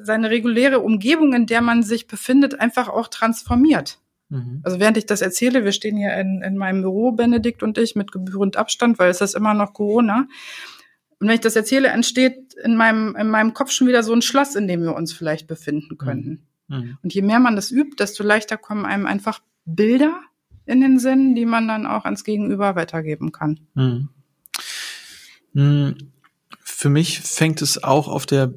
seine 0.02 0.30
reguläre 0.30 0.80
Umgebung, 0.80 1.32
in 1.32 1.46
der 1.46 1.60
man 1.60 1.82
sich 1.82 2.06
befindet, 2.06 2.58
einfach 2.58 2.88
auch 2.88 3.08
transformiert. 3.08 4.00
Mhm. 4.30 4.60
Also 4.62 4.80
während 4.80 4.96
ich 4.96 5.06
das 5.06 5.20
erzähle, 5.20 5.64
wir 5.64 5.72
stehen 5.72 5.96
hier 5.96 6.14
in, 6.14 6.42
in 6.42 6.56
meinem 6.56 6.82
Büro, 6.82 7.12
Benedikt 7.12 7.62
und 7.62 7.78
ich, 7.78 7.96
mit 7.96 8.12
gebührend 8.12 8.56
Abstand, 8.56 8.98
weil 8.98 9.10
es 9.10 9.20
ist 9.20 9.34
immer 9.34 9.54
noch 9.54 9.72
Corona. 9.72 10.26
Und 11.20 11.28
wenn 11.28 11.34
ich 11.34 11.40
das 11.40 11.54
erzähle, 11.54 11.88
entsteht 11.88 12.54
in 12.64 12.76
meinem, 12.76 13.14
in 13.14 13.28
meinem 13.28 13.52
Kopf 13.52 13.70
schon 13.70 13.86
wieder 13.86 14.02
so 14.02 14.12
ein 14.12 14.22
Schloss, 14.22 14.56
in 14.56 14.66
dem 14.66 14.82
wir 14.82 14.94
uns 14.94 15.12
vielleicht 15.12 15.46
befinden 15.46 15.98
könnten. 15.98 16.46
Mhm. 16.68 16.96
Und 17.02 17.12
je 17.12 17.22
mehr 17.22 17.40
man 17.40 17.56
das 17.56 17.70
übt, 17.70 17.96
desto 17.98 18.22
leichter 18.24 18.56
kommen 18.56 18.86
einem 18.86 19.06
einfach 19.06 19.40
Bilder 19.66 20.18
in 20.64 20.80
den 20.80 20.98
Sinn, 20.98 21.34
die 21.34 21.44
man 21.44 21.68
dann 21.68 21.86
auch 21.86 22.04
ans 22.04 22.24
Gegenüber 22.24 22.74
weitergeben 22.74 23.32
kann. 23.32 23.60
Mhm. 23.74 24.08
Mhm. 25.52 25.96
Für 26.62 26.88
mich 26.88 27.20
fängt 27.20 27.60
es 27.60 27.84
auch 27.84 28.08
auf 28.08 28.24
der 28.24 28.54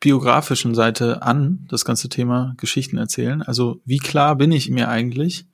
biografischen 0.00 0.74
Seite 0.74 1.22
an, 1.22 1.66
das 1.68 1.84
ganze 1.84 2.08
Thema 2.08 2.54
Geschichten 2.56 2.98
erzählen. 2.98 3.42
Also 3.42 3.80
wie 3.84 3.98
klar 3.98 4.36
bin 4.36 4.52
ich 4.52 4.70
mir 4.70 4.88
eigentlich, 4.88 5.46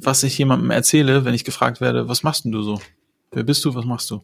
was 0.00 0.22
ich 0.22 0.38
jemandem 0.38 0.70
erzähle, 0.70 1.24
wenn 1.24 1.34
ich 1.34 1.44
gefragt 1.44 1.80
werde, 1.80 2.08
was 2.08 2.22
machst 2.22 2.44
denn 2.44 2.52
du 2.52 2.62
so? 2.62 2.80
Wer 3.32 3.44
bist 3.44 3.64
du? 3.64 3.74
Was 3.74 3.84
machst 3.84 4.10
du? 4.10 4.22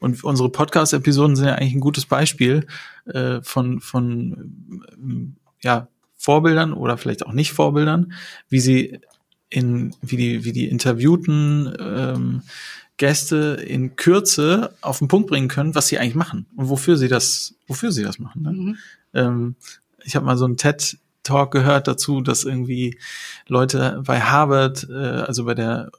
Und 0.00 0.24
unsere 0.24 0.48
Podcast-Episoden 0.48 1.36
sind 1.36 1.46
ja 1.46 1.54
eigentlich 1.54 1.74
ein 1.74 1.80
gutes 1.80 2.06
Beispiel 2.06 2.66
äh, 3.04 3.42
von, 3.42 3.80
von 3.80 4.72
ähm, 4.94 5.36
ja, 5.62 5.88
Vorbildern 6.16 6.72
oder 6.72 6.96
vielleicht 6.96 7.26
auch 7.26 7.32
nicht 7.32 7.52
Vorbildern, 7.52 8.12
wie 8.48 8.60
sie 8.60 9.00
in, 9.50 9.94
wie 10.00 10.16
die, 10.16 10.44
wie 10.44 10.52
die 10.52 10.68
interviewten 10.68 11.76
ähm, 11.78 12.42
Gäste 12.96 13.62
in 13.66 13.96
Kürze 13.96 14.74
auf 14.80 14.98
den 14.98 15.08
Punkt 15.08 15.28
bringen 15.28 15.48
können, 15.48 15.74
was 15.74 15.88
sie 15.88 15.98
eigentlich 15.98 16.14
machen 16.14 16.46
und 16.56 16.70
wofür 16.70 16.96
sie 16.96 17.08
das, 17.08 17.54
wofür 17.66 17.92
sie 17.92 18.02
das 18.02 18.18
machen. 18.18 18.42
Ne? 18.42 18.52
Mhm. 18.52 18.76
Ähm, 19.12 19.56
ich 20.04 20.16
habe 20.16 20.24
mal 20.24 20.38
so 20.38 20.46
einen 20.46 20.56
TED 20.56 20.98
Talk 21.22 21.50
gehört 21.50 21.88
dazu, 21.88 22.20
dass 22.20 22.44
irgendwie 22.44 22.98
Leute 23.48 24.00
bei 24.06 24.20
Harvard, 24.20 24.88
äh, 24.88 24.94
also 24.94 25.44
bei 25.44 25.54
der 25.54 25.90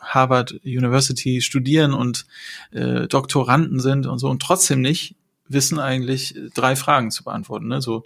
Harvard 0.00 0.60
University 0.64 1.40
studieren 1.40 1.92
und 1.92 2.26
äh, 2.70 3.06
Doktoranden 3.08 3.80
sind 3.80 4.06
und 4.06 4.18
so 4.18 4.28
und 4.28 4.40
trotzdem 4.40 4.80
nicht 4.80 5.16
wissen 5.48 5.78
eigentlich 5.78 6.34
drei 6.54 6.76
Fragen 6.76 7.10
zu 7.10 7.24
beantworten. 7.24 7.68
Ne? 7.68 7.80
So, 7.80 8.04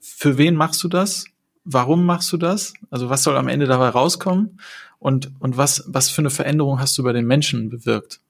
für 0.00 0.38
wen 0.38 0.54
machst 0.54 0.82
du 0.82 0.88
das? 0.88 1.26
Warum 1.64 2.06
machst 2.06 2.32
du 2.32 2.36
das? 2.36 2.74
Also 2.90 3.10
was 3.10 3.22
soll 3.22 3.36
am 3.36 3.48
Ende 3.48 3.66
dabei 3.66 3.88
rauskommen? 3.88 4.60
Und, 4.98 5.32
und 5.40 5.56
was, 5.56 5.84
was 5.88 6.08
für 6.08 6.22
eine 6.22 6.30
Veränderung 6.30 6.80
hast 6.80 6.96
du 6.96 7.02
bei 7.02 7.12
den 7.12 7.26
Menschen 7.26 7.68
bewirkt? 7.68 8.20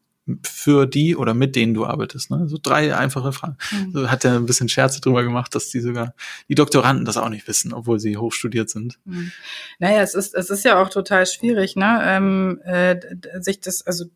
Für 0.43 0.87
die 0.87 1.15
oder 1.15 1.35
mit 1.35 1.55
denen 1.55 1.75
du 1.75 1.87
arbeitest. 1.87 2.31
Ne? 2.31 2.49
So 2.49 2.59
drei 2.61 2.97
einfache 2.97 3.33
Fragen. 3.33 3.57
Mhm. 3.71 3.93
So 3.93 4.11
hat 4.11 4.25
er 4.25 4.35
ein 4.35 4.47
bisschen 4.47 4.69
Scherze 4.69 5.01
drüber 5.01 5.23
gemacht, 5.23 5.55
dass 5.55 5.71
die 5.71 5.81
sogar 5.81 6.15
die 6.49 6.57
Doktoranden 6.57 7.05
das 7.05 7.17
auch 7.17 7.29
nicht 7.29 7.47
wissen, 7.47 7.73
obwohl 7.73 8.01
sie 8.01 8.17
hochstudiert 8.17 8.69
sind. 8.69 8.99
Mhm. 9.05 9.31
Naja, 9.79 10.03
es 10.03 10.15
ist 10.15 10.35
es 10.35 10.51
ist 10.51 10.65
ja 10.65 10.81
auch 10.81 10.89
total 10.89 11.27
schwierig, 11.27 11.77
ne, 11.77 12.01
ähm, 12.05 12.61
äh, 12.65 12.97
sich 13.41 13.61
das 13.61 13.87
also 13.87 14.07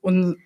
un, 0.00 0.38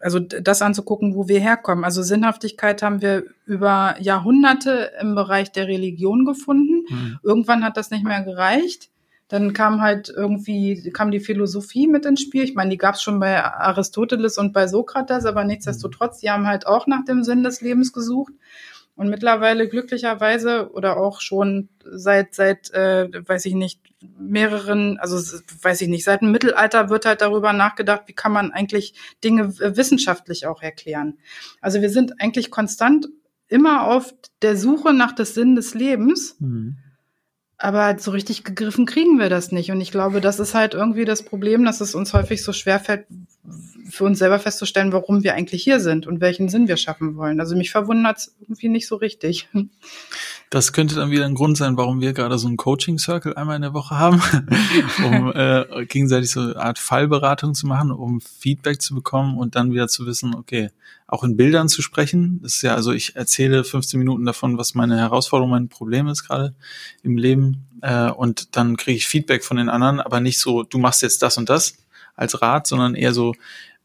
also 0.00 0.20
das 0.20 0.62
anzugucken, 0.62 1.16
wo 1.16 1.26
wir 1.26 1.40
herkommen. 1.40 1.84
Also 1.84 2.02
Sinnhaftigkeit 2.02 2.82
haben 2.82 3.02
wir 3.02 3.24
über 3.46 3.96
Jahrhunderte 3.98 4.92
im 5.00 5.16
Bereich 5.16 5.50
der 5.50 5.66
Religion 5.66 6.24
gefunden. 6.24 6.84
Mhm. 6.88 7.18
Irgendwann 7.22 7.64
hat 7.64 7.76
das 7.76 7.90
nicht 7.90 8.04
mehr 8.04 8.22
gereicht. 8.22 8.90
Dann 9.28 9.52
kam 9.52 9.82
halt 9.82 10.08
irgendwie, 10.08 10.90
kam 10.92 11.10
die 11.10 11.20
Philosophie 11.20 11.86
mit 11.86 12.06
ins 12.06 12.22
Spiel. 12.22 12.44
Ich 12.44 12.54
meine, 12.54 12.70
die 12.70 12.78
gab 12.78 12.94
es 12.94 13.02
schon 13.02 13.20
bei 13.20 13.44
Aristoteles 13.44 14.38
und 14.38 14.52
bei 14.52 14.66
Sokrates, 14.66 15.26
aber 15.26 15.44
nichtsdestotrotz, 15.44 16.20
die 16.20 16.30
haben 16.30 16.46
halt 16.46 16.66
auch 16.66 16.86
nach 16.86 17.04
dem 17.04 17.22
Sinn 17.22 17.42
des 17.42 17.60
Lebens 17.60 17.92
gesucht. 17.92 18.32
Und 18.96 19.10
mittlerweile 19.10 19.68
glücklicherweise 19.68 20.72
oder 20.72 20.96
auch 20.96 21.20
schon 21.20 21.68
seit, 21.84 22.34
seit 22.34 22.72
äh, 22.72 23.08
weiß 23.28 23.44
ich 23.44 23.54
nicht, 23.54 23.80
mehreren, 24.18 24.98
also 24.98 25.16
weiß 25.62 25.82
ich 25.82 25.88
nicht, 25.88 26.02
seit 26.02 26.20
dem 26.20 26.32
Mittelalter 26.32 26.90
wird 26.90 27.06
halt 27.06 27.20
darüber 27.20 27.52
nachgedacht, 27.52 28.02
wie 28.06 28.12
kann 28.12 28.32
man 28.32 28.50
eigentlich 28.50 28.94
Dinge 29.22 29.56
wissenschaftlich 29.56 30.46
auch 30.46 30.62
erklären. 30.62 31.18
Also 31.60 31.80
wir 31.80 31.90
sind 31.90 32.20
eigentlich 32.20 32.50
konstant 32.50 33.08
immer 33.46 33.84
auf 33.86 34.14
der 34.42 34.56
Suche 34.56 34.92
nach 34.92 35.12
des 35.12 35.34
Sinn 35.34 35.54
des 35.54 35.74
Lebens. 35.74 36.36
Mhm. 36.40 36.78
Aber 37.58 37.98
so 37.98 38.12
richtig 38.12 38.44
gegriffen 38.44 38.86
kriegen 38.86 39.18
wir 39.18 39.28
das 39.28 39.50
nicht. 39.50 39.72
Und 39.72 39.80
ich 39.80 39.90
glaube, 39.90 40.20
das 40.20 40.38
ist 40.38 40.54
halt 40.54 40.74
irgendwie 40.74 41.04
das 41.04 41.24
Problem, 41.24 41.64
dass 41.64 41.80
es 41.80 41.96
uns 41.96 42.14
häufig 42.14 42.42
so 42.44 42.52
schwerfällt, 42.52 43.06
für 43.90 44.04
uns 44.04 44.18
selber 44.18 44.38
festzustellen, 44.38 44.92
warum 44.92 45.24
wir 45.24 45.34
eigentlich 45.34 45.64
hier 45.64 45.80
sind 45.80 46.06
und 46.06 46.20
welchen 46.20 46.48
Sinn 46.48 46.68
wir 46.68 46.76
schaffen 46.76 47.16
wollen. 47.16 47.40
Also 47.40 47.56
mich 47.56 47.70
verwundert 47.70 48.18
es 48.18 48.36
irgendwie 48.40 48.68
nicht 48.68 48.86
so 48.86 48.96
richtig. 48.96 49.48
Das 50.50 50.72
könnte 50.72 50.94
dann 50.94 51.10
wieder 51.10 51.26
ein 51.26 51.34
Grund 51.34 51.58
sein, 51.58 51.76
warum 51.76 52.00
wir 52.00 52.14
gerade 52.14 52.38
so 52.38 52.48
einen 52.48 52.56
Coaching-Circle 52.56 53.34
einmal 53.34 53.56
in 53.56 53.62
der 53.62 53.74
Woche 53.74 53.98
haben, 53.98 54.22
um 55.04 55.32
äh, 55.34 55.84
gegenseitig 55.86 56.30
so 56.30 56.40
eine 56.40 56.56
Art 56.56 56.78
Fallberatung 56.78 57.54
zu 57.54 57.66
machen, 57.66 57.90
um 57.90 58.20
Feedback 58.20 58.80
zu 58.80 58.94
bekommen 58.94 59.36
und 59.36 59.56
dann 59.56 59.72
wieder 59.72 59.88
zu 59.88 60.06
wissen, 60.06 60.34
okay, 60.34 60.70
auch 61.06 61.24
in 61.24 61.36
Bildern 61.36 61.68
zu 61.68 61.82
sprechen. 61.82 62.40
Das 62.42 62.56
ist 62.56 62.62
ja, 62.62 62.74
also 62.74 62.92
ich 62.92 63.16
erzähle 63.16 63.64
15 63.64 63.98
Minuten 63.98 64.24
davon, 64.24 64.56
was 64.56 64.74
meine 64.74 64.96
Herausforderung, 64.96 65.50
mein 65.50 65.68
Problem 65.68 66.08
ist 66.08 66.24
gerade 66.24 66.54
im 67.02 67.16
Leben. 67.18 67.66
Äh, 67.82 68.10
und 68.10 68.56
dann 68.56 68.76
kriege 68.76 68.96
ich 68.96 69.06
Feedback 69.06 69.44
von 69.44 69.58
den 69.58 69.68
anderen, 69.68 70.00
aber 70.00 70.20
nicht 70.20 70.40
so, 70.40 70.62
du 70.62 70.78
machst 70.78 71.02
jetzt 71.02 71.22
das 71.22 71.36
und 71.36 71.48
das 71.50 71.74
als 72.14 72.42
Rat, 72.42 72.66
sondern 72.66 72.94
eher 72.94 73.14
so, 73.14 73.34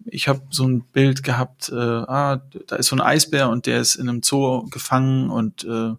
ich 0.05 0.27
habe 0.27 0.41
so 0.49 0.65
ein 0.65 0.81
Bild 0.81 1.23
gehabt, 1.23 1.69
äh, 1.69 1.75
ah, 1.75 2.41
da 2.67 2.75
ist 2.75 2.87
so 2.87 2.95
ein 2.95 3.01
Eisbär 3.01 3.49
und 3.49 3.65
der 3.65 3.79
ist 3.79 3.95
in 3.95 4.09
einem 4.09 4.21
Zoo 4.23 4.67
gefangen 4.69 5.29
und 5.29 5.63
äh, 5.63 5.93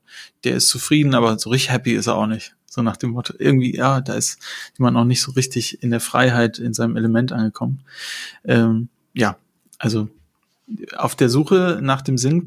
der 0.45 0.57
ist 0.57 0.69
zufrieden, 0.69 1.15
aber 1.15 1.39
so 1.39 1.51
richtig 1.51 1.71
happy 1.73 1.93
ist 1.93 2.07
er 2.07 2.17
auch 2.17 2.27
nicht. 2.27 2.55
So 2.67 2.83
nach 2.83 2.97
dem 2.97 3.11
Motto, 3.11 3.35
irgendwie, 3.39 3.77
ja, 3.77 4.01
da 4.01 4.15
ist 4.15 4.39
jemand 4.77 4.95
noch 4.95 5.05
nicht 5.05 5.23
so 5.23 5.33
richtig 5.33 5.83
in 5.83 5.91
der 5.91 6.01
Freiheit, 6.01 6.59
in 6.59 6.75
seinem 6.75 6.97
Element 6.97 7.33
angekommen. 7.33 7.83
Ähm, 8.45 8.89
ja, 9.13 9.37
also 9.79 10.09
auf 10.97 11.15
der 11.15 11.29
Suche 11.29 11.79
nach 11.83 12.03
dem 12.03 12.19
Sinn 12.19 12.47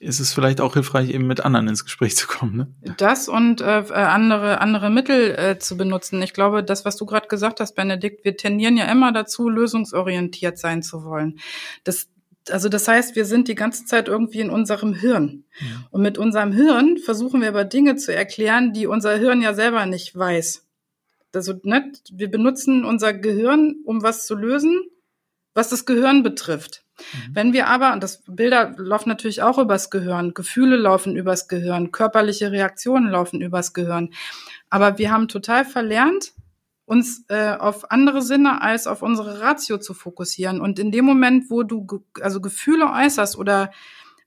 ist 0.00 0.20
es 0.20 0.32
vielleicht 0.32 0.60
auch 0.60 0.74
hilfreich, 0.74 1.10
eben 1.10 1.26
mit 1.26 1.44
anderen 1.44 1.68
ins 1.68 1.84
Gespräch 1.84 2.16
zu 2.16 2.28
kommen. 2.28 2.56
Ne? 2.56 2.94
Das 2.98 3.28
und 3.28 3.60
äh, 3.60 3.80
äh, 3.80 3.92
andere, 3.92 4.60
andere 4.60 4.90
Mittel 4.90 5.34
äh, 5.36 5.58
zu 5.58 5.76
benutzen. 5.76 6.22
Ich 6.22 6.32
glaube, 6.32 6.62
das, 6.62 6.84
was 6.84 6.96
du 6.96 7.04
gerade 7.04 7.28
gesagt 7.28 7.60
hast, 7.60 7.74
Benedikt, 7.74 8.24
wir 8.24 8.36
tendieren 8.36 8.76
ja 8.76 8.84
immer 8.90 9.12
dazu, 9.12 9.48
lösungsorientiert 9.48 10.58
sein 10.58 10.82
zu 10.82 11.04
wollen. 11.04 11.40
Das, 11.82 12.08
also 12.48 12.68
das 12.68 12.86
heißt, 12.86 13.16
wir 13.16 13.24
sind 13.24 13.48
die 13.48 13.56
ganze 13.56 13.86
Zeit 13.86 14.08
irgendwie 14.08 14.40
in 14.40 14.50
unserem 14.50 14.94
Hirn. 14.94 15.44
Ja. 15.60 15.66
Und 15.90 16.02
mit 16.02 16.16
unserem 16.16 16.52
Hirn 16.52 16.98
versuchen 16.98 17.40
wir 17.40 17.48
aber 17.48 17.64
Dinge 17.64 17.96
zu 17.96 18.14
erklären, 18.14 18.72
die 18.72 18.86
unser 18.86 19.16
Hirn 19.16 19.42
ja 19.42 19.52
selber 19.52 19.84
nicht 19.86 20.16
weiß. 20.16 20.64
Also, 21.34 21.54
ne, 21.62 21.92
wir 22.10 22.30
benutzen 22.30 22.84
unser 22.84 23.12
Gehirn, 23.12 23.76
um 23.84 24.02
was 24.02 24.26
zu 24.26 24.34
lösen, 24.34 24.80
was 25.54 25.68
das 25.68 25.84
Gehirn 25.84 26.22
betrifft. 26.22 26.84
Mhm. 26.98 27.34
Wenn 27.34 27.52
wir 27.52 27.68
aber, 27.68 27.92
und 27.92 28.02
das 28.02 28.22
Bilder 28.26 28.74
laufen 28.76 29.08
natürlich 29.08 29.42
auch 29.42 29.58
übers 29.58 29.90
Gehirn, 29.90 30.34
Gefühle 30.34 30.76
laufen 30.76 31.16
übers 31.16 31.48
Gehirn, 31.48 31.92
körperliche 31.92 32.52
Reaktionen 32.52 33.08
laufen 33.08 33.40
übers 33.40 33.72
Gehirn. 33.72 34.10
Aber 34.70 34.98
wir 34.98 35.10
haben 35.10 35.28
total 35.28 35.64
verlernt, 35.64 36.32
uns 36.84 37.24
äh, 37.28 37.52
auf 37.52 37.90
andere 37.90 38.22
Sinne 38.22 38.62
als 38.62 38.86
auf 38.86 39.02
unsere 39.02 39.40
Ratio 39.40 39.78
zu 39.78 39.92
fokussieren. 39.92 40.60
Und 40.60 40.78
in 40.78 40.90
dem 40.90 41.04
Moment, 41.04 41.50
wo 41.50 41.62
du 41.62 41.84
ge 41.86 41.98
also 42.22 42.40
Gefühle 42.40 42.90
äußerst 42.90 43.36
oder 43.36 43.70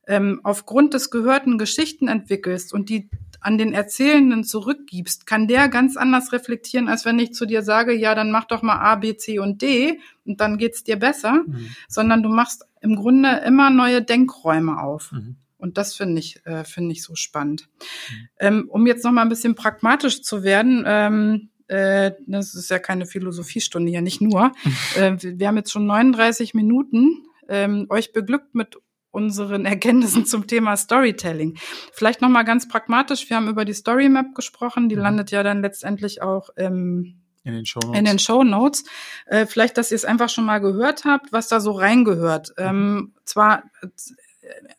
ähm, 0.08 0.42
aufgrund 0.44 0.94
des 0.94 1.10
Gehörten 1.10 1.58
Geschichten 1.58 2.08
entwickelst 2.08 2.74
und 2.74 2.90
die 2.90 3.10
an 3.40 3.58
den 3.58 3.74
Erzählenden 3.74 4.44
zurückgibst, 4.44 5.26
kann 5.26 5.48
der 5.48 5.70
ganz 5.70 5.98
anders 5.98 6.32
reflektieren, 6.32 6.88
als 6.88 7.06
wenn 7.06 7.18
ich 7.18 7.34
zu 7.34 7.48
dir 7.48 7.64
sage, 7.64 7.94
ja, 7.94 8.14
dann 8.14 8.30
mach 8.30 8.46
doch 8.46 8.62
mal 8.62 8.78
A, 8.78 8.96
B, 8.96 9.18
C 9.18 9.40
und 9.40 9.64
D 9.64 10.00
und 10.26 10.42
dann 10.42 10.58
geht's 10.58 10.84
dir 10.84 10.98
besser, 10.98 11.44
mhm. 11.46 11.76
sondern 11.88 12.24
du 12.24 12.30
machst 12.30 12.66
im 12.82 12.96
Grunde 12.96 13.42
immer 13.46 13.70
neue 13.70 14.02
Denkräume 14.02 14.82
auf. 14.82 15.12
Mhm. 15.12 15.38
Und 15.58 15.78
das 15.78 15.96
finde 15.96 16.20
ich, 16.20 16.44
äh, 16.46 16.64
finde 16.64 16.92
ich 16.92 17.04
so 17.04 17.16
spannend. 17.16 17.70
Mhm. 17.80 18.28
Ähm, 18.40 18.70
um 18.70 18.88
jetzt 18.88 19.04
noch 19.04 19.12
mal 19.12 19.22
ein 19.22 19.30
bisschen 19.30 19.56
pragmatisch 19.56 20.24
zu 20.24 20.44
werden, 20.44 20.84
ähm, 20.88 21.50
äh, 21.68 22.12
das 22.28 22.56
ist 22.56 22.70
ja 22.70 22.80
keine 22.80 23.06
Philosophiestunde 23.06 23.92
hier, 23.92 24.02
nicht 24.02 24.22
nur. 24.22 24.52
äh, 24.96 25.16
wir 25.22 25.48
haben 25.48 25.58
jetzt 25.58 25.72
schon 25.72 25.86
39 25.86 26.54
Minuten 26.54 27.26
ähm, 27.48 27.86
euch 27.90 28.12
beglückt 28.12 28.56
mit 28.56 28.78
unseren 29.12 29.66
Erkenntnissen 29.66 30.26
zum 30.26 30.48
Thema 30.48 30.76
Storytelling. 30.76 31.58
Vielleicht 31.94 32.22
nochmal 32.22 32.46
ganz 32.46 32.68
pragmatisch. 32.68 33.30
Wir 33.30 33.38
haben 33.38 33.50
über 33.50 33.66
die 33.66 33.74
Story 33.74 34.10
Map 34.10 34.34
gesprochen. 34.36 34.90
Die 34.90 34.96
mhm. 34.96 35.02
landet 35.02 35.32
ja 35.32 35.44
dann 35.44 35.62
letztendlich 35.62 36.22
auch 36.22 36.50
im 36.56 37.21
in 37.44 37.54
den 37.54 37.66
Show 37.66 37.80
Notes. 37.80 38.00
In 38.00 38.06
den 38.06 38.20
Show 38.20 38.44
Notes. 38.44 38.84
Äh, 39.26 39.46
vielleicht, 39.46 39.78
dass 39.78 39.92
ihr 39.92 39.96
es 39.96 40.06
einfach 40.06 40.30
schon 40.30 40.46
mal 40.46 40.60
gehört 40.60 41.06
habt, 41.06 41.32
was 41.32 41.48
da 41.48 41.60
so 41.60 41.72
reingehört. 41.72 42.50
Mhm. 42.58 42.66
Ähm, 42.66 43.14
zwar 43.26 43.64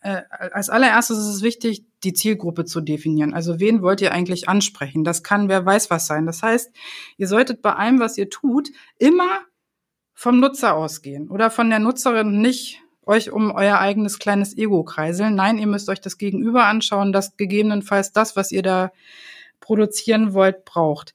äh, 0.00 0.22
als 0.28 0.68
allererstes 0.68 1.18
ist 1.18 1.26
es 1.26 1.42
wichtig, 1.42 1.84
die 2.04 2.12
Zielgruppe 2.12 2.64
zu 2.64 2.80
definieren. 2.80 3.34
Also 3.34 3.60
wen 3.60 3.82
wollt 3.82 4.00
ihr 4.00 4.12
eigentlich 4.12 4.48
ansprechen? 4.48 5.04
Das 5.04 5.22
kann 5.22 5.48
wer 5.48 5.64
weiß 5.64 5.90
was 5.90 6.06
sein. 6.06 6.26
Das 6.26 6.42
heißt, 6.42 6.72
ihr 7.16 7.28
solltet 7.28 7.62
bei 7.62 7.74
allem, 7.74 8.00
was 8.00 8.18
ihr 8.18 8.28
tut, 8.28 8.70
immer 8.98 9.40
vom 10.14 10.40
Nutzer 10.40 10.74
ausgehen 10.74 11.30
oder 11.30 11.50
von 11.50 11.70
der 11.70 11.78
Nutzerin 11.78 12.40
nicht 12.40 12.80
euch 13.04 13.32
um 13.32 13.50
euer 13.50 13.78
eigenes 13.78 14.18
kleines 14.18 14.56
Ego 14.56 14.84
kreiseln. 14.84 15.34
Nein, 15.34 15.58
ihr 15.58 15.66
müsst 15.66 15.88
euch 15.88 16.00
das 16.00 16.18
Gegenüber 16.18 16.66
anschauen, 16.66 17.12
das 17.12 17.36
gegebenenfalls 17.36 18.12
das, 18.12 18.36
was 18.36 18.52
ihr 18.52 18.62
da 18.62 18.92
produzieren 19.60 20.34
wollt, 20.34 20.64
braucht. 20.64 21.14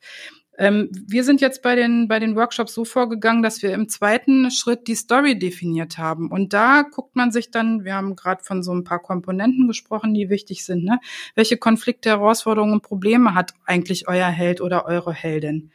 Ähm, 0.57 0.89
wir 1.07 1.23
sind 1.23 1.39
jetzt 1.39 1.61
bei 1.61 1.75
den, 1.75 2.07
bei 2.07 2.19
den 2.19 2.35
Workshops 2.35 2.73
so 2.73 2.83
vorgegangen, 2.83 3.43
dass 3.43 3.61
wir 3.61 3.73
im 3.73 3.89
zweiten 3.89 4.49
Schritt 4.49 4.87
die 4.87 4.95
Story 4.95 5.37
definiert 5.37 5.97
haben. 5.97 6.31
Und 6.31 6.53
da 6.53 6.81
guckt 6.81 7.15
man 7.15 7.31
sich 7.31 7.51
dann, 7.51 7.85
wir 7.85 7.93
haben 7.93 8.15
gerade 8.15 8.43
von 8.43 8.63
so 8.63 8.73
ein 8.73 8.83
paar 8.83 8.99
Komponenten 8.99 9.67
gesprochen, 9.67 10.13
die 10.13 10.29
wichtig 10.29 10.65
sind. 10.65 10.83
Ne? 10.83 10.99
Welche 11.35 11.57
Konflikte, 11.57 12.09
Herausforderungen 12.09 12.73
und 12.73 12.83
Probleme 12.83 13.35
hat 13.35 13.53
eigentlich 13.65 14.07
euer 14.07 14.27
Held 14.27 14.61
oder 14.61 14.85
eure 14.85 15.13
Heldin? 15.13 15.71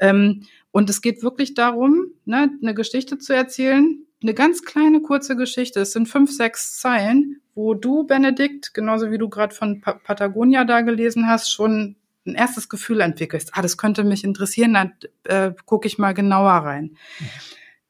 Ähm, 0.00 0.42
und 0.70 0.90
es 0.90 1.00
geht 1.00 1.22
wirklich 1.22 1.54
darum, 1.54 2.08
ne, 2.26 2.50
eine 2.60 2.74
Geschichte 2.74 3.16
zu 3.16 3.32
erzählen, 3.32 4.04
eine 4.22 4.34
ganz 4.34 4.62
kleine 4.62 5.00
kurze 5.00 5.34
Geschichte. 5.34 5.80
Es 5.80 5.92
sind 5.92 6.06
fünf, 6.06 6.30
sechs 6.30 6.78
Zeilen, 6.78 7.40
wo 7.54 7.72
du, 7.72 8.04
Benedikt, 8.04 8.74
genauso 8.74 9.10
wie 9.10 9.16
du 9.16 9.30
gerade 9.30 9.54
von 9.54 9.80
pa 9.80 9.94
Patagonia 9.94 10.64
da 10.64 10.82
gelesen 10.82 11.28
hast, 11.28 11.50
schon 11.50 11.96
ein 12.26 12.34
erstes 12.34 12.68
Gefühl 12.68 13.00
entwickelst. 13.00 13.50
Ah, 13.54 13.62
das 13.62 13.76
könnte 13.76 14.04
mich 14.04 14.24
interessieren, 14.24 14.74
dann 14.74 14.92
äh, 15.24 15.52
gucke 15.64 15.86
ich 15.86 15.98
mal 15.98 16.14
genauer 16.14 16.52
rein. 16.52 16.96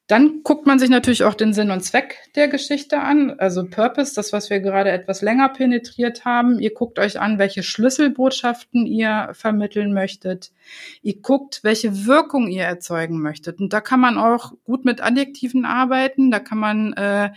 Dann 0.07 0.41
guckt 0.43 0.65
man 0.65 0.79
sich 0.79 0.89
natürlich 0.89 1.25
auch 1.25 1.33
den 1.33 1.51
Sinn 1.51 1.69
und 1.69 1.81
Zweck 1.81 2.15
der 2.35 2.47
Geschichte 2.47 3.01
an, 3.01 3.31
also 3.39 3.65
Purpose, 3.65 4.15
das, 4.15 4.31
was 4.31 4.49
wir 4.49 4.61
gerade 4.61 4.89
etwas 4.89 5.21
länger 5.21 5.49
penetriert 5.49 6.23
haben. 6.23 6.59
Ihr 6.59 6.73
guckt 6.73 6.97
euch 6.97 7.19
an, 7.19 7.39
welche 7.39 7.61
Schlüsselbotschaften 7.61 8.85
ihr 8.85 9.31
vermitteln 9.33 9.93
möchtet. 9.93 10.53
Ihr 11.01 11.19
guckt, 11.19 11.59
welche 11.63 12.05
Wirkung 12.05 12.47
ihr 12.47 12.63
erzeugen 12.63 13.21
möchtet. 13.21 13.59
Und 13.59 13.73
da 13.73 13.81
kann 13.81 13.99
man 13.99 14.17
auch 14.17 14.53
gut 14.63 14.85
mit 14.85 15.03
Adjektiven 15.03 15.65
arbeiten. 15.65 16.31
Da 16.31 16.39
kann 16.39 16.57
man, 16.57 16.93
äh, 16.93 17.31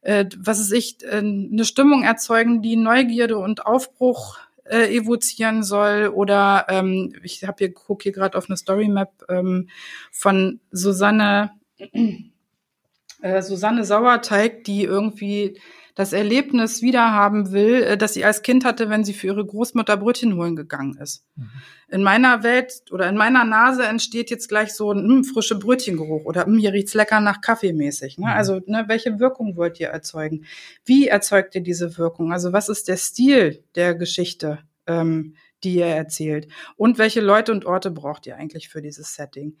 äh, 0.00 0.24
was 0.38 0.58
ist 0.58 0.72
ich, 0.72 0.96
äh, 1.04 1.18
eine 1.18 1.64
Stimmung 1.64 2.02
erzeugen, 2.02 2.62
die 2.62 2.74
Neugierde 2.74 3.38
und 3.38 3.64
Aufbruch 3.64 4.38
äh, 4.68 4.94
evozieren 4.94 5.62
soll. 5.62 6.08
Oder 6.08 6.66
ähm, 6.68 7.14
ich 7.22 7.44
habe 7.44 7.56
hier 7.58 7.72
gucke 7.72 8.04
hier 8.04 8.12
gerade 8.12 8.36
auf 8.36 8.48
eine 8.48 8.56
Story 8.56 8.88
Map 8.88 9.12
ähm, 9.28 9.68
von 10.10 10.60
Susanne 10.70 11.52
äh, 13.22 13.42
Susanne 13.42 13.84
Sauerteig, 13.84 14.64
die 14.64 14.84
irgendwie 14.84 15.60
das 15.98 16.12
Erlebnis 16.12 16.80
wiederhaben 16.80 17.50
will, 17.50 17.82
äh, 17.82 17.98
das 17.98 18.14
sie 18.14 18.24
als 18.24 18.42
Kind 18.42 18.64
hatte, 18.64 18.88
wenn 18.88 19.02
sie 19.02 19.14
für 19.14 19.26
ihre 19.26 19.44
Großmutter 19.44 19.96
Brötchen 19.96 20.36
holen 20.36 20.54
gegangen 20.54 20.96
ist. 20.96 21.24
Mhm. 21.34 21.50
In 21.88 22.02
meiner 22.04 22.44
Welt 22.44 22.84
oder 22.92 23.08
in 23.08 23.16
meiner 23.16 23.42
Nase 23.42 23.84
entsteht 23.84 24.30
jetzt 24.30 24.48
gleich 24.48 24.74
so 24.74 24.92
ein 24.92 25.04
mh, 25.04 25.24
frische 25.24 25.58
Brötchengeruch 25.58 26.24
oder 26.24 26.46
mh, 26.46 26.60
hier 26.60 26.72
riecht's 26.72 26.94
lecker 26.94 27.18
nach 27.18 27.40
Kaffee 27.40 27.72
mäßig. 27.72 28.16
Ne? 28.16 28.26
Mhm. 28.26 28.32
Also 28.32 28.60
ne, 28.66 28.84
welche 28.86 29.18
Wirkung 29.18 29.56
wollt 29.56 29.80
ihr 29.80 29.88
erzeugen? 29.88 30.44
Wie 30.84 31.08
erzeugt 31.08 31.56
ihr 31.56 31.62
diese 31.62 31.98
Wirkung? 31.98 32.32
Also 32.32 32.52
was 32.52 32.68
ist 32.68 32.86
der 32.86 32.96
Stil 32.96 33.64
der 33.74 33.96
Geschichte? 33.96 34.60
Ähm, 34.86 35.34
die 35.64 35.74
ihr 35.74 35.86
erzählt 35.86 36.46
und 36.76 36.98
welche 36.98 37.20
Leute 37.20 37.50
und 37.50 37.66
Orte 37.66 37.90
braucht 37.90 38.28
ihr 38.28 38.36
eigentlich 38.36 38.68
für 38.68 38.80
dieses 38.80 39.16
Setting. 39.16 39.58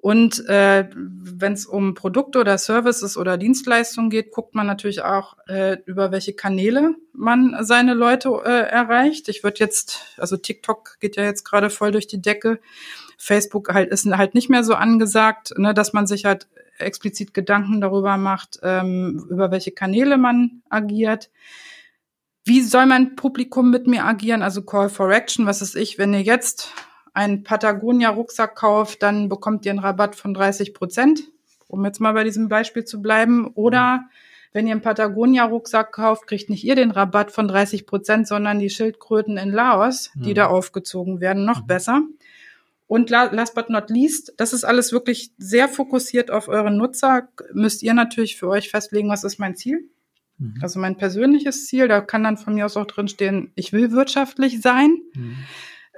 Und 0.00 0.46
äh, 0.48 0.88
wenn 0.94 1.54
es 1.54 1.66
um 1.66 1.94
Produkte 1.94 2.38
oder 2.38 2.56
Services 2.56 3.16
oder 3.16 3.36
Dienstleistungen 3.36 4.10
geht, 4.10 4.30
guckt 4.30 4.54
man 4.54 4.66
natürlich 4.66 5.02
auch, 5.02 5.36
äh, 5.48 5.78
über 5.86 6.12
welche 6.12 6.34
Kanäle 6.34 6.94
man 7.12 7.56
seine 7.62 7.94
Leute 7.94 8.30
äh, 8.44 8.68
erreicht. 8.70 9.28
Ich 9.28 9.42
würde 9.42 9.58
jetzt, 9.58 10.14
also 10.16 10.36
TikTok 10.36 10.98
geht 11.00 11.16
ja 11.16 11.24
jetzt 11.24 11.44
gerade 11.44 11.68
voll 11.68 11.90
durch 11.90 12.06
die 12.06 12.22
Decke. 12.22 12.60
Facebook 13.16 13.74
halt 13.74 13.90
ist 13.90 14.06
halt 14.06 14.34
nicht 14.34 14.48
mehr 14.48 14.62
so 14.62 14.74
angesagt, 14.74 15.58
ne, 15.58 15.74
dass 15.74 15.92
man 15.92 16.06
sich 16.06 16.24
halt 16.24 16.46
explizit 16.78 17.34
Gedanken 17.34 17.80
darüber 17.80 18.16
macht, 18.16 18.60
ähm, 18.62 19.26
über 19.28 19.50
welche 19.50 19.72
Kanäle 19.72 20.16
man 20.16 20.62
agiert. 20.68 21.28
Wie 22.44 22.62
soll 22.62 22.86
mein 22.86 23.16
Publikum 23.16 23.70
mit 23.70 23.88
mir 23.88 24.04
agieren? 24.04 24.42
Also 24.42 24.62
Call 24.62 24.88
for 24.88 25.10
Action, 25.10 25.46
was 25.46 25.60
ist 25.60 25.74
ich, 25.74 25.98
wenn 25.98 26.14
ihr 26.14 26.22
jetzt 26.22 26.72
einen 27.18 27.42
Patagonia-Rucksack 27.42 28.54
kauft, 28.54 29.02
dann 29.02 29.28
bekommt 29.28 29.66
ihr 29.66 29.72
einen 29.72 29.80
Rabatt 29.80 30.14
von 30.14 30.34
30 30.34 30.72
Prozent, 30.72 31.22
um 31.66 31.84
jetzt 31.84 32.00
mal 32.00 32.12
bei 32.12 32.22
diesem 32.22 32.48
Beispiel 32.48 32.84
zu 32.84 33.02
bleiben. 33.02 33.48
Oder 33.54 34.08
wenn 34.52 34.68
ihr 34.68 34.72
einen 34.72 34.82
Patagonia-Rucksack 34.82 35.90
kauft, 35.92 36.28
kriegt 36.28 36.48
nicht 36.48 36.62
ihr 36.62 36.76
den 36.76 36.92
Rabatt 36.92 37.32
von 37.32 37.48
30 37.48 37.86
Prozent, 37.86 38.28
sondern 38.28 38.60
die 38.60 38.70
Schildkröten 38.70 39.36
in 39.36 39.50
Laos, 39.50 40.12
die 40.14 40.30
mhm. 40.30 40.34
da 40.34 40.46
aufgezogen 40.46 41.20
werden, 41.20 41.44
noch 41.44 41.62
mhm. 41.62 41.66
besser. 41.66 42.02
Und 42.86 43.10
last 43.10 43.54
but 43.54 43.68
not 43.68 43.90
least, 43.90 44.32
das 44.36 44.52
ist 44.52 44.64
alles 44.64 44.92
wirklich 44.92 45.32
sehr 45.38 45.68
fokussiert 45.68 46.30
auf 46.30 46.46
eure 46.46 46.70
Nutzer. 46.70 47.28
Müsst 47.52 47.82
ihr 47.82 47.94
natürlich 47.94 48.36
für 48.36 48.48
euch 48.48 48.70
festlegen, 48.70 49.10
was 49.10 49.24
ist 49.24 49.38
mein 49.38 49.56
Ziel? 49.56 49.90
Mhm. 50.38 50.54
Also 50.62 50.78
mein 50.78 50.96
persönliches 50.96 51.66
Ziel, 51.66 51.88
da 51.88 52.00
kann 52.00 52.22
dann 52.22 52.38
von 52.38 52.54
mir 52.54 52.64
aus 52.64 52.76
auch 52.76 52.86
drinstehen, 52.86 53.50
ich 53.56 53.72
will 53.72 53.90
wirtschaftlich 53.90 54.62
sein. 54.62 54.98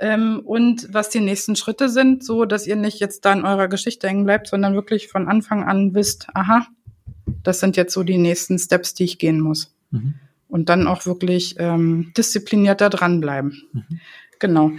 Ähm, 0.00 0.40
und 0.44 0.88
was 0.92 1.10
die 1.10 1.20
nächsten 1.20 1.56
Schritte 1.56 1.90
sind, 1.90 2.24
so 2.24 2.46
dass 2.46 2.66
ihr 2.66 2.76
nicht 2.76 3.00
jetzt 3.00 3.24
da 3.26 3.34
in 3.34 3.44
eurer 3.44 3.68
Geschichte 3.68 4.08
hängen 4.08 4.24
bleibt, 4.24 4.48
sondern 4.48 4.74
wirklich 4.74 5.08
von 5.08 5.28
Anfang 5.28 5.62
an 5.62 5.94
wisst, 5.94 6.28
aha, 6.32 6.66
das 7.42 7.60
sind 7.60 7.76
jetzt 7.76 7.92
so 7.92 8.02
die 8.02 8.16
nächsten 8.16 8.58
Steps, 8.58 8.94
die 8.94 9.04
ich 9.04 9.18
gehen 9.18 9.40
muss. 9.40 9.74
Mhm. 9.90 10.14
Und 10.48 10.70
dann 10.70 10.86
auch 10.86 11.04
wirklich 11.04 11.56
ähm, 11.58 12.12
disziplinierter 12.16 12.88
dranbleiben. 12.88 13.62
Mhm. 13.72 14.00
Genau. 14.38 14.72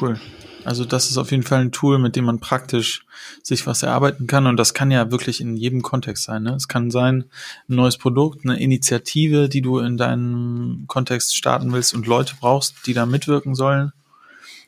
Cool. 0.00 0.18
Also 0.64 0.84
das 0.84 1.10
ist 1.10 1.16
auf 1.16 1.30
jeden 1.30 1.42
Fall 1.42 1.60
ein 1.60 1.72
Tool, 1.72 1.98
mit 1.98 2.16
dem 2.16 2.24
man 2.24 2.40
praktisch 2.40 3.04
sich 3.42 3.66
was 3.66 3.82
erarbeiten 3.82 4.26
kann. 4.26 4.46
Und 4.46 4.56
das 4.56 4.74
kann 4.74 4.90
ja 4.90 5.10
wirklich 5.10 5.40
in 5.40 5.56
jedem 5.56 5.82
Kontext 5.82 6.24
sein. 6.24 6.42
Ne? 6.42 6.54
Es 6.54 6.68
kann 6.68 6.90
sein, 6.90 7.24
ein 7.68 7.74
neues 7.76 7.96
Produkt, 7.96 8.44
eine 8.44 8.60
Initiative, 8.60 9.48
die 9.48 9.62
du 9.62 9.78
in 9.78 9.96
deinem 9.96 10.84
Kontext 10.86 11.36
starten 11.36 11.72
willst 11.72 11.94
und 11.94 12.06
Leute 12.06 12.34
brauchst, 12.38 12.86
die 12.86 12.94
da 12.94 13.06
mitwirken 13.06 13.54
sollen. 13.54 13.92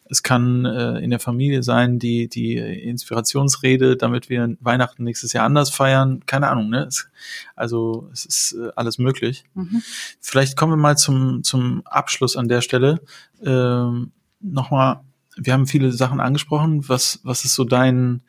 Es 0.05 0.23
kann 0.23 0.67
äh, 0.67 0.99
in 0.99 1.11
der 1.11 1.21
Familie 1.21 1.63
sein, 1.63 1.99
die, 1.99 2.29
die 2.29 2.57
Inspirationsrede, 2.57 3.97
damit 3.97 4.29
wir 4.29 4.57
Weihnachten 4.61 5.05
nächstes 5.05 5.33
Jahr 5.33 5.47
anders 5.47 5.71
feiern. 5.71 6.21
Keine 6.27 6.49
Ahnung, 6.49 6.69
ne? 6.69 6.85
Es, 6.85 7.09
also 7.57 8.11
es 8.13 8.27
ist 8.27 8.53
äh, 8.53 8.71
alles 8.77 8.99
möglich. 8.99 9.45
Mhm. 9.55 9.83
Vielleicht 10.21 10.57
kommen 10.57 10.73
wir 10.73 10.77
mal 10.77 10.99
zum, 10.99 11.43
zum 11.45 11.83
Abschluss 11.87 12.37
an 12.37 12.49
der 12.49 12.61
Stelle. 12.61 13.01
Ähm, 13.43 14.13
Nochmal 14.43 15.01
wir 15.37 15.53
haben 15.53 15.67
viele 15.67 15.93
Sachen 15.93 16.21
angesprochen. 16.21 16.89
Was, 16.89 17.21
was 17.23 17.45
ist 17.45 17.55
so 17.55 17.65
dein 17.65 18.23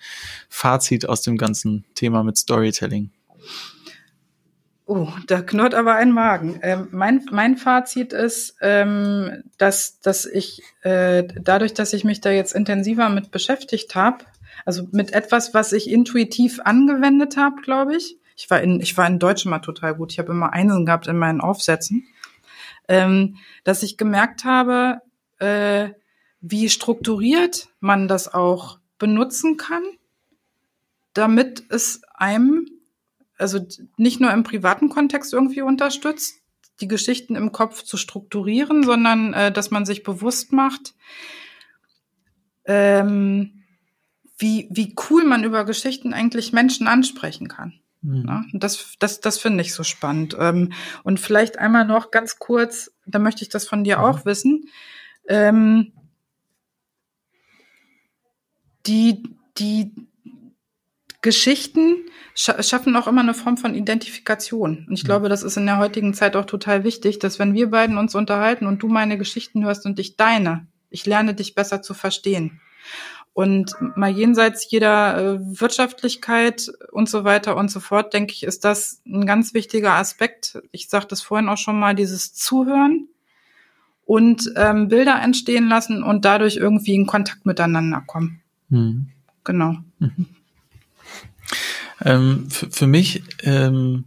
Fazit 0.50 1.08
aus 1.08 1.22
dem 1.22 1.38
ganzen 1.38 1.86
Thema 1.96 2.24
mit 2.24 2.38
Storytelling? 2.38 3.12
Oh, 4.86 5.08
da 5.28 5.42
knurrt 5.42 5.76
aber 5.76 5.96
ein 5.96 6.12
Magen. 6.12 6.60
Ähm, 6.62 6.90
mein, 6.92 7.26
mein 7.32 7.56
Fazit 7.56 8.12
ist, 8.12 8.58
ähm, 8.62 9.44
dass, 9.58 10.02
dass 10.02 10.26
ich 10.26 10.62
äh, 10.82 11.24
dadurch, 11.42 11.74
dass 11.74 11.94
ich 11.94 12.04
mich 12.04 12.20
da 12.20 12.32
jetzt 12.32 12.54
intensiver 12.54 13.08
mit 13.10 13.32
beschäftigt 13.32 13.96
habe, 13.96 14.26
also 14.66 14.88
mit 14.92 15.14
etwas, 15.14 15.54
was 15.54 15.72
ich 15.72 15.90
intuitiv 15.90 16.60
angewendet 16.64 17.38
habe, 17.38 17.62
glaube 17.62 17.96
ich. 17.96 18.18
Ich 18.36 18.50
war 18.50 18.62
in, 18.62 18.82
ich 18.82 18.98
war 18.98 19.08
in 19.08 19.20
Deutsch 19.20 19.46
immer 19.46 19.62
total 19.62 19.96
gut. 19.96 20.12
Ich 20.12 20.20
habe 20.20 20.32
immer 20.32 20.52
Einsen 20.52 20.86
gehabt 20.86 21.08
in 21.08 21.18
meinen 21.18 21.40
Aufsätzen, 21.40 22.06
ähm, 22.90 23.38
dass 23.64 23.84
ich 23.84 23.98
gemerkt 23.98 24.44
habe, 24.44 25.00
äh, 25.40 25.92
wie 26.46 26.70
strukturiert 26.70 27.70
man 27.80 28.10
das 28.10 28.32
auch 28.32 28.78
benutzen 29.00 29.56
kann, 29.56 29.84
damit 31.14 31.64
es 31.70 32.02
einem, 32.14 32.70
also 33.38 33.66
nicht 33.96 34.20
nur 34.20 34.32
im 34.32 34.44
privaten 34.44 34.90
Kontext 34.90 35.32
irgendwie 35.32 35.62
unterstützt, 35.62 36.42
die 36.82 36.90
Geschichten 36.90 37.38
im 37.38 37.54
Kopf 37.54 37.84
zu 37.84 37.96
strukturieren, 37.96 38.84
sondern 38.84 39.34
äh, 39.34 39.52
dass 39.54 39.72
man 39.72 39.86
sich 39.86 40.04
bewusst 40.04 40.52
macht, 40.52 40.96
ähm, 42.66 43.64
wie, 44.38 44.68
wie 44.70 44.96
cool 45.10 45.24
man 45.24 45.46
über 45.46 45.64
Geschichten 45.64 46.14
eigentlich 46.14 46.52
Menschen 46.52 46.88
ansprechen 46.88 47.48
kann. 47.48 47.80
Mhm. 48.02 48.26
Ja, 48.28 48.44
das, 48.52 48.96
das, 49.00 49.22
das 49.22 49.38
finde 49.38 49.62
ich 49.62 49.74
so 49.74 49.84
spannend. 49.84 50.36
Ähm, 50.38 50.74
und 51.04 51.22
vielleicht 51.22 51.58
einmal 51.58 51.86
noch 51.86 52.12
ganz 52.12 52.38
kurz, 52.38 52.92
da 53.06 53.18
möchte 53.20 53.44
ich 53.44 53.50
das 53.50 53.66
von 53.66 53.86
dir 53.86 54.00
mhm. 54.00 54.04
auch 54.04 54.26
wissen. 54.26 54.66
Ähm, 55.30 55.94
die, 58.86 59.24
die 59.58 59.92
Geschichten 61.22 62.06
schaffen 62.36 62.96
auch 62.96 63.08
immer 63.08 63.22
eine 63.22 63.34
Form 63.34 63.58
von 63.58 63.76
Identifikation. 63.76 64.86
Und 64.88 64.94
ich 64.94 65.06
glaube, 65.06 65.30
das 65.30 65.44
ist 65.44 65.56
in 65.56 65.66
der 65.66 65.78
heutigen 65.78 66.14
Zeit 66.14 66.36
auch 66.36 66.46
total 66.46 66.84
wichtig, 66.84 67.20
dass 67.20 67.40
wenn 67.40 67.54
wir 67.54 67.70
beiden 67.70 67.98
uns 67.98 68.14
unterhalten 68.16 68.68
und 68.68 68.84
du 68.84 68.88
meine 68.88 69.18
Geschichten 69.18 69.64
hörst 69.64 69.86
und 69.86 70.00
ich 70.00 70.18
deine, 70.18 70.68
ich 70.90 71.06
lerne 71.06 71.34
dich 71.34 71.56
besser 71.56 71.82
zu 71.82 71.94
verstehen. 71.94 72.60
Und 73.34 73.74
mal 73.96 74.12
jenseits 74.12 74.70
jeder 74.70 75.18
äh, 75.18 75.60
Wirtschaftlichkeit 75.60 76.72
und 76.92 77.10
so 77.10 77.24
weiter 77.24 77.56
und 77.56 77.72
so 77.72 77.80
fort, 77.80 78.14
denke 78.14 78.34
ich, 78.34 78.44
ist 78.44 78.64
das 78.64 79.02
ein 79.08 79.26
ganz 79.26 79.56
wichtiger 79.56 79.94
Aspekt. 79.94 80.60
Ich 80.72 80.90
sagte 80.90 81.10
das 81.10 81.22
vorhin 81.22 81.50
auch 81.50 81.58
schon 81.58 81.80
mal, 81.80 81.96
dieses 81.96 82.34
Zuhören 82.36 83.08
und 84.06 84.52
ähm, 84.56 84.88
Bilder 84.88 85.20
entstehen 85.22 85.68
lassen 85.68 86.04
und 86.04 86.26
dadurch 86.26 86.58
irgendwie 86.58 86.94
in 86.94 87.08
Kontakt 87.08 87.46
miteinander 87.46 88.04
kommen. 88.06 88.43
Mhm. 88.74 89.08
Genau. 89.44 89.76
Mhm. 90.00 90.26
Ähm, 92.04 92.50
für, 92.50 92.88
mich 92.88 93.24
ähm, 93.44 94.06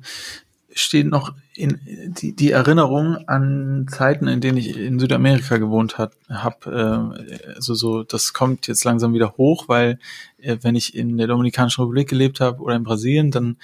steht 0.72 1.06
noch 1.06 1.34
in, 1.54 1.78
die, 2.20 2.34
die 2.34 2.50
Erinnerung 2.50 3.16
an 3.28 3.86
Zeiten, 3.88 4.26
in 4.26 4.40
denen 4.40 4.58
ich 4.58 4.76
in 4.76 4.98
Südamerika 4.98 5.58
gewohnt 5.58 5.98
habe. 5.98 6.14
Hab, 6.28 6.66
äh, 6.66 7.54
also 7.54 7.74
so, 7.74 8.02
das 8.02 8.32
kommt 8.32 8.66
jetzt 8.66 8.84
langsam 8.84 9.14
wieder 9.14 9.36
hoch, 9.36 9.68
weil 9.68 10.00
äh, 10.38 10.56
wenn 10.62 10.74
ich 10.74 10.96
in 10.96 11.16
der 11.16 11.28
Dominikanischen 11.28 11.82
Republik 11.82 12.08
gelebt 12.08 12.40
habe 12.40 12.60
oder 12.60 12.74
in 12.74 12.82
Brasilien, 12.82 13.30
dann 13.30 13.58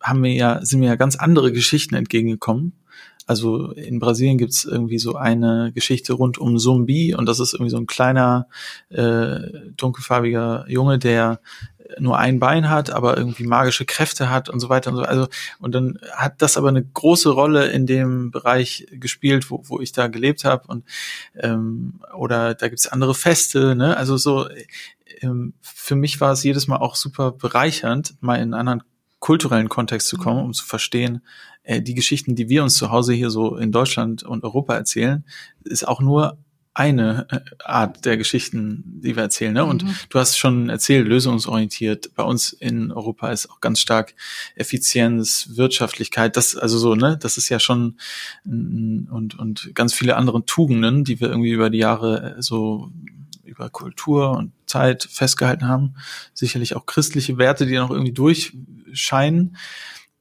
haben 0.00 0.22
wir 0.24 0.32
ja, 0.32 0.64
sind 0.64 0.80
mir 0.80 0.86
ja 0.86 0.96
ganz 0.96 1.14
andere 1.16 1.52
Geschichten 1.52 1.94
entgegengekommen 1.94 2.72
also 3.28 3.72
in 3.72 3.98
Brasilien 3.98 4.38
gibt's 4.38 4.64
irgendwie 4.64 4.98
so 4.98 5.14
eine 5.14 5.70
Geschichte 5.74 6.14
rund 6.14 6.38
um 6.38 6.56
Zumbi 6.58 7.14
und 7.14 7.26
das 7.26 7.40
ist 7.40 7.52
irgendwie 7.52 7.70
so 7.70 7.76
ein 7.76 7.86
kleiner, 7.86 8.48
äh, 8.88 9.38
dunkelfarbiger 9.76 10.64
Junge, 10.66 10.98
der 10.98 11.40
nur 11.98 12.18
ein 12.18 12.38
Bein 12.38 12.70
hat, 12.70 12.90
aber 12.90 13.18
irgendwie 13.18 13.44
magische 13.44 13.84
Kräfte 13.84 14.30
hat 14.30 14.48
und 14.48 14.60
so 14.60 14.70
weiter 14.70 14.90
und 14.90 14.96
so. 14.96 15.02
Also 15.02 15.28
und 15.58 15.74
dann 15.74 15.98
hat 16.12 16.40
das 16.40 16.56
aber 16.56 16.68
eine 16.68 16.82
große 16.82 17.28
Rolle 17.28 17.68
in 17.68 17.86
dem 17.86 18.30
Bereich 18.30 18.86
gespielt, 18.92 19.50
wo, 19.50 19.62
wo 19.64 19.78
ich 19.80 19.92
da 19.92 20.06
gelebt 20.08 20.44
habe 20.44 20.66
und 20.66 20.84
ähm, 21.36 22.00
oder 22.16 22.54
da 22.54 22.68
gibt's 22.68 22.86
andere 22.86 23.14
Feste, 23.14 23.74
ne? 23.74 23.94
Also 23.96 24.16
so 24.16 24.48
ähm, 25.20 25.52
für 25.60 25.96
mich 25.96 26.18
war 26.20 26.32
es 26.32 26.42
jedes 26.42 26.66
Mal 26.66 26.76
auch 26.76 26.94
super 26.94 27.32
bereichernd, 27.32 28.14
mal 28.20 28.36
in 28.36 28.42
einen 28.42 28.54
anderen 28.54 28.82
kulturellen 29.18 29.68
Kontext 29.68 30.08
zu 30.08 30.16
kommen, 30.16 30.44
um 30.44 30.52
zu 30.52 30.64
verstehen, 30.64 31.22
äh, 31.68 31.82
die 31.82 31.94
Geschichten, 31.94 32.34
die 32.34 32.48
wir 32.48 32.62
uns 32.62 32.74
zu 32.74 32.90
Hause 32.90 33.12
hier 33.12 33.28
so 33.30 33.56
in 33.56 33.72
Deutschland 33.72 34.22
und 34.22 34.42
Europa 34.42 34.74
erzählen, 34.74 35.24
ist 35.64 35.86
auch 35.86 36.00
nur 36.00 36.38
eine 36.72 37.26
äh, 37.30 37.40
Art 37.62 38.06
der 38.06 38.16
Geschichten, 38.16 38.82
die 38.86 39.16
wir 39.16 39.24
erzählen. 39.24 39.52
Ne? 39.52 39.66
Und 39.66 39.84
mhm. 39.84 39.94
du 40.08 40.18
hast 40.18 40.38
schon 40.38 40.70
erzählt, 40.70 41.06
lösungsorientiert. 41.06 42.14
Bei 42.14 42.22
uns 42.22 42.54
in 42.54 42.90
Europa 42.90 43.30
ist 43.30 43.50
auch 43.50 43.60
ganz 43.60 43.80
stark 43.80 44.14
Effizienz, 44.54 45.50
Wirtschaftlichkeit. 45.56 46.38
Das 46.38 46.56
also 46.56 46.78
so, 46.78 46.94
ne, 46.94 47.18
das 47.20 47.36
ist 47.36 47.50
ja 47.50 47.60
schon 47.60 47.98
und 48.46 49.38
und 49.38 49.74
ganz 49.74 49.92
viele 49.92 50.16
andere 50.16 50.46
Tugenden, 50.46 51.04
die 51.04 51.20
wir 51.20 51.28
irgendwie 51.28 51.50
über 51.50 51.68
die 51.68 51.78
Jahre 51.78 52.36
äh, 52.38 52.42
so 52.42 52.90
über 53.44 53.68
Kultur 53.68 54.38
und 54.38 54.52
Zeit 54.66 55.06
festgehalten 55.10 55.68
haben. 55.68 55.94
Sicherlich 56.32 56.76
auch 56.76 56.86
christliche 56.86 57.36
Werte, 57.36 57.66
die 57.66 57.74
noch 57.74 57.90
irgendwie 57.90 58.12
durchscheinen. 58.12 59.56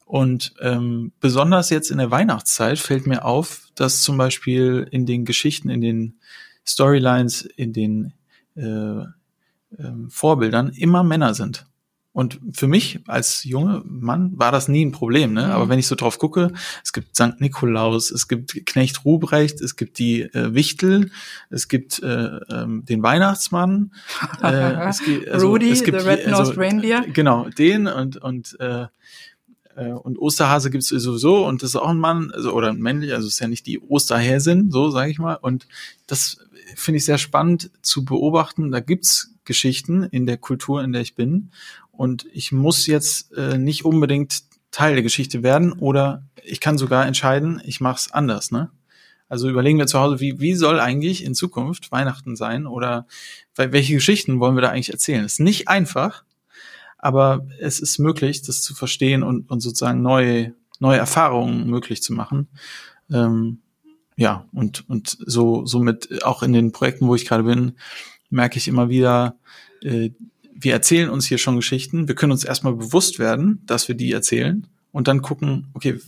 Und 0.07 0.53
ähm, 0.61 1.11
besonders 1.19 1.69
jetzt 1.69 1.91
in 1.91 1.97
der 1.97 2.11
Weihnachtszeit 2.11 2.79
fällt 2.79 3.07
mir 3.07 3.25
auf, 3.25 3.67
dass 3.75 4.01
zum 4.01 4.17
Beispiel 4.17 4.87
in 4.89 5.05
den 5.05 5.25
Geschichten, 5.25 5.69
in 5.69 5.81
den 5.81 6.19
Storylines, 6.65 7.41
in 7.41 7.73
den 7.73 8.13
äh, 8.55 9.01
äh, 9.01 9.03
Vorbildern 10.07 10.69
immer 10.69 11.03
Männer 11.03 11.33
sind. 11.33 11.65
Und 12.13 12.39
für 12.53 12.67
mich 12.67 13.01
als 13.05 13.43
junger 13.43 13.83
Mann 13.85 14.31
war 14.37 14.53
das 14.53 14.69
nie 14.69 14.83
ein 14.83 14.93
Problem, 14.93 15.33
ne? 15.33 15.47
Mhm. 15.47 15.51
Aber 15.51 15.69
wenn 15.69 15.77
ich 15.77 15.87
so 15.87 15.95
drauf 15.95 16.17
gucke, 16.17 16.53
es 16.83 16.93
gibt 16.93 17.15
St. 17.15 17.39
Nikolaus, 17.39 18.09
es 18.09 18.29
gibt 18.29 18.65
Knecht 18.65 19.03
Ruprecht, 19.03 19.59
es 19.59 19.75
gibt 19.75 19.99
die 19.99 20.21
äh, 20.21 20.53
Wichtel, 20.53 21.11
es 21.49 21.67
gibt 21.67 22.01
äh, 22.01 22.39
ähm, 22.49 22.85
den 22.85 23.03
Weihnachtsmann, 23.03 23.91
äh, 24.41 24.87
es 24.87 25.03
gibt, 25.03 25.27
also, 25.27 25.49
Rudy, 25.49 25.69
es 25.69 25.83
gibt, 25.83 25.99
the 25.99 26.07
Red 26.07 26.25
also, 26.27 26.53
Reindeer. 26.53 27.01
Genau, 27.13 27.49
den 27.49 27.87
und 27.87 28.17
und 28.17 28.57
äh, 28.61 28.87
äh, 29.77 29.91
und 29.91 30.17
Osterhase 30.17 30.69
gibt's 30.69 30.89
sowieso 30.89 31.45
und 31.45 31.61
das 31.61 31.69
ist 31.69 31.75
auch 31.75 31.89
ein 31.89 31.99
Mann, 31.99 32.31
also 32.31 32.51
oder 32.51 32.69
ein 32.69 32.79
männlich, 32.79 33.13
also 33.13 33.27
ist 33.27 33.39
ja 33.39 33.47
nicht 33.47 33.65
die 33.67 33.79
Osterhäsin, 33.79 34.71
so 34.71 34.89
sage 34.89 35.11
ich 35.11 35.19
mal. 35.19 35.35
Und 35.35 35.67
das 36.07 36.39
finde 36.75 36.97
ich 36.97 37.05
sehr 37.05 37.17
spannend 37.17 37.71
zu 37.81 38.03
beobachten. 38.03 38.71
Da 38.71 38.79
gibt's 38.79 39.33
Geschichten 39.45 40.03
in 40.03 40.25
der 40.25 40.37
Kultur, 40.37 40.83
in 40.83 40.91
der 40.91 41.01
ich 41.01 41.15
bin. 41.15 41.51
Und 41.91 42.27
ich 42.33 42.51
muss 42.51 42.85
jetzt 42.87 43.33
äh, 43.37 43.57
nicht 43.57 43.85
unbedingt 43.85 44.43
Teil 44.71 44.93
der 44.93 45.03
Geschichte 45.03 45.43
werden 45.43 45.71
oder 45.71 46.23
ich 46.43 46.59
kann 46.59 46.77
sogar 46.77 47.05
entscheiden, 47.05 47.61
ich 47.63 47.79
mache 47.79 47.97
es 47.97 48.11
anders. 48.11 48.51
Ne? 48.51 48.69
Also 49.29 49.49
überlegen 49.49 49.77
wir 49.77 49.87
zu 49.87 49.99
Hause, 49.99 50.19
wie, 50.19 50.39
wie 50.39 50.53
soll 50.53 50.79
eigentlich 50.79 51.23
in 51.23 51.35
Zukunft 51.35 51.91
Weihnachten 51.91 52.35
sein 52.35 52.67
oder 52.67 53.07
welche 53.55 53.95
Geschichten 53.95 54.39
wollen 54.39 54.55
wir 54.55 54.61
da 54.61 54.69
eigentlich 54.69 54.91
erzählen? 54.91 55.25
ist 55.25 55.39
nicht 55.39 55.67
einfach, 55.67 56.23
aber 57.07 57.47
es 57.61 57.79
ist 57.79 57.99
möglich, 57.99 58.41
das 58.41 58.61
zu 58.61 58.75
verstehen 58.75 59.23
und, 59.23 59.49
und 59.49 59.61
sozusagen 59.61 60.01
neue, 60.01 60.53
neue 60.79 60.97
Erfahrungen 60.97 61.65
möglich 61.69 62.03
zu 62.03 62.11
machen. 62.11 62.49
Ähm, 63.09 63.59
ja, 64.17 64.45
und, 64.51 64.89
und 64.89 65.17
so, 65.25 65.65
somit 65.65 66.21
auch 66.25 66.43
in 66.43 66.51
den 66.51 66.73
Projekten, 66.73 67.07
wo 67.07 67.15
ich 67.15 67.25
gerade 67.25 67.43
bin, 67.43 67.77
merke 68.29 68.57
ich 68.57 68.67
immer 68.67 68.89
wieder, 68.89 69.37
äh, 69.81 70.09
wir 70.53 70.73
erzählen 70.73 71.09
uns 71.09 71.25
hier 71.25 71.37
schon 71.37 71.55
Geschichten. 71.55 72.09
Wir 72.09 72.15
können 72.15 72.33
uns 72.33 72.43
erstmal 72.43 72.73
bewusst 72.73 73.19
werden, 73.19 73.61
dass 73.65 73.87
wir 73.87 73.95
die 73.95 74.11
erzählen 74.11 74.67
und 74.91 75.07
dann 75.07 75.21
gucken, 75.21 75.67
okay, 75.75 76.01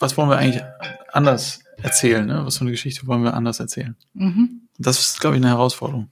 was 0.00 0.16
wollen 0.16 0.28
wir 0.28 0.38
eigentlich 0.38 0.64
anders 1.12 1.60
erzählen? 1.76 2.26
Ne? 2.26 2.44
Was 2.44 2.56
für 2.56 2.62
eine 2.62 2.72
Geschichte 2.72 3.06
wollen 3.06 3.22
wir 3.22 3.34
anders 3.34 3.60
erzählen? 3.60 3.94
Mhm. 4.14 4.62
Das 4.76 4.98
ist, 4.98 5.20
glaube 5.20 5.36
ich, 5.36 5.40
eine 5.40 5.50
Herausforderung. 5.50 6.08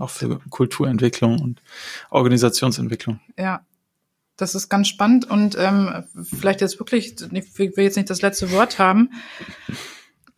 Auch 0.00 0.10
für 0.10 0.40
Kulturentwicklung 0.50 1.40
und 1.40 1.62
Organisationsentwicklung. 2.10 3.20
Ja, 3.38 3.62
das 4.38 4.54
ist 4.54 4.70
ganz 4.70 4.88
spannend 4.88 5.28
und 5.30 5.56
ähm, 5.58 6.04
vielleicht 6.38 6.62
jetzt 6.62 6.78
wirklich, 6.78 7.16
ich 7.20 7.58
will 7.58 7.84
jetzt 7.84 7.96
nicht 7.96 8.08
das 8.08 8.22
letzte 8.22 8.50
Wort 8.52 8.78
haben. 8.78 9.10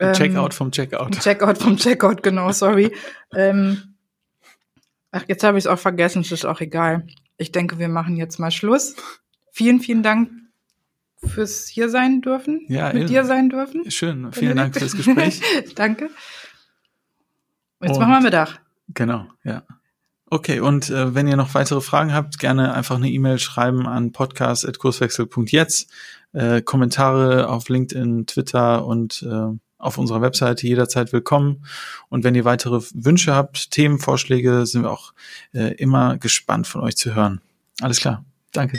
Ähm, 0.01 0.15
Checkout 0.15 0.55
vom 0.55 0.73
Checkout. 0.73 1.21
Checkout 1.21 1.59
vom 1.59 1.77
Checkout, 1.77 2.23
genau, 2.23 2.51
sorry. 2.51 2.93
ähm, 3.35 3.91
Ach, 5.13 5.25
jetzt 5.27 5.43
habe 5.45 5.59
ich 5.59 5.65
es 5.65 5.69
auch 5.69 5.79
vergessen, 5.79 6.23
es 6.23 6.33
ist 6.33 6.45
auch 6.45 6.61
egal. 6.61 7.07
Ich 7.37 7.53
denke, 7.53 7.79
wir 7.79 7.89
machen 7.89 8.17
jetzt 8.17 8.39
mal 8.39 8.51
Schluss. 8.51 8.95
Vielen, 9.53 9.81
vielen 9.81 10.03
Dank 10.03 10.31
fürs 11.23 11.67
hier 11.67 11.89
sein 11.91 12.23
dürfen, 12.23 12.65
ja, 12.69 12.93
mit 12.93 13.11
dir 13.11 13.25
sein 13.25 13.51
dürfen. 13.51 13.91
Schön, 13.91 14.33
vielen 14.33 14.57
Dank 14.57 14.79
fürs 14.79 14.93
Gespräch. 14.97 15.43
Danke. 15.75 16.11
Jetzt 17.83 17.93
und, 17.93 17.99
machen 17.99 18.13
wir 18.13 18.21
Mittag. 18.21 18.61
Genau, 18.89 19.27
ja. 19.45 19.65
Okay, 20.33 20.61
und 20.61 20.91
äh, 20.91 21.13
wenn 21.13 21.27
ihr 21.27 21.37
noch 21.37 21.55
weitere 21.55 21.81
Fragen 21.81 22.15
habt, 22.15 22.39
gerne 22.39 22.73
einfach 22.73 22.95
eine 22.95 23.11
E-Mail 23.11 23.41
schreiben 23.41 23.89
an 23.89 24.13
podcast.kurswechsel.jetzt, 24.13 25.91
äh, 26.33 26.63
Kommentare 26.63 27.49
auf 27.49 27.69
LinkedIn, 27.69 28.27
Twitter 28.27 28.87
und 28.87 29.27
äh, 29.29 29.49
auf 29.79 29.99
unserer 29.99 30.23
Webseite 30.23 30.69
jederzeit 30.69 31.13
willkommen. 31.13 31.65
Und 32.11 32.23
wenn 32.23 32.37
ihr 32.37 32.45
weitere 32.45 32.81
Wünsche 32.95 33.35
habt, 33.35 33.73
Themenvorschläge, 33.73 34.67
sind 34.67 34.83
wir 34.83 34.93
auch 34.93 35.15
äh, 35.53 35.75
immer 35.75 36.17
gespannt 36.17 36.69
von 36.69 36.83
euch 36.83 36.97
zu 36.97 37.17
hören. 37.17 37.41
Alles 37.81 37.99
klar. 37.99 38.25
Danke. 38.53 38.79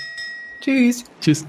Tschüss. 0.62 1.04
Tschüss. 1.20 1.46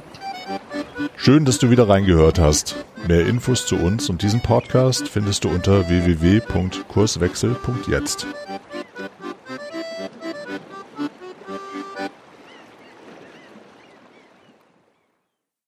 Schön, 1.17 1.45
dass 1.45 1.61
du 1.61 1.71
wieder 1.71 1.89
reingehört 1.89 2.41
hast. 2.41 2.75
Mehr 3.07 3.25
Infos 3.27 3.67
zu 3.67 3.77
uns 3.77 4.11
und 4.11 4.23
diesem 4.23 4.41
Podcast 4.41 5.09
findest 5.09 5.45
du 5.45 5.49
unter 5.49 5.89
www.kurswechsel.jetzt. 5.89 8.27